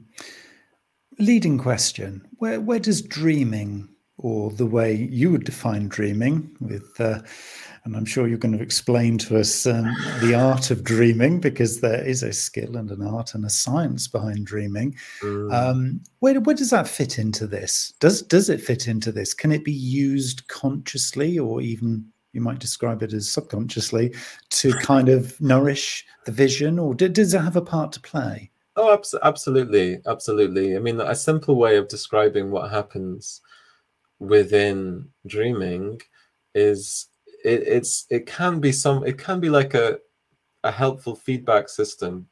Leading 1.19 1.57
question: 1.57 2.27
Where 2.37 2.59
where 2.59 2.79
does 2.79 3.01
dreaming, 3.01 3.89
or 4.17 4.51
the 4.51 4.65
way 4.65 4.95
you 4.95 5.31
would 5.31 5.43
define 5.43 5.87
dreaming, 5.87 6.55
with 6.59 6.99
uh, 6.99 7.21
and 7.85 7.95
I'm 7.97 8.05
sure 8.05 8.27
you're 8.27 8.37
going 8.37 8.57
to 8.57 8.63
explain 8.63 9.17
to 9.19 9.39
us 9.39 9.65
um, 9.65 9.93
the 10.21 10.35
art 10.35 10.71
of 10.71 10.83
dreaming 10.83 11.39
because 11.39 11.81
there 11.81 12.03
is 12.03 12.23
a 12.23 12.31
skill 12.31 12.77
and 12.77 12.89
an 12.91 13.01
art 13.01 13.35
and 13.35 13.43
a 13.43 13.49
science 13.49 14.07
behind 14.07 14.45
dreaming. 14.45 14.95
Mm. 15.21 15.53
Um, 15.53 16.01
where, 16.19 16.39
where 16.39 16.55
does 16.55 16.69
that 16.69 16.87
fit 16.87 17.19
into 17.19 17.45
this? 17.45 17.93
Does 17.99 18.21
does 18.21 18.49
it 18.49 18.61
fit 18.61 18.87
into 18.87 19.11
this? 19.11 19.33
Can 19.33 19.51
it 19.51 19.65
be 19.65 19.73
used 19.73 20.47
consciously 20.47 21.37
or 21.37 21.61
even 21.61 22.05
you 22.31 22.41
might 22.41 22.59
describe 22.59 23.03
it 23.03 23.13
as 23.13 23.29
subconsciously 23.29 24.13
to 24.49 24.73
kind 24.79 25.07
of 25.07 25.39
nourish 25.39 26.05
the 26.25 26.31
vision, 26.31 26.79
or 26.79 26.95
does 26.95 27.33
it 27.33 27.41
have 27.41 27.55
a 27.55 27.61
part 27.61 27.91
to 27.91 27.99
play? 27.99 28.49
Oh, 28.75 28.91
abs- 28.93 29.15
absolutely, 29.21 29.99
absolutely. 30.07 30.75
I 30.75 30.79
mean, 30.79 30.99
a 30.99 31.15
simple 31.15 31.55
way 31.55 31.77
of 31.77 31.87
describing 31.87 32.49
what 32.51 32.71
happens 32.71 33.41
within 34.19 35.09
dreaming 35.27 36.01
is 36.55 37.07
it, 37.45 37.63
it's 37.67 38.05
it 38.09 38.25
can 38.27 38.59
be 38.59 38.71
some 38.71 39.05
it 39.05 39.17
can 39.17 39.39
be 39.39 39.49
like 39.49 39.73
a 39.75 39.99
a 40.63 40.71
helpful 40.71 41.15
feedback 41.15 41.69
system 41.69 42.27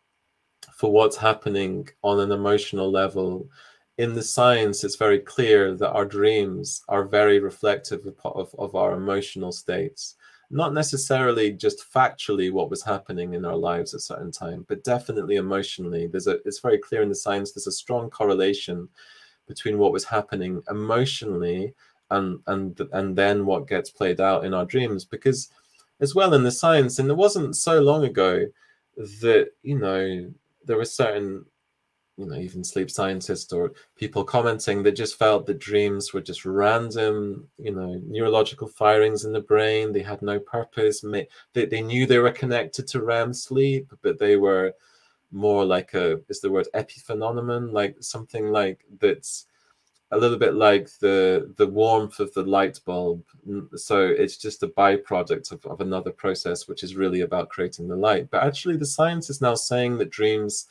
for 0.75 0.91
what's 0.91 1.17
happening 1.17 1.88
on 2.04 2.19
an 2.21 2.32
emotional 2.32 2.91
level 2.91 3.49
in 3.97 4.13
the 4.15 4.23
science 4.23 4.84
it's 4.84 4.95
very 4.97 5.19
clear 5.19 5.75
that 5.75 5.91
our 5.91 6.06
dreams 6.06 6.82
are 6.89 7.04
very 7.06 7.39
reflective 7.39 8.06
of, 8.06 8.15
of, 8.25 8.56
of, 8.60 8.75
our 8.75 8.93
emotional 8.93 9.51
states 9.51 10.15
not 10.52 10.74
necessarily 10.74 11.52
just 11.52 11.92
factually 11.92 12.52
what 12.52 12.70
was 12.70 12.84
happening 12.84 13.34
in 13.34 13.46
our 13.46 13.56
lives 13.56 13.94
at 13.94 14.00
a 14.00 14.02
certain 14.02 14.32
time 14.32 14.66
but 14.68 14.84
definitely 14.84 15.38
emotionally. 15.38 16.08
There's 16.08 16.28
a 16.28 16.40
it's 16.46 16.60
very 16.60 16.78
clear 16.78 17.02
in 17.02 17.10
the 17.10 17.16
science 17.16 17.52
there's 17.52 17.68
a 17.68 17.72
strong 17.72 18.10
correlation 18.10 18.90
between 19.48 19.78
what 19.78 19.94
was 19.94 20.04
happening 20.04 20.62
emotionally 20.70 21.74
and 22.10 22.40
and 22.48 22.80
and 22.92 23.16
then 23.16 23.46
what 23.46 23.68
gets 23.68 23.90
played 23.90 24.20
out 24.20 24.46
in 24.46 24.54
our 24.54 24.66
dreams. 24.66 25.06
Because 25.06 25.50
as 26.02 26.14
well 26.14 26.34
in 26.34 26.44
the 26.44 26.52
science 26.52 27.00
and 27.00 27.10
it 27.10 27.16
wasn't 27.16 27.56
so 27.56 27.80
long 27.80 28.04
ago 28.04 28.46
that 28.98 29.52
you 29.64 29.78
know 29.78 30.30
there 30.66 30.78
were 30.78 30.86
certain 30.86 31.46
you 32.17 32.26
know 32.26 32.36
even 32.36 32.63
sleep 32.63 32.91
scientists 32.91 33.54
or 33.54 33.71
people 33.95 34.24
commenting 34.24 34.84
they 34.84 34.91
just 34.91 35.17
felt 35.17 35.45
that 35.45 35.60
dreams 35.60 36.13
were 36.13 36.21
just 36.21 36.45
random 36.45 37.47
you 37.58 37.74
know 37.74 38.00
neurological 38.06 38.67
firings 38.67 39.24
in 39.26 39.32
the 39.32 39.39
brain 39.39 39.91
they 39.91 40.02
had 40.02 40.21
no 40.21 40.39
purpose 40.39 41.04
they, 41.54 41.65
they 41.65 41.82
knew 41.82 42.06
they 42.06 42.19
were 42.19 42.32
connected 42.32 42.88
to 42.88 43.02
rem 43.02 43.34
sleep 43.34 43.91
but 44.02 44.19
they 44.19 44.36
were 44.36 44.74
more 45.32 45.65
like 45.65 45.93
a 45.93 46.19
is 46.30 46.41
the 46.41 46.52
word 46.52 46.67
epiphenomenon? 46.76 47.71
Like 47.71 47.97
something 48.02 48.52
like 48.52 48.86
that's 49.00 49.47
a 50.12 50.17
little 50.17 50.38
bit 50.38 50.56
like 50.56 50.89
the 51.00 51.54
the 51.58 51.67
warmth 51.67 52.19
of 52.19 52.34
the 52.34 52.43
light 52.43 52.80
bulb. 52.86 53.24
So 53.76 54.06
it's 54.06 54.38
just 54.38 54.63
a 54.63 54.67
byproduct 54.67 55.52
of, 55.52 55.65
of 55.65 55.82
another 55.82 56.12
process 56.12 56.67
which 56.67 56.84
is 56.84 56.95
really 56.95 57.21
about 57.21 57.50
creating 57.50 57.88
the 57.88 57.95
light. 57.95 58.30
But 58.30 58.43
actually 58.43 58.78
the 58.78 58.86
science 58.86 59.30
is 59.30 59.41
now 59.41 59.56
saying 59.56 59.97
that 60.00 60.10
dreams 60.10 60.67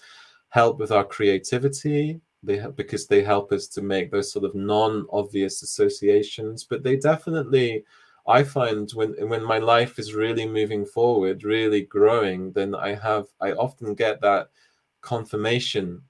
help 0.51 0.79
with 0.79 0.93
our 0.93 1.05
creativity. 1.05 2.21
They 2.43 2.57
have, 2.59 2.77
because 2.77 3.07
they 3.07 3.23
help 3.23 3.53
us 3.53 3.67
to 3.69 3.83
make 3.83 4.11
those 4.11 4.33
sort 4.33 4.45
of 4.45 4.55
non-obvious 4.55 5.63
associations. 5.63 6.65
But 6.65 6.83
they 6.83 6.97
definitely 6.97 7.85
i 8.29 8.43
find 8.45 8.91
when 8.91 9.13
when 9.31 9.43
my 9.43 9.57
life 9.57 9.99
is 9.99 10.13
really 10.15 10.47
moving 10.47 10.85
forward 10.85 11.43
really 11.43 11.81
growing 11.81 12.53
then 12.53 12.75
i 12.75 12.95
have 12.95 13.25
i 13.41 13.53
often 13.53 13.95
get 13.95 14.21
that 14.21 14.51
confirmation 15.01 16.03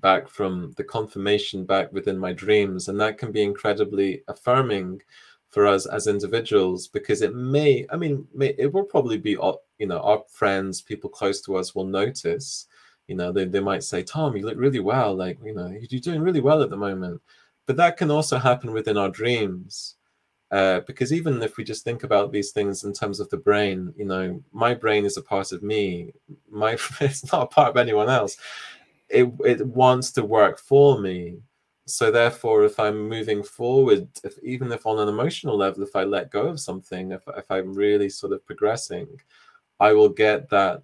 back 0.00 0.28
from 0.28 0.72
the 0.76 0.84
confirmation 0.84 1.64
back 1.64 1.92
within 1.92 2.18
my 2.18 2.32
dreams. 2.32 2.88
And 2.88 3.00
that 3.00 3.18
can 3.18 3.32
be 3.32 3.42
incredibly 3.42 4.22
affirming 4.28 5.00
for 5.48 5.66
us 5.66 5.86
as 5.86 6.06
individuals 6.06 6.88
because 6.88 7.22
it 7.22 7.34
may 7.34 7.86
i 7.90 7.96
mean 7.96 8.26
may, 8.34 8.54
it 8.58 8.70
will 8.70 8.84
probably 8.84 9.16
be 9.16 9.30
you 9.78 9.86
know 9.86 9.98
our 10.00 10.22
friends 10.28 10.82
people 10.82 11.08
close 11.08 11.40
to 11.40 11.56
us 11.56 11.74
will 11.74 11.86
notice 11.86 12.66
you 13.08 13.16
know 13.16 13.32
they, 13.32 13.46
they 13.46 13.60
might 13.60 13.82
say 13.82 14.02
tom 14.02 14.36
you 14.36 14.46
look 14.46 14.58
really 14.58 14.78
well 14.78 15.14
like 15.14 15.38
you 15.44 15.54
know 15.54 15.74
you're 15.90 16.00
doing 16.00 16.20
really 16.20 16.40
well 16.40 16.62
at 16.62 16.70
the 16.70 16.76
moment. 16.76 17.20
But 17.66 17.76
that 17.76 17.98
can 17.98 18.10
also 18.10 18.38
happen 18.38 18.72
within 18.72 18.96
our 18.96 19.10
dreams 19.10 19.96
uh, 20.50 20.80
because 20.86 21.12
even 21.12 21.42
if 21.42 21.58
we 21.58 21.64
just 21.64 21.84
think 21.84 22.04
about 22.04 22.32
these 22.32 22.52
things 22.52 22.84
in 22.84 22.94
terms 22.94 23.20
of 23.20 23.28
the 23.30 23.36
brain 23.36 23.92
you 23.96 24.04
know 24.04 24.42
my 24.52 24.74
brain 24.74 25.04
is 25.04 25.16
a 25.16 25.22
part 25.22 25.52
of 25.52 25.62
me 25.62 26.12
my 26.50 26.72
it's 27.00 27.30
not 27.32 27.42
a 27.42 27.46
part 27.46 27.70
of 27.70 27.76
anyone 27.76 28.08
else. 28.08 28.36
It 29.08 29.32
it 29.44 29.66
wants 29.66 30.12
to 30.12 30.24
work 30.24 30.58
for 30.58 31.00
me. 31.00 31.38
So 31.86 32.10
therefore 32.10 32.64
if 32.64 32.78
i'm 32.78 33.08
moving 33.08 33.42
forward 33.42 34.08
if 34.22 34.38
even 34.42 34.70
if 34.72 34.84
on 34.86 34.98
an 34.98 35.08
emotional 35.08 35.56
level 35.56 35.82
if 35.82 35.96
i 35.96 36.04
let 36.04 36.30
go 36.30 36.42
of 36.42 36.60
something 36.60 37.12
if, 37.12 37.22
if 37.34 37.50
i'm 37.50 37.72
really 37.72 38.10
sort 38.10 38.34
of 38.34 38.44
progressing 38.44 39.08
i 39.80 39.94
will 39.94 40.10
get 40.10 40.50
that 40.50 40.82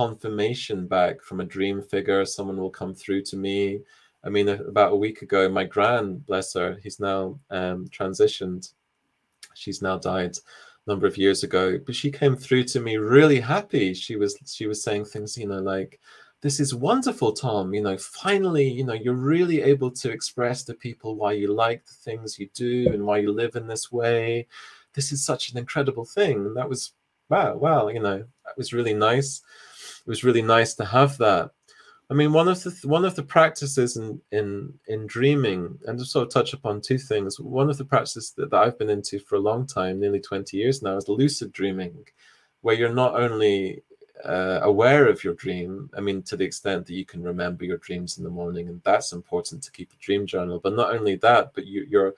confirmation 0.00 0.86
back 0.86 1.22
from 1.22 1.40
a 1.40 1.50
dream 1.54 1.80
figure 1.80 2.24
someone 2.24 2.56
will 2.56 2.78
come 2.80 2.94
through 2.94 3.22
to 3.22 3.36
me 3.36 3.80
I 4.24 4.30
mean, 4.30 4.48
about 4.48 4.92
a 4.92 4.96
week 4.96 5.20
ago, 5.20 5.48
my 5.50 5.64
grand, 5.64 6.24
bless 6.24 6.54
her, 6.54 6.78
he's 6.82 6.98
now 6.98 7.38
um, 7.50 7.86
transitioned. 7.88 8.72
She's 9.54 9.82
now 9.82 9.98
died 9.98 10.36
a 10.86 10.90
number 10.90 11.06
of 11.06 11.18
years 11.18 11.42
ago, 11.42 11.78
but 11.78 11.94
she 11.94 12.10
came 12.10 12.34
through 12.34 12.64
to 12.64 12.80
me 12.80 12.96
really 12.96 13.38
happy. 13.38 13.92
She 13.92 14.16
was 14.16 14.36
she 14.46 14.66
was 14.66 14.82
saying 14.82 15.04
things, 15.04 15.36
you 15.36 15.46
know, 15.46 15.60
like, 15.60 16.00
"This 16.40 16.58
is 16.58 16.74
wonderful, 16.74 17.32
Tom. 17.32 17.74
You 17.74 17.82
know, 17.82 17.98
finally, 17.98 18.66
you 18.66 18.84
know, 18.84 18.94
you're 18.94 19.14
really 19.14 19.60
able 19.62 19.90
to 19.90 20.10
express 20.10 20.64
to 20.64 20.74
people 20.74 21.16
why 21.16 21.32
you 21.32 21.52
like 21.52 21.84
the 21.84 21.94
things 21.94 22.38
you 22.38 22.48
do 22.54 22.88
and 22.92 23.04
why 23.04 23.18
you 23.18 23.30
live 23.30 23.56
in 23.56 23.66
this 23.66 23.92
way. 23.92 24.46
This 24.94 25.12
is 25.12 25.24
such 25.24 25.50
an 25.52 25.58
incredible 25.58 26.06
thing." 26.06 26.46
And 26.46 26.56
that 26.56 26.68
was 26.68 26.92
wow, 27.28 27.56
wow, 27.56 27.88
you 27.88 28.00
know, 28.00 28.18
that 28.46 28.56
was 28.56 28.72
really 28.72 28.94
nice. 28.94 29.42
It 30.06 30.10
was 30.10 30.24
really 30.24 30.42
nice 30.42 30.74
to 30.74 30.84
have 30.84 31.16
that. 31.18 31.50
I 32.10 32.14
mean, 32.14 32.34
one 32.34 32.48
of 32.48 32.62
the 32.62 32.78
one 32.84 33.06
of 33.06 33.16
the 33.16 33.22
practices 33.22 33.96
in 33.96 34.20
in 34.30 34.74
in 34.86 35.06
dreaming, 35.06 35.78
and 35.86 35.98
to 35.98 36.04
sort 36.04 36.26
of 36.26 36.32
touch 36.32 36.52
upon 36.52 36.80
two 36.82 36.98
things. 36.98 37.40
One 37.40 37.70
of 37.70 37.78
the 37.78 37.84
practices 37.86 38.32
that, 38.36 38.50
that 38.50 38.62
I've 38.62 38.78
been 38.78 38.90
into 38.90 39.18
for 39.18 39.36
a 39.36 39.40
long 39.40 39.66
time, 39.66 40.00
nearly 40.00 40.20
twenty 40.20 40.58
years 40.58 40.82
now, 40.82 40.96
is 40.98 41.08
lucid 41.08 41.52
dreaming, 41.52 42.04
where 42.60 42.74
you're 42.74 42.92
not 42.92 43.14
only 43.18 43.82
uh, 44.22 44.60
aware 44.62 45.08
of 45.08 45.24
your 45.24 45.34
dream. 45.34 45.88
I 45.96 46.00
mean, 46.00 46.22
to 46.24 46.36
the 46.36 46.44
extent 46.44 46.86
that 46.86 46.94
you 46.94 47.06
can 47.06 47.22
remember 47.22 47.64
your 47.64 47.78
dreams 47.78 48.18
in 48.18 48.24
the 48.24 48.30
morning, 48.30 48.68
and 48.68 48.82
that's 48.84 49.12
important 49.12 49.62
to 49.62 49.72
keep 49.72 49.90
a 49.92 49.96
dream 50.04 50.26
journal. 50.26 50.60
But 50.62 50.76
not 50.76 50.94
only 50.94 51.16
that, 51.16 51.52
but 51.54 51.66
you, 51.66 51.86
you're 51.88 52.14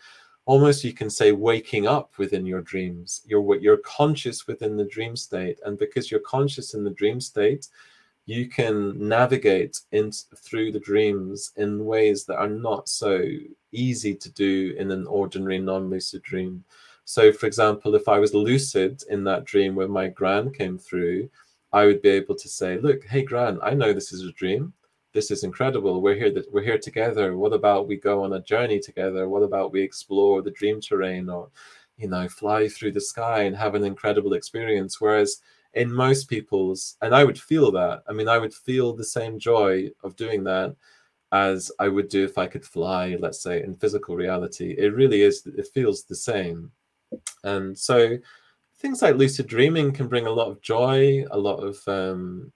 almost 0.47 0.85
you 0.85 0.95
can 0.95 1.11
say 1.11 1.33
waking 1.33 1.87
up 1.87 2.17
within 2.17 2.47
your 2.47 2.63
dreams. 2.63 3.23
You're 3.27 3.57
you're 3.57 3.79
conscious 3.79 4.47
within 4.47 4.77
the 4.77 4.85
dream 4.87 5.15
state, 5.17 5.59
and 5.65 5.79
because 5.79 6.11
you're 6.11 6.21
conscious 6.21 6.75
in 6.75 6.85
the 6.85 6.91
dream 6.91 7.21
state 7.21 7.69
you 8.27 8.49
can 8.49 9.09
navigate 9.09 9.81
in 9.93 10.11
through 10.11 10.73
the 10.73 10.81
dreams 10.81 11.53
in 11.57 11.85
ways 11.85 12.25
that 12.25 12.37
are 12.37 12.49
not 12.49 12.89
so 12.89 13.25
easy 13.73 14.15
to 14.15 14.31
do 14.33 14.75
in 14.79 14.91
an 14.91 15.07
ordinary 15.07 15.59
non-lucid 15.59 16.23
dream 16.23 16.63
so 17.05 17.33
for 17.33 17.47
example 17.47 17.95
if 17.95 18.09
i 18.09 18.19
was 18.19 18.35
lucid 18.35 19.03
in 19.09 19.25
that 19.25 19.45
dream 19.45 19.75
where 19.75 19.89
my 19.89 20.09
gran 20.09 20.53
came 20.53 20.77
through 20.77 21.29
i 21.73 21.87
would 21.87 22.03
be 22.03 22.09
able 22.09 22.35
to 22.35 22.49
say 22.49 22.79
look 22.79 23.05
hey 23.07 23.23
gran 23.23 23.59
i 23.63 23.73
know 23.73 23.93
this 23.93 24.13
is 24.13 24.23
a 24.23 24.33
dream 24.33 24.73
this 25.17 25.31
is 25.31 25.45
incredible. 25.45 26.03
We're 26.03 26.15
here 26.15 26.31
that 26.33 26.53
we're 26.53 26.63
here 26.63 26.79
together. 26.79 27.37
What 27.39 27.55
about 27.55 27.89
we 27.89 27.97
go 27.97 28.23
on 28.23 28.35
a 28.35 28.43
journey 28.43 28.79
together? 28.79 29.29
What 29.31 29.43
about 29.43 29.73
we 29.73 29.81
explore 29.81 30.43
the 30.43 30.51
dream 30.51 30.79
terrain 30.79 31.31
or 31.31 31.49
you 31.97 32.09
know 32.09 32.29
fly 32.29 32.69
through 32.69 32.93
the 32.93 33.01
sky 33.01 33.45
and 33.45 33.57
have 33.57 33.75
an 33.75 33.83
incredible 33.83 34.35
experience? 34.35 35.01
Whereas 35.01 35.41
in 35.77 35.93
most 35.93 36.25
people's 36.29 36.97
and 37.03 37.15
i 37.15 37.23
would 37.23 37.39
feel 37.39 37.71
that 37.71 38.03
i 38.09 38.13
mean 38.13 38.29
i 38.29 38.39
would 38.39 38.55
feel 38.55 38.95
the 38.95 39.05
same 39.05 39.39
joy 39.39 39.89
of 40.03 40.17
doing 40.17 40.43
that 40.43 40.75
as 41.33 41.71
i 41.79 41.87
would 41.87 42.09
do 42.09 42.25
if 42.25 42.39
i 42.39 42.47
could 42.47 42.65
fly 42.65 43.15
let's 43.21 43.43
say 43.43 43.63
in 43.63 43.75
physical 43.75 44.17
reality. 44.17 44.75
It 44.79 44.95
really 44.95 45.21
is 45.23 45.47
it 45.47 45.69
feels 45.75 46.05
the 46.05 46.15
same. 46.15 46.71
And 47.45 47.79
so 47.79 48.17
things 48.79 49.03
like 49.03 49.17
lucid 49.17 49.47
dreaming 49.47 49.93
can 49.93 50.09
bring 50.09 50.27
a 50.27 50.39
lot 50.41 50.49
of 50.51 50.63
joy 50.63 51.25
a 51.31 51.39
lot 51.39 51.59
of 51.59 51.77
um, 51.87 52.53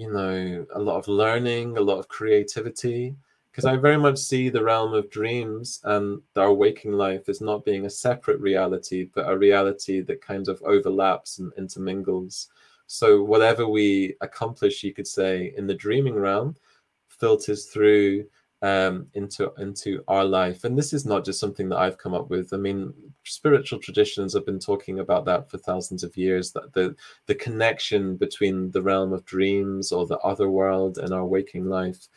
you 0.00 0.10
know 0.10 0.66
a 0.74 0.78
lot 0.78 0.96
of 0.96 1.08
learning 1.08 1.76
a 1.76 1.80
lot 1.80 1.98
of 1.98 2.08
creativity 2.08 3.14
because 3.50 3.64
I 3.64 3.76
very 3.76 3.98
much 3.98 4.18
see 4.18 4.48
the 4.48 4.62
realm 4.62 4.94
of 4.94 5.10
dreams 5.10 5.80
and 5.84 6.22
our 6.36 6.54
waking 6.54 6.92
life 6.92 7.28
as 7.28 7.40
not 7.40 7.64
being 7.64 7.84
a 7.84 7.90
separate 7.90 8.40
reality, 8.40 9.10
but 9.12 9.28
a 9.28 9.36
reality 9.36 10.00
that 10.02 10.22
kind 10.22 10.46
of 10.48 10.62
overlaps 10.62 11.40
and 11.40 11.52
intermingles. 11.58 12.48
So 12.86 13.22
whatever 13.24 13.66
we 13.66 14.14
accomplish, 14.20 14.84
you 14.84 14.94
could 14.94 15.06
say, 15.06 15.52
in 15.56 15.66
the 15.66 15.74
dreaming 15.74 16.14
realm, 16.14 16.54
filters 17.08 17.66
through 17.66 18.24
um, 18.62 19.08
into 19.14 19.52
into 19.58 20.04
our 20.06 20.24
life. 20.24 20.64
And 20.64 20.78
this 20.78 20.92
is 20.92 21.04
not 21.04 21.24
just 21.24 21.40
something 21.40 21.68
that 21.70 21.78
I've 21.78 21.98
come 21.98 22.14
up 22.14 22.30
with. 22.30 22.52
I 22.52 22.56
mean, 22.56 22.94
spiritual 23.30 23.78
traditions 23.78 24.34
have 24.34 24.46
been 24.46 24.58
talking 24.58 25.00
about 25.00 25.24
that 25.26 25.50
for 25.50 25.58
thousands 25.58 26.04
of 26.04 26.16
years. 26.16 26.52
That 26.52 26.72
the 26.72 26.94
the 27.26 27.34
connection 27.34 28.16
between 28.16 28.70
the 28.70 28.82
realm 28.82 29.12
of 29.12 29.24
dreams 29.24 29.92
or 29.92 30.06
the 30.06 30.18
other 30.18 30.50
world 30.50 30.98
and 30.98 31.12
our 31.12 31.24
waking 31.24 31.66
life 31.68 32.08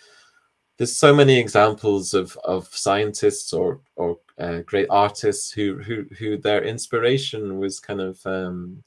there's 0.78 0.98
so 0.98 1.14
many 1.14 1.40
examples 1.40 2.14
of 2.14 2.38
of 2.44 2.68
scientists 2.68 3.54
or 3.54 3.80
or 3.96 4.20
uh, 4.40 4.60
great 4.66 4.88
artists 4.90 5.52
who 5.52 5.78
who 5.78 6.06
who 6.18 6.38
their 6.38 6.64
inspiration 6.64 7.60
was 7.60 7.80
kind 7.80 8.02
of 8.02 8.20
um, 8.26 8.84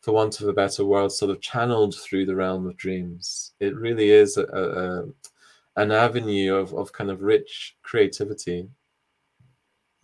for 0.00 0.12
want 0.12 0.40
of 0.40 0.48
a 0.48 0.52
better 0.52 0.84
word 0.84 1.10
sort 1.10 1.30
of 1.30 1.40
channeled 1.40 1.96
through 1.96 2.24
the 2.24 2.34
realm 2.34 2.66
of 2.66 2.76
dreams 2.76 3.52
it 3.58 3.74
really 3.76 4.10
is 4.10 4.36
a, 4.36 4.44
a, 4.44 5.82
an 5.82 5.90
avenue 5.90 6.54
of, 6.54 6.72
of 6.74 6.92
kind 6.92 7.10
of 7.10 7.22
rich 7.22 7.76
creativity 7.82 8.68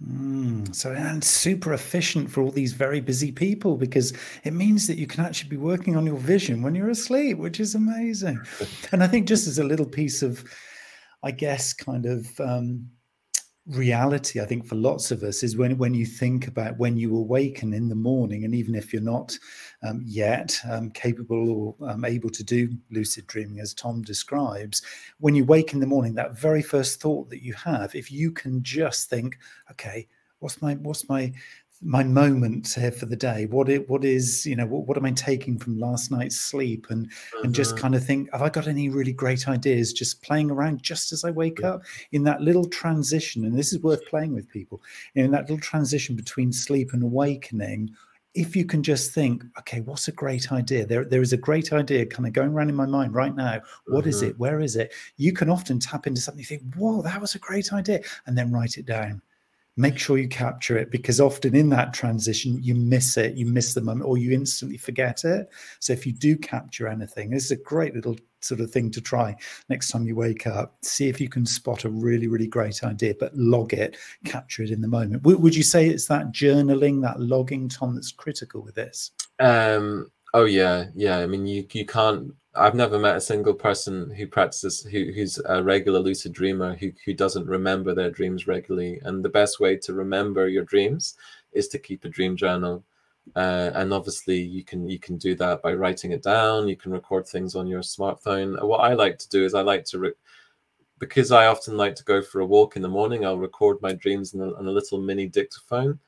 Mm, 0.02 0.74
so 0.74 0.92
and 0.92 1.22
super 1.22 1.72
efficient 1.72 2.30
for 2.30 2.42
all 2.42 2.50
these 2.50 2.72
very 2.72 3.00
busy 3.00 3.30
people 3.30 3.76
because 3.76 4.12
it 4.42 4.52
means 4.52 4.86
that 4.86 4.98
you 4.98 5.06
can 5.06 5.24
actually 5.24 5.48
be 5.48 5.56
working 5.56 5.96
on 5.96 6.04
your 6.04 6.16
vision 6.16 6.62
when 6.62 6.74
you're 6.74 6.90
asleep, 6.90 7.38
which 7.38 7.60
is 7.60 7.74
amazing. 7.74 8.40
and 8.92 9.02
I 9.02 9.06
think 9.06 9.28
just 9.28 9.46
as 9.46 9.58
a 9.58 9.64
little 9.64 9.86
piece 9.86 10.22
of 10.22 10.44
I 11.24 11.30
guess, 11.30 11.72
kind 11.72 12.04
of 12.04 12.28
um, 12.38 12.90
reality, 13.66 14.40
I 14.40 14.44
think, 14.44 14.66
for 14.66 14.74
lots 14.74 15.10
of 15.10 15.22
us 15.22 15.42
is 15.42 15.56
when, 15.56 15.78
when 15.78 15.94
you 15.94 16.04
think 16.04 16.46
about 16.46 16.78
when 16.78 16.96
you 16.96 17.16
awaken 17.16 17.72
in 17.72 17.88
the 17.88 17.94
morning, 17.94 18.44
and 18.44 18.54
even 18.54 18.74
if 18.74 18.92
you're 18.92 19.02
not 19.02 19.36
um, 19.82 20.02
yet 20.04 20.58
um, 20.70 20.90
capable 20.90 21.76
or 21.80 21.88
um, 21.88 22.04
able 22.04 22.30
to 22.30 22.44
do 22.44 22.68
lucid 22.90 23.26
dreaming, 23.26 23.60
as 23.60 23.74
Tom 23.74 24.02
describes, 24.02 24.82
when 25.18 25.34
you 25.34 25.44
wake 25.44 25.72
in 25.72 25.80
the 25.80 25.86
morning, 25.86 26.14
that 26.14 26.38
very 26.38 26.62
first 26.62 27.00
thought 27.00 27.30
that 27.30 27.42
you 27.42 27.54
have, 27.54 27.94
if 27.94 28.12
you 28.12 28.30
can 28.30 28.62
just 28.62 29.08
think, 29.08 29.38
okay, 29.70 30.06
what's 30.40 30.60
my 30.60 30.74
what's 30.74 31.08
my 31.08 31.32
my 31.84 32.02
moment 32.02 32.72
here 32.72 32.90
for 32.90 33.04
the 33.04 33.16
day 33.16 33.44
what 33.46 33.68
it 33.68 33.88
what 33.90 34.04
is 34.04 34.46
you 34.46 34.56
know 34.56 34.66
what, 34.66 34.86
what 34.86 34.96
am 34.96 35.04
i 35.04 35.10
taking 35.10 35.58
from 35.58 35.78
last 35.78 36.10
night's 36.10 36.40
sleep 36.40 36.86
and 36.88 37.10
mm-hmm. 37.10 37.44
and 37.44 37.54
just 37.54 37.72
mm-hmm. 37.72 37.82
kind 37.82 37.94
of 37.94 38.04
think 38.04 38.30
have 38.32 38.40
i 38.40 38.48
got 38.48 38.66
any 38.66 38.88
really 38.88 39.12
great 39.12 39.46
ideas 39.48 39.92
just 39.92 40.22
playing 40.22 40.50
around 40.50 40.82
just 40.82 41.12
as 41.12 41.24
i 41.24 41.30
wake 41.30 41.58
yeah. 41.60 41.72
up 41.72 41.82
in 42.12 42.24
that 42.24 42.40
little 42.40 42.64
transition 42.64 43.44
and 43.44 43.56
this 43.56 43.72
is 43.72 43.80
worth 43.82 44.04
playing 44.06 44.32
with 44.32 44.48
people 44.48 44.82
in 45.14 45.30
that 45.30 45.42
little 45.42 45.58
transition 45.58 46.16
between 46.16 46.52
sleep 46.52 46.92
and 46.94 47.02
awakening 47.02 47.90
if 48.34 48.56
you 48.56 48.64
can 48.64 48.82
just 48.82 49.12
think, 49.12 49.44
okay, 49.60 49.80
what's 49.82 50.08
a 50.08 50.12
great 50.12 50.50
idea? 50.50 50.84
There, 50.84 51.04
there 51.04 51.22
is 51.22 51.32
a 51.32 51.36
great 51.36 51.72
idea 51.72 52.04
kind 52.04 52.26
of 52.26 52.32
going 52.32 52.52
around 52.52 52.68
in 52.68 52.74
my 52.74 52.84
mind 52.84 53.14
right 53.14 53.32
now. 53.32 53.60
What 53.86 54.00
mm-hmm. 54.00 54.08
is 54.08 54.22
it? 54.22 54.36
Where 54.40 54.60
is 54.60 54.74
it? 54.74 54.92
You 55.16 55.32
can 55.32 55.48
often 55.48 55.78
tap 55.78 56.08
into 56.08 56.20
something, 56.20 56.40
you 56.40 56.44
think, 56.44 56.74
whoa, 56.74 57.00
that 57.02 57.20
was 57.20 57.36
a 57.36 57.38
great 57.38 57.72
idea, 57.72 58.00
and 58.26 58.36
then 58.36 58.50
write 58.50 58.76
it 58.76 58.86
down 58.86 59.22
make 59.76 59.98
sure 59.98 60.18
you 60.18 60.28
capture 60.28 60.76
it 60.78 60.90
because 60.90 61.20
often 61.20 61.54
in 61.54 61.68
that 61.68 61.92
transition 61.92 62.62
you 62.62 62.74
miss 62.74 63.16
it 63.16 63.34
you 63.34 63.44
miss 63.46 63.74
the 63.74 63.80
moment 63.80 64.08
or 64.08 64.16
you 64.16 64.32
instantly 64.32 64.76
forget 64.76 65.24
it. 65.24 65.48
So 65.80 65.92
if 65.92 66.06
you 66.06 66.12
do 66.12 66.36
capture 66.36 66.86
anything 66.86 67.30
this 67.30 67.44
is 67.44 67.50
a 67.50 67.56
great 67.56 67.94
little 67.94 68.16
sort 68.40 68.60
of 68.60 68.70
thing 68.70 68.90
to 68.90 69.00
try 69.00 69.34
next 69.68 69.88
time 69.88 70.06
you 70.06 70.14
wake 70.14 70.46
up. 70.46 70.76
See 70.82 71.08
if 71.08 71.20
you 71.20 71.28
can 71.28 71.46
spot 71.46 71.84
a 71.84 71.90
really 71.90 72.28
really 72.28 72.46
great 72.46 72.84
idea 72.84 73.14
but 73.18 73.36
log 73.36 73.72
it 73.72 73.96
capture 74.24 74.62
it 74.62 74.70
in 74.70 74.80
the 74.80 74.88
moment. 74.88 75.22
W- 75.22 75.38
would 75.38 75.56
you 75.56 75.62
say 75.62 75.88
it's 75.88 76.06
that 76.06 76.32
journaling 76.32 77.02
that 77.02 77.20
logging 77.20 77.68
tom 77.68 77.94
that's 77.94 78.12
critical 78.12 78.62
with 78.62 78.74
this? 78.74 79.10
Um 79.40 80.10
oh 80.34 80.44
yeah 80.44 80.86
yeah. 80.94 81.18
I 81.18 81.26
mean 81.26 81.46
you 81.46 81.66
you 81.72 81.84
can't 81.84 82.32
I've 82.56 82.74
never 82.74 82.98
met 82.98 83.16
a 83.16 83.20
single 83.20 83.54
person 83.54 84.10
who 84.10 84.26
practices 84.26 84.82
who, 84.82 85.12
who's 85.12 85.40
a 85.46 85.62
regular 85.62 85.98
lucid 85.98 86.32
dreamer 86.32 86.76
who, 86.76 86.92
who 87.04 87.12
doesn't 87.12 87.46
remember 87.46 87.94
their 87.94 88.10
dreams 88.10 88.46
regularly. 88.46 89.00
And 89.02 89.24
the 89.24 89.28
best 89.28 89.58
way 89.58 89.76
to 89.78 89.92
remember 89.92 90.48
your 90.48 90.64
dreams 90.64 91.16
is 91.52 91.68
to 91.68 91.78
keep 91.78 92.04
a 92.04 92.08
dream 92.08 92.36
journal. 92.36 92.84
Uh, 93.34 93.70
and 93.74 93.92
obviously, 93.92 94.40
you 94.40 94.62
can 94.62 94.88
you 94.88 94.98
can 94.98 95.16
do 95.16 95.34
that 95.36 95.62
by 95.62 95.72
writing 95.72 96.12
it 96.12 96.22
down. 96.22 96.68
You 96.68 96.76
can 96.76 96.92
record 96.92 97.26
things 97.26 97.56
on 97.56 97.66
your 97.66 97.80
smartphone. 97.80 98.62
What 98.62 98.80
I 98.80 98.94
like 98.94 99.18
to 99.18 99.28
do 99.30 99.44
is 99.44 99.54
I 99.54 99.62
like 99.62 99.84
to, 99.86 99.98
re- 99.98 100.12
because 100.98 101.32
I 101.32 101.46
often 101.46 101.76
like 101.76 101.96
to 101.96 102.04
go 102.04 102.22
for 102.22 102.40
a 102.40 102.46
walk 102.46 102.76
in 102.76 102.82
the 102.82 102.88
morning. 102.88 103.24
I'll 103.24 103.38
record 103.38 103.80
my 103.80 103.94
dreams 103.94 104.34
in 104.34 104.42
a, 104.42 104.52
on 104.54 104.66
a 104.66 104.70
little 104.70 105.00
mini 105.00 105.26
dictaphone, 105.26 105.98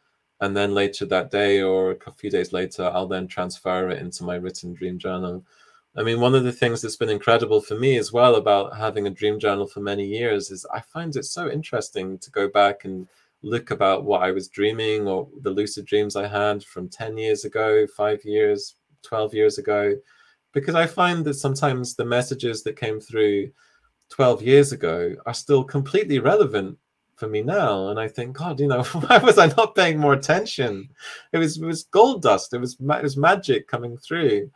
and 0.43 0.55
then 0.55 0.75
later 0.75 1.07
that 1.07 1.31
day 1.31 1.63
or 1.63 1.97
a 2.07 2.13
few 2.13 2.31
days 2.31 2.53
later, 2.53 2.85
I'll 2.85 3.09
then 3.09 3.27
transfer 3.27 3.89
it 3.89 3.99
into 3.99 4.23
my 4.23 4.37
written 4.37 4.75
dream 4.75 4.99
journal 4.99 5.43
I 5.99 6.03
mean, 6.03 6.21
one 6.21 6.35
of 6.35 6.45
the 6.45 6.53
things 6.53 6.83
that's 6.83 6.97
been 6.97 7.09
incredible 7.09 7.63
for 7.63 7.75
me 7.75 7.97
as 7.97 8.13
well 8.13 8.35
about 8.35 8.77
having 8.77 9.07
a 9.07 9.11
dream 9.11 9.39
journal 9.39 9.67
for 9.67 9.81
many 9.81 10.05
years 10.05 10.51
is 10.51 10.67
I 10.73 10.81
find 10.81 11.17
it 11.17 11.25
so 11.25 11.51
interesting 11.51 12.19
to 12.19 12.31
go 12.31 12.49
back 12.49 12.85
and 12.85 13.09
look 13.43 13.71
about 13.71 14.05
what 14.05 14.23
I 14.23 14.31
was 14.31 14.49
dreaming 14.49 15.09
or 15.09 15.27
the 15.41 15.51
lucid 15.51 15.87
dreams 15.87 16.15
I 16.15 16.27
had 16.27 16.63
from 16.63 16.91
10 16.91 17.17
years 17.17 17.47
ago, 17.47 17.87
five 17.87 18.23
years, 18.25 18.75
12 19.05 19.33
years 19.33 19.57
ago, 19.57 19.95
because 20.53 20.75
I 20.75 20.87
find 20.87 21.25
that 21.25 21.35
sometimes 21.35 21.95
the 21.95 22.05
messages 22.05 22.63
that 22.65 22.77
came 22.77 23.01
through 23.01 23.51
12 24.11 24.43
years 24.43 24.73
ago 24.73 25.15
are 25.25 25.35
still 25.35 25.65
completely 25.65 26.19
relevant 26.19 26.77
for 27.17 27.29
me 27.29 27.41
now. 27.41 27.89
And 27.89 27.99
i 27.99 28.07
think 28.07 28.37
god 28.37 28.61
you 28.61 28.69
know 28.69 28.83
why 29.07 29.17
was 29.19 29.39
i 29.39 29.47
not 29.47 29.75
paying 29.75 29.99
more 29.99 30.13
attention? 30.13 30.91
It 31.33 31.39
was 31.39 31.57
it 31.57 31.65
was 31.65 31.85
gold 31.85 32.23
dust. 32.23 32.53
It 32.53 32.59
was 32.59 32.77
it 32.79 33.03
was 33.03 33.17
magic 33.17 33.67
coming 33.67 33.97
through 33.97 34.51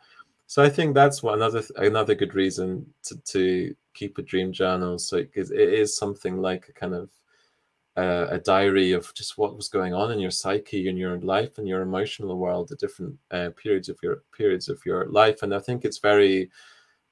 so 0.51 0.61
I 0.61 0.67
think 0.67 0.93
that's 0.93 1.23
one 1.23 1.35
another 1.35 1.63
another 1.77 2.13
good 2.13 2.35
reason 2.35 2.85
to 3.03 3.15
to 3.15 3.73
keep 3.93 4.17
a 4.17 4.21
dream 4.21 4.51
journal. 4.51 4.99
So 4.99 5.15
it, 5.15 5.31
is 5.33 5.95
something 5.95 6.41
like 6.41 6.67
a 6.67 6.73
kind 6.73 6.93
of 6.93 7.09
uh, 7.95 8.27
a 8.29 8.37
diary 8.37 8.91
of 8.91 9.13
just 9.13 9.37
what 9.37 9.55
was 9.55 9.69
going 9.69 9.93
on 9.93 10.11
in 10.11 10.19
your 10.19 10.29
psyche 10.29 10.89
and 10.89 10.97
your 10.97 11.17
life 11.21 11.57
and 11.57 11.69
your 11.69 11.81
emotional 11.81 12.37
world 12.37 12.69
at 12.69 12.79
different 12.79 13.17
uh, 13.31 13.51
periods 13.55 13.87
of 13.87 13.97
your 14.03 14.23
periods 14.37 14.67
of 14.67 14.85
your 14.85 15.05
life. 15.05 15.41
And 15.41 15.55
I 15.55 15.59
think 15.59 15.85
it's 15.85 15.99
very 15.99 16.51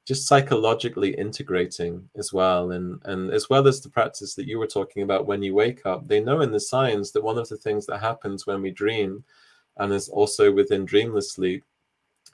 just 0.05 0.27
psychologically 0.27 1.11
integrating 1.15 2.09
as 2.17 2.33
well 2.33 2.71
and 2.71 3.01
and 3.05 3.31
as 3.31 3.49
well 3.49 3.69
as 3.69 3.79
the 3.79 3.89
practice 3.89 4.35
that 4.35 4.47
you 4.47 4.59
were 4.59 4.67
talking 4.67 5.03
about 5.03 5.27
when 5.27 5.41
you 5.41 5.55
wake 5.55 5.85
up 5.85 6.05
they 6.09 6.19
know 6.19 6.41
in 6.41 6.51
the 6.51 6.59
science 6.59 7.11
that 7.11 7.23
one 7.23 7.37
of 7.37 7.47
the 7.47 7.57
things 7.57 7.85
that 7.85 7.99
happens 7.99 8.45
when 8.45 8.61
we 8.61 8.71
dream 8.71 9.23
and 9.77 9.93
is 9.93 10.09
also 10.09 10.51
within 10.51 10.83
dreamless 10.83 11.31
sleep 11.31 11.63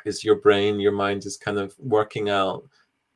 is 0.06 0.24
your 0.24 0.36
brain 0.36 0.80
your 0.80 0.92
mind 0.92 1.26
is 1.26 1.38
kind 1.38 1.58
of 1.58 1.74
working 1.80 2.30
out 2.30 2.64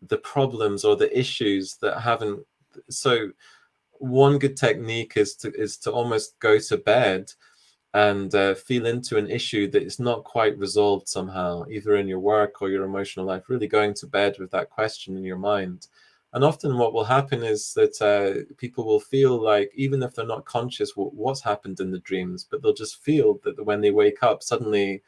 the 0.07 0.17
problems 0.17 0.86
or 0.86 0.95
the 0.95 1.17
issues 1.17 1.75
that 1.75 1.99
haven't 1.99 2.39
so 2.89 3.30
one 3.99 4.39
good 4.39 4.55
technique 4.55 5.13
is 5.17 5.36
to 5.36 5.51
is 5.53 5.77
to 5.77 5.91
almost 5.91 6.39
go 6.39 6.57
to 6.57 6.77
bed 6.77 7.32
and 7.93 8.34
uh, 8.36 8.53
feel 8.53 8.86
into 8.86 9.17
an 9.17 9.30
issue 9.30 9.69
that 9.71 9.84
is 9.84 9.99
not 9.99 10.23
quite 10.23 10.57
resolved 10.57 11.07
somehow, 11.07 11.65
either 11.69 11.95
in 11.95 12.07
your 12.07 12.19
work 12.19 12.61
or 12.61 12.69
your 12.69 12.84
emotional 12.84 13.25
life. 13.25 13.49
Really 13.49 13.67
going 13.67 13.95
to 13.95 14.07
bed 14.07 14.36
with 14.39 14.51
that 14.51 14.69
question 14.69 15.17
in 15.17 15.23
your 15.23 15.38
mind. 15.38 15.88
And 16.32 16.43
often, 16.43 16.77
what 16.77 16.93
will 16.93 17.03
happen 17.03 17.41
is 17.41 17.73
that 17.73 17.99
uh, 17.99 18.53
people 18.57 18.86
will 18.86 18.99
feel 18.99 19.41
like, 19.41 19.71
even 19.73 20.03
if 20.03 20.13
they're 20.13 20.25
not 20.25 20.45
conscious 20.45 20.95
what, 20.95 21.15
what's 21.15 21.41
happened 21.41 21.80
in 21.80 21.89
the 21.89 21.99
dreams, 21.99 22.47
but 22.49 22.61
they'll 22.61 22.73
just 22.73 23.03
feel 23.03 23.39
that 23.43 23.65
when 23.65 23.82
they 23.82 23.89
wake 23.89 24.21
up, 24.21 24.43
suddenly 24.43 25.01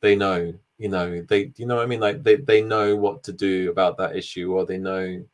they 0.00 0.16
know, 0.16 0.54
you 0.78 0.88
know, 0.88 1.22
they, 1.22 1.52
you 1.56 1.66
know 1.66 1.76
what 1.76 1.84
I 1.84 1.86
mean? 1.86 2.00
Like 2.00 2.22
they, 2.22 2.36
they 2.36 2.62
know 2.62 2.96
what 2.96 3.22
to 3.24 3.32
do 3.32 3.70
about 3.70 3.96
that 3.98 4.16
issue, 4.16 4.52
or 4.52 4.64
they 4.64 4.78
know 4.78 5.24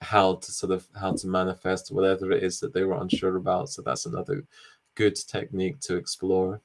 how 0.00 0.36
to 0.36 0.52
sort 0.52 0.72
of 0.72 0.86
how 0.94 1.12
to 1.12 1.26
manifest 1.26 1.90
whatever 1.90 2.30
it 2.30 2.42
is 2.42 2.60
that 2.60 2.72
they 2.72 2.84
were 2.84 3.00
unsure 3.00 3.36
about. 3.36 3.68
So 3.70 3.82
that's 3.82 4.06
another 4.06 4.44
good 4.94 5.16
technique 5.16 5.80
to 5.80 5.96
explore. 5.96 6.60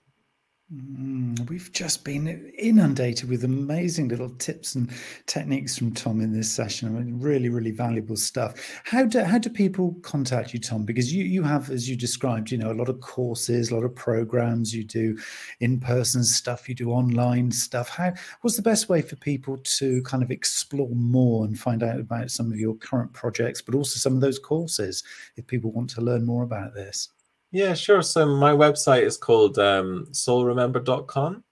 Mm, 0.74 1.48
we've 1.50 1.72
just 1.72 2.04
been 2.04 2.52
inundated 2.58 3.30
with 3.30 3.44
amazing 3.44 4.08
little 4.08 4.30
tips 4.30 4.74
and 4.74 4.90
techniques 5.28 5.78
from 5.78 5.92
Tom 5.94 6.20
in 6.20 6.34
this 6.34 6.52
session. 6.52 6.88
I 6.88 7.00
mean, 7.00 7.20
really, 7.20 7.50
really 7.50 7.70
valuable 7.70 8.16
stuff. 8.16 8.56
How 8.84 9.06
do 9.06 9.24
how 9.24 9.38
do 9.38 9.50
people 9.52 9.94
contact 10.02 10.52
you, 10.52 10.60
Tom? 10.60 10.84
Because 10.84 11.14
you 11.14 11.26
you 11.26 11.44
have, 11.44 11.70
as 11.70 11.88
you 11.88 11.96
described, 11.96 12.50
you 12.50 12.58
know, 12.58 12.72
a 12.72 12.74
lot 12.74 12.90
of 12.90 13.02
courses, 13.02 13.70
a 13.70 13.76
lot 13.76 13.84
of 13.84 13.94
programs. 13.94 14.74
You 14.74 14.84
do 14.84 15.16
in 15.60 15.80
person 15.80 16.24
stuff. 16.24 16.68
You 16.68 16.74
do 16.74 16.90
online 16.90 17.52
stuff. 17.52 17.90
How 17.90 18.14
what's 18.42 18.56
the 18.56 18.64
best 18.64 18.90
way 18.90 19.04
for 19.04 19.16
people 19.18 19.58
to 19.58 20.02
kind 20.04 20.24
of 20.24 20.32
explore 20.32 20.90
more 20.90 21.46
and 21.46 21.60
find 21.60 21.84
out 21.84 22.00
about 22.00 22.32
some 22.32 22.52
of 22.52 22.58
your 22.58 22.76
current 22.76 23.14
projects, 23.14 23.62
but 23.62 23.76
also 23.76 23.98
some 24.00 24.16
of 24.16 24.22
those 24.22 24.40
courses 24.40 25.04
if 25.36 25.46
people 25.46 25.72
want 25.72 25.92
to 25.92 26.02
learn 26.02 26.26
more 26.26 26.44
about 26.44 26.74
this? 26.74 27.10
Yeah, 27.54 27.76
sure. 27.76 28.02
So 28.02 28.26
my 28.26 28.52
website 28.52 29.04
is 29.04 29.16
called 29.16 29.60
um, 29.60 30.08
soulremember.com 30.12 31.44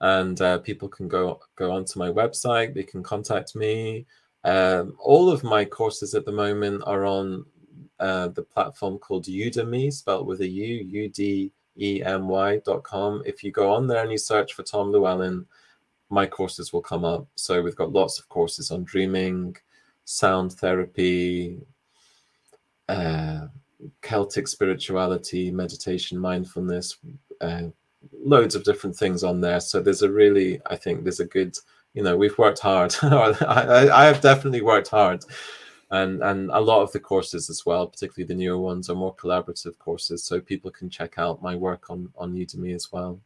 and 0.00 0.42
uh, 0.42 0.58
people 0.58 0.88
can 0.88 1.06
go 1.06 1.38
go 1.54 1.70
onto 1.70 2.00
my 2.00 2.08
website. 2.08 2.74
They 2.74 2.82
can 2.82 3.04
contact 3.04 3.54
me. 3.54 4.04
Um, 4.42 4.96
all 4.98 5.30
of 5.30 5.44
my 5.44 5.64
courses 5.64 6.16
at 6.16 6.24
the 6.24 6.32
moment 6.32 6.82
are 6.86 7.06
on 7.06 7.46
uh, 8.00 8.28
the 8.28 8.42
platform 8.42 8.98
called 8.98 9.26
Udemy, 9.26 9.92
spelled 9.92 10.26
with 10.26 10.40
a 10.40 10.48
U, 10.48 10.84
U 10.88 11.08
D 11.08 11.52
E 11.78 12.02
M 12.02 12.26
Y 12.26 12.58
dot 12.66 12.82
com. 12.82 13.22
If 13.24 13.44
you 13.44 13.52
go 13.52 13.72
on 13.72 13.86
there 13.86 14.02
and 14.02 14.10
you 14.10 14.18
search 14.18 14.54
for 14.54 14.64
Tom 14.64 14.90
Llewellyn, 14.90 15.46
my 16.10 16.26
courses 16.26 16.72
will 16.72 16.82
come 16.82 17.04
up. 17.04 17.28
So 17.36 17.62
we've 17.62 17.76
got 17.76 17.92
lots 17.92 18.18
of 18.18 18.28
courses 18.28 18.72
on 18.72 18.82
dreaming, 18.82 19.54
sound 20.04 20.54
therapy, 20.54 21.60
uh, 22.88 23.46
Celtic 24.00 24.48
spirituality, 24.48 25.50
meditation, 25.50 26.18
mindfulness, 26.18 26.98
uh, 27.40 27.64
loads 28.24 28.54
of 28.54 28.64
different 28.64 28.96
things 28.96 29.24
on 29.24 29.40
there. 29.40 29.60
So 29.60 29.80
there's 29.80 30.02
a 30.02 30.10
really, 30.10 30.60
I 30.66 30.76
think 30.76 31.02
there's 31.02 31.20
a 31.20 31.26
good, 31.26 31.56
you 31.94 32.02
know, 32.02 32.16
we've 32.16 32.38
worked 32.38 32.58
hard. 32.58 32.94
I, 33.02 33.88
I 33.92 34.04
have 34.06 34.20
definitely 34.20 34.62
worked 34.62 34.88
hard. 34.88 35.24
And, 35.90 36.22
and 36.22 36.50
a 36.52 36.60
lot 36.60 36.82
of 36.82 36.90
the 36.92 37.00
courses 37.00 37.50
as 37.50 37.66
well, 37.66 37.86
particularly 37.86 38.26
the 38.26 38.34
newer 38.34 38.58
ones, 38.58 38.88
are 38.88 38.94
more 38.94 39.14
collaborative 39.14 39.78
courses, 39.78 40.24
so 40.24 40.40
people 40.40 40.70
can 40.70 40.88
check 40.88 41.18
out 41.18 41.42
my 41.42 41.54
work 41.54 41.90
on 41.90 42.10
on 42.16 42.32
Udemy 42.32 42.74
as 42.74 42.90
well. 42.90 43.20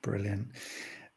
Brilliant 0.00 0.48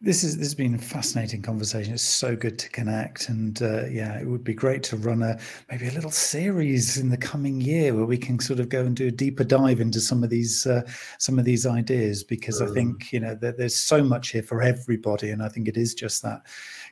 this 0.05 0.23
is 0.23 0.37
this 0.37 0.45
has 0.45 0.55
been 0.55 0.75
a 0.75 0.77
fascinating 0.77 1.41
conversation. 1.41 1.91
It's 1.91 2.03
so 2.03 2.35
good 2.35 2.59
to 2.59 2.69
connect, 2.69 3.27
and 3.27 3.59
uh, 3.59 3.87
yeah, 3.87 4.19
it 4.19 4.27
would 4.27 4.43
be 4.43 4.53
great 4.53 4.83
to 4.83 4.97
run 4.97 5.23
a 5.23 5.39
maybe 5.71 5.87
a 5.87 5.91
little 5.91 6.11
series 6.11 6.97
in 6.97 7.09
the 7.09 7.17
coming 7.17 7.59
year 7.59 7.91
where 7.95 8.05
we 8.05 8.19
can 8.19 8.39
sort 8.39 8.59
of 8.59 8.69
go 8.69 8.81
and 8.81 8.95
do 8.95 9.07
a 9.07 9.11
deeper 9.11 9.43
dive 9.43 9.81
into 9.81 9.99
some 9.99 10.23
of 10.23 10.29
these 10.29 10.67
uh, 10.67 10.83
some 11.17 11.39
of 11.39 11.45
these 11.45 11.65
ideas 11.65 12.23
because 12.23 12.61
I 12.61 12.67
think 12.67 13.11
you 13.11 13.19
know 13.19 13.33
that 13.33 13.57
there's 13.57 13.75
so 13.75 14.03
much 14.03 14.29
here 14.29 14.43
for 14.43 14.61
everybody, 14.61 15.31
and 15.31 15.41
I 15.41 15.49
think 15.49 15.67
it 15.67 15.75
is 15.75 15.95
just 15.95 16.21
that 16.21 16.43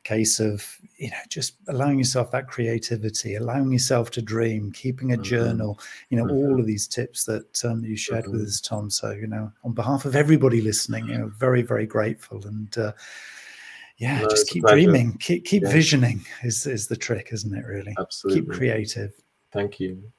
case 0.03 0.39
of 0.39 0.77
you 0.97 1.09
know 1.09 1.17
just 1.29 1.55
allowing 1.67 1.97
yourself 1.97 2.31
that 2.31 2.47
creativity, 2.47 3.35
allowing 3.35 3.71
yourself 3.71 4.11
to 4.11 4.21
dream, 4.21 4.71
keeping 4.71 5.11
a 5.11 5.15
mm-hmm. 5.15 5.23
journal, 5.23 5.79
you 6.09 6.17
know, 6.17 6.25
mm-hmm. 6.25 6.35
all 6.35 6.59
of 6.59 6.65
these 6.65 6.87
tips 6.87 7.23
that 7.25 7.63
um, 7.65 7.83
you 7.83 7.95
shared 7.95 8.25
mm-hmm. 8.25 8.33
with 8.33 8.47
us, 8.47 8.61
Tom. 8.61 8.89
So 8.89 9.11
you 9.11 9.27
know, 9.27 9.51
on 9.63 9.73
behalf 9.73 10.05
of 10.05 10.15
everybody 10.15 10.61
listening, 10.61 11.07
you 11.07 11.17
know, 11.17 11.31
very 11.37 11.61
very 11.61 11.85
grateful 11.85 12.45
and. 12.45 12.77
Uh, 12.77 12.91
yeah, 13.97 14.21
no, 14.21 14.27
just 14.27 14.49
keep 14.49 14.65
dreaming, 14.65 15.15
keep 15.19 15.45
keep 15.45 15.61
yeah. 15.63 15.71
visioning 15.71 16.25
is 16.43 16.65
is 16.65 16.87
the 16.87 16.95
trick, 16.95 17.29
isn't 17.31 17.55
it? 17.55 17.63
Really, 17.63 17.95
absolutely. 17.99 18.41
Keep 18.41 18.51
creative. 18.51 19.13
Thank 19.51 19.79
you. 19.79 20.11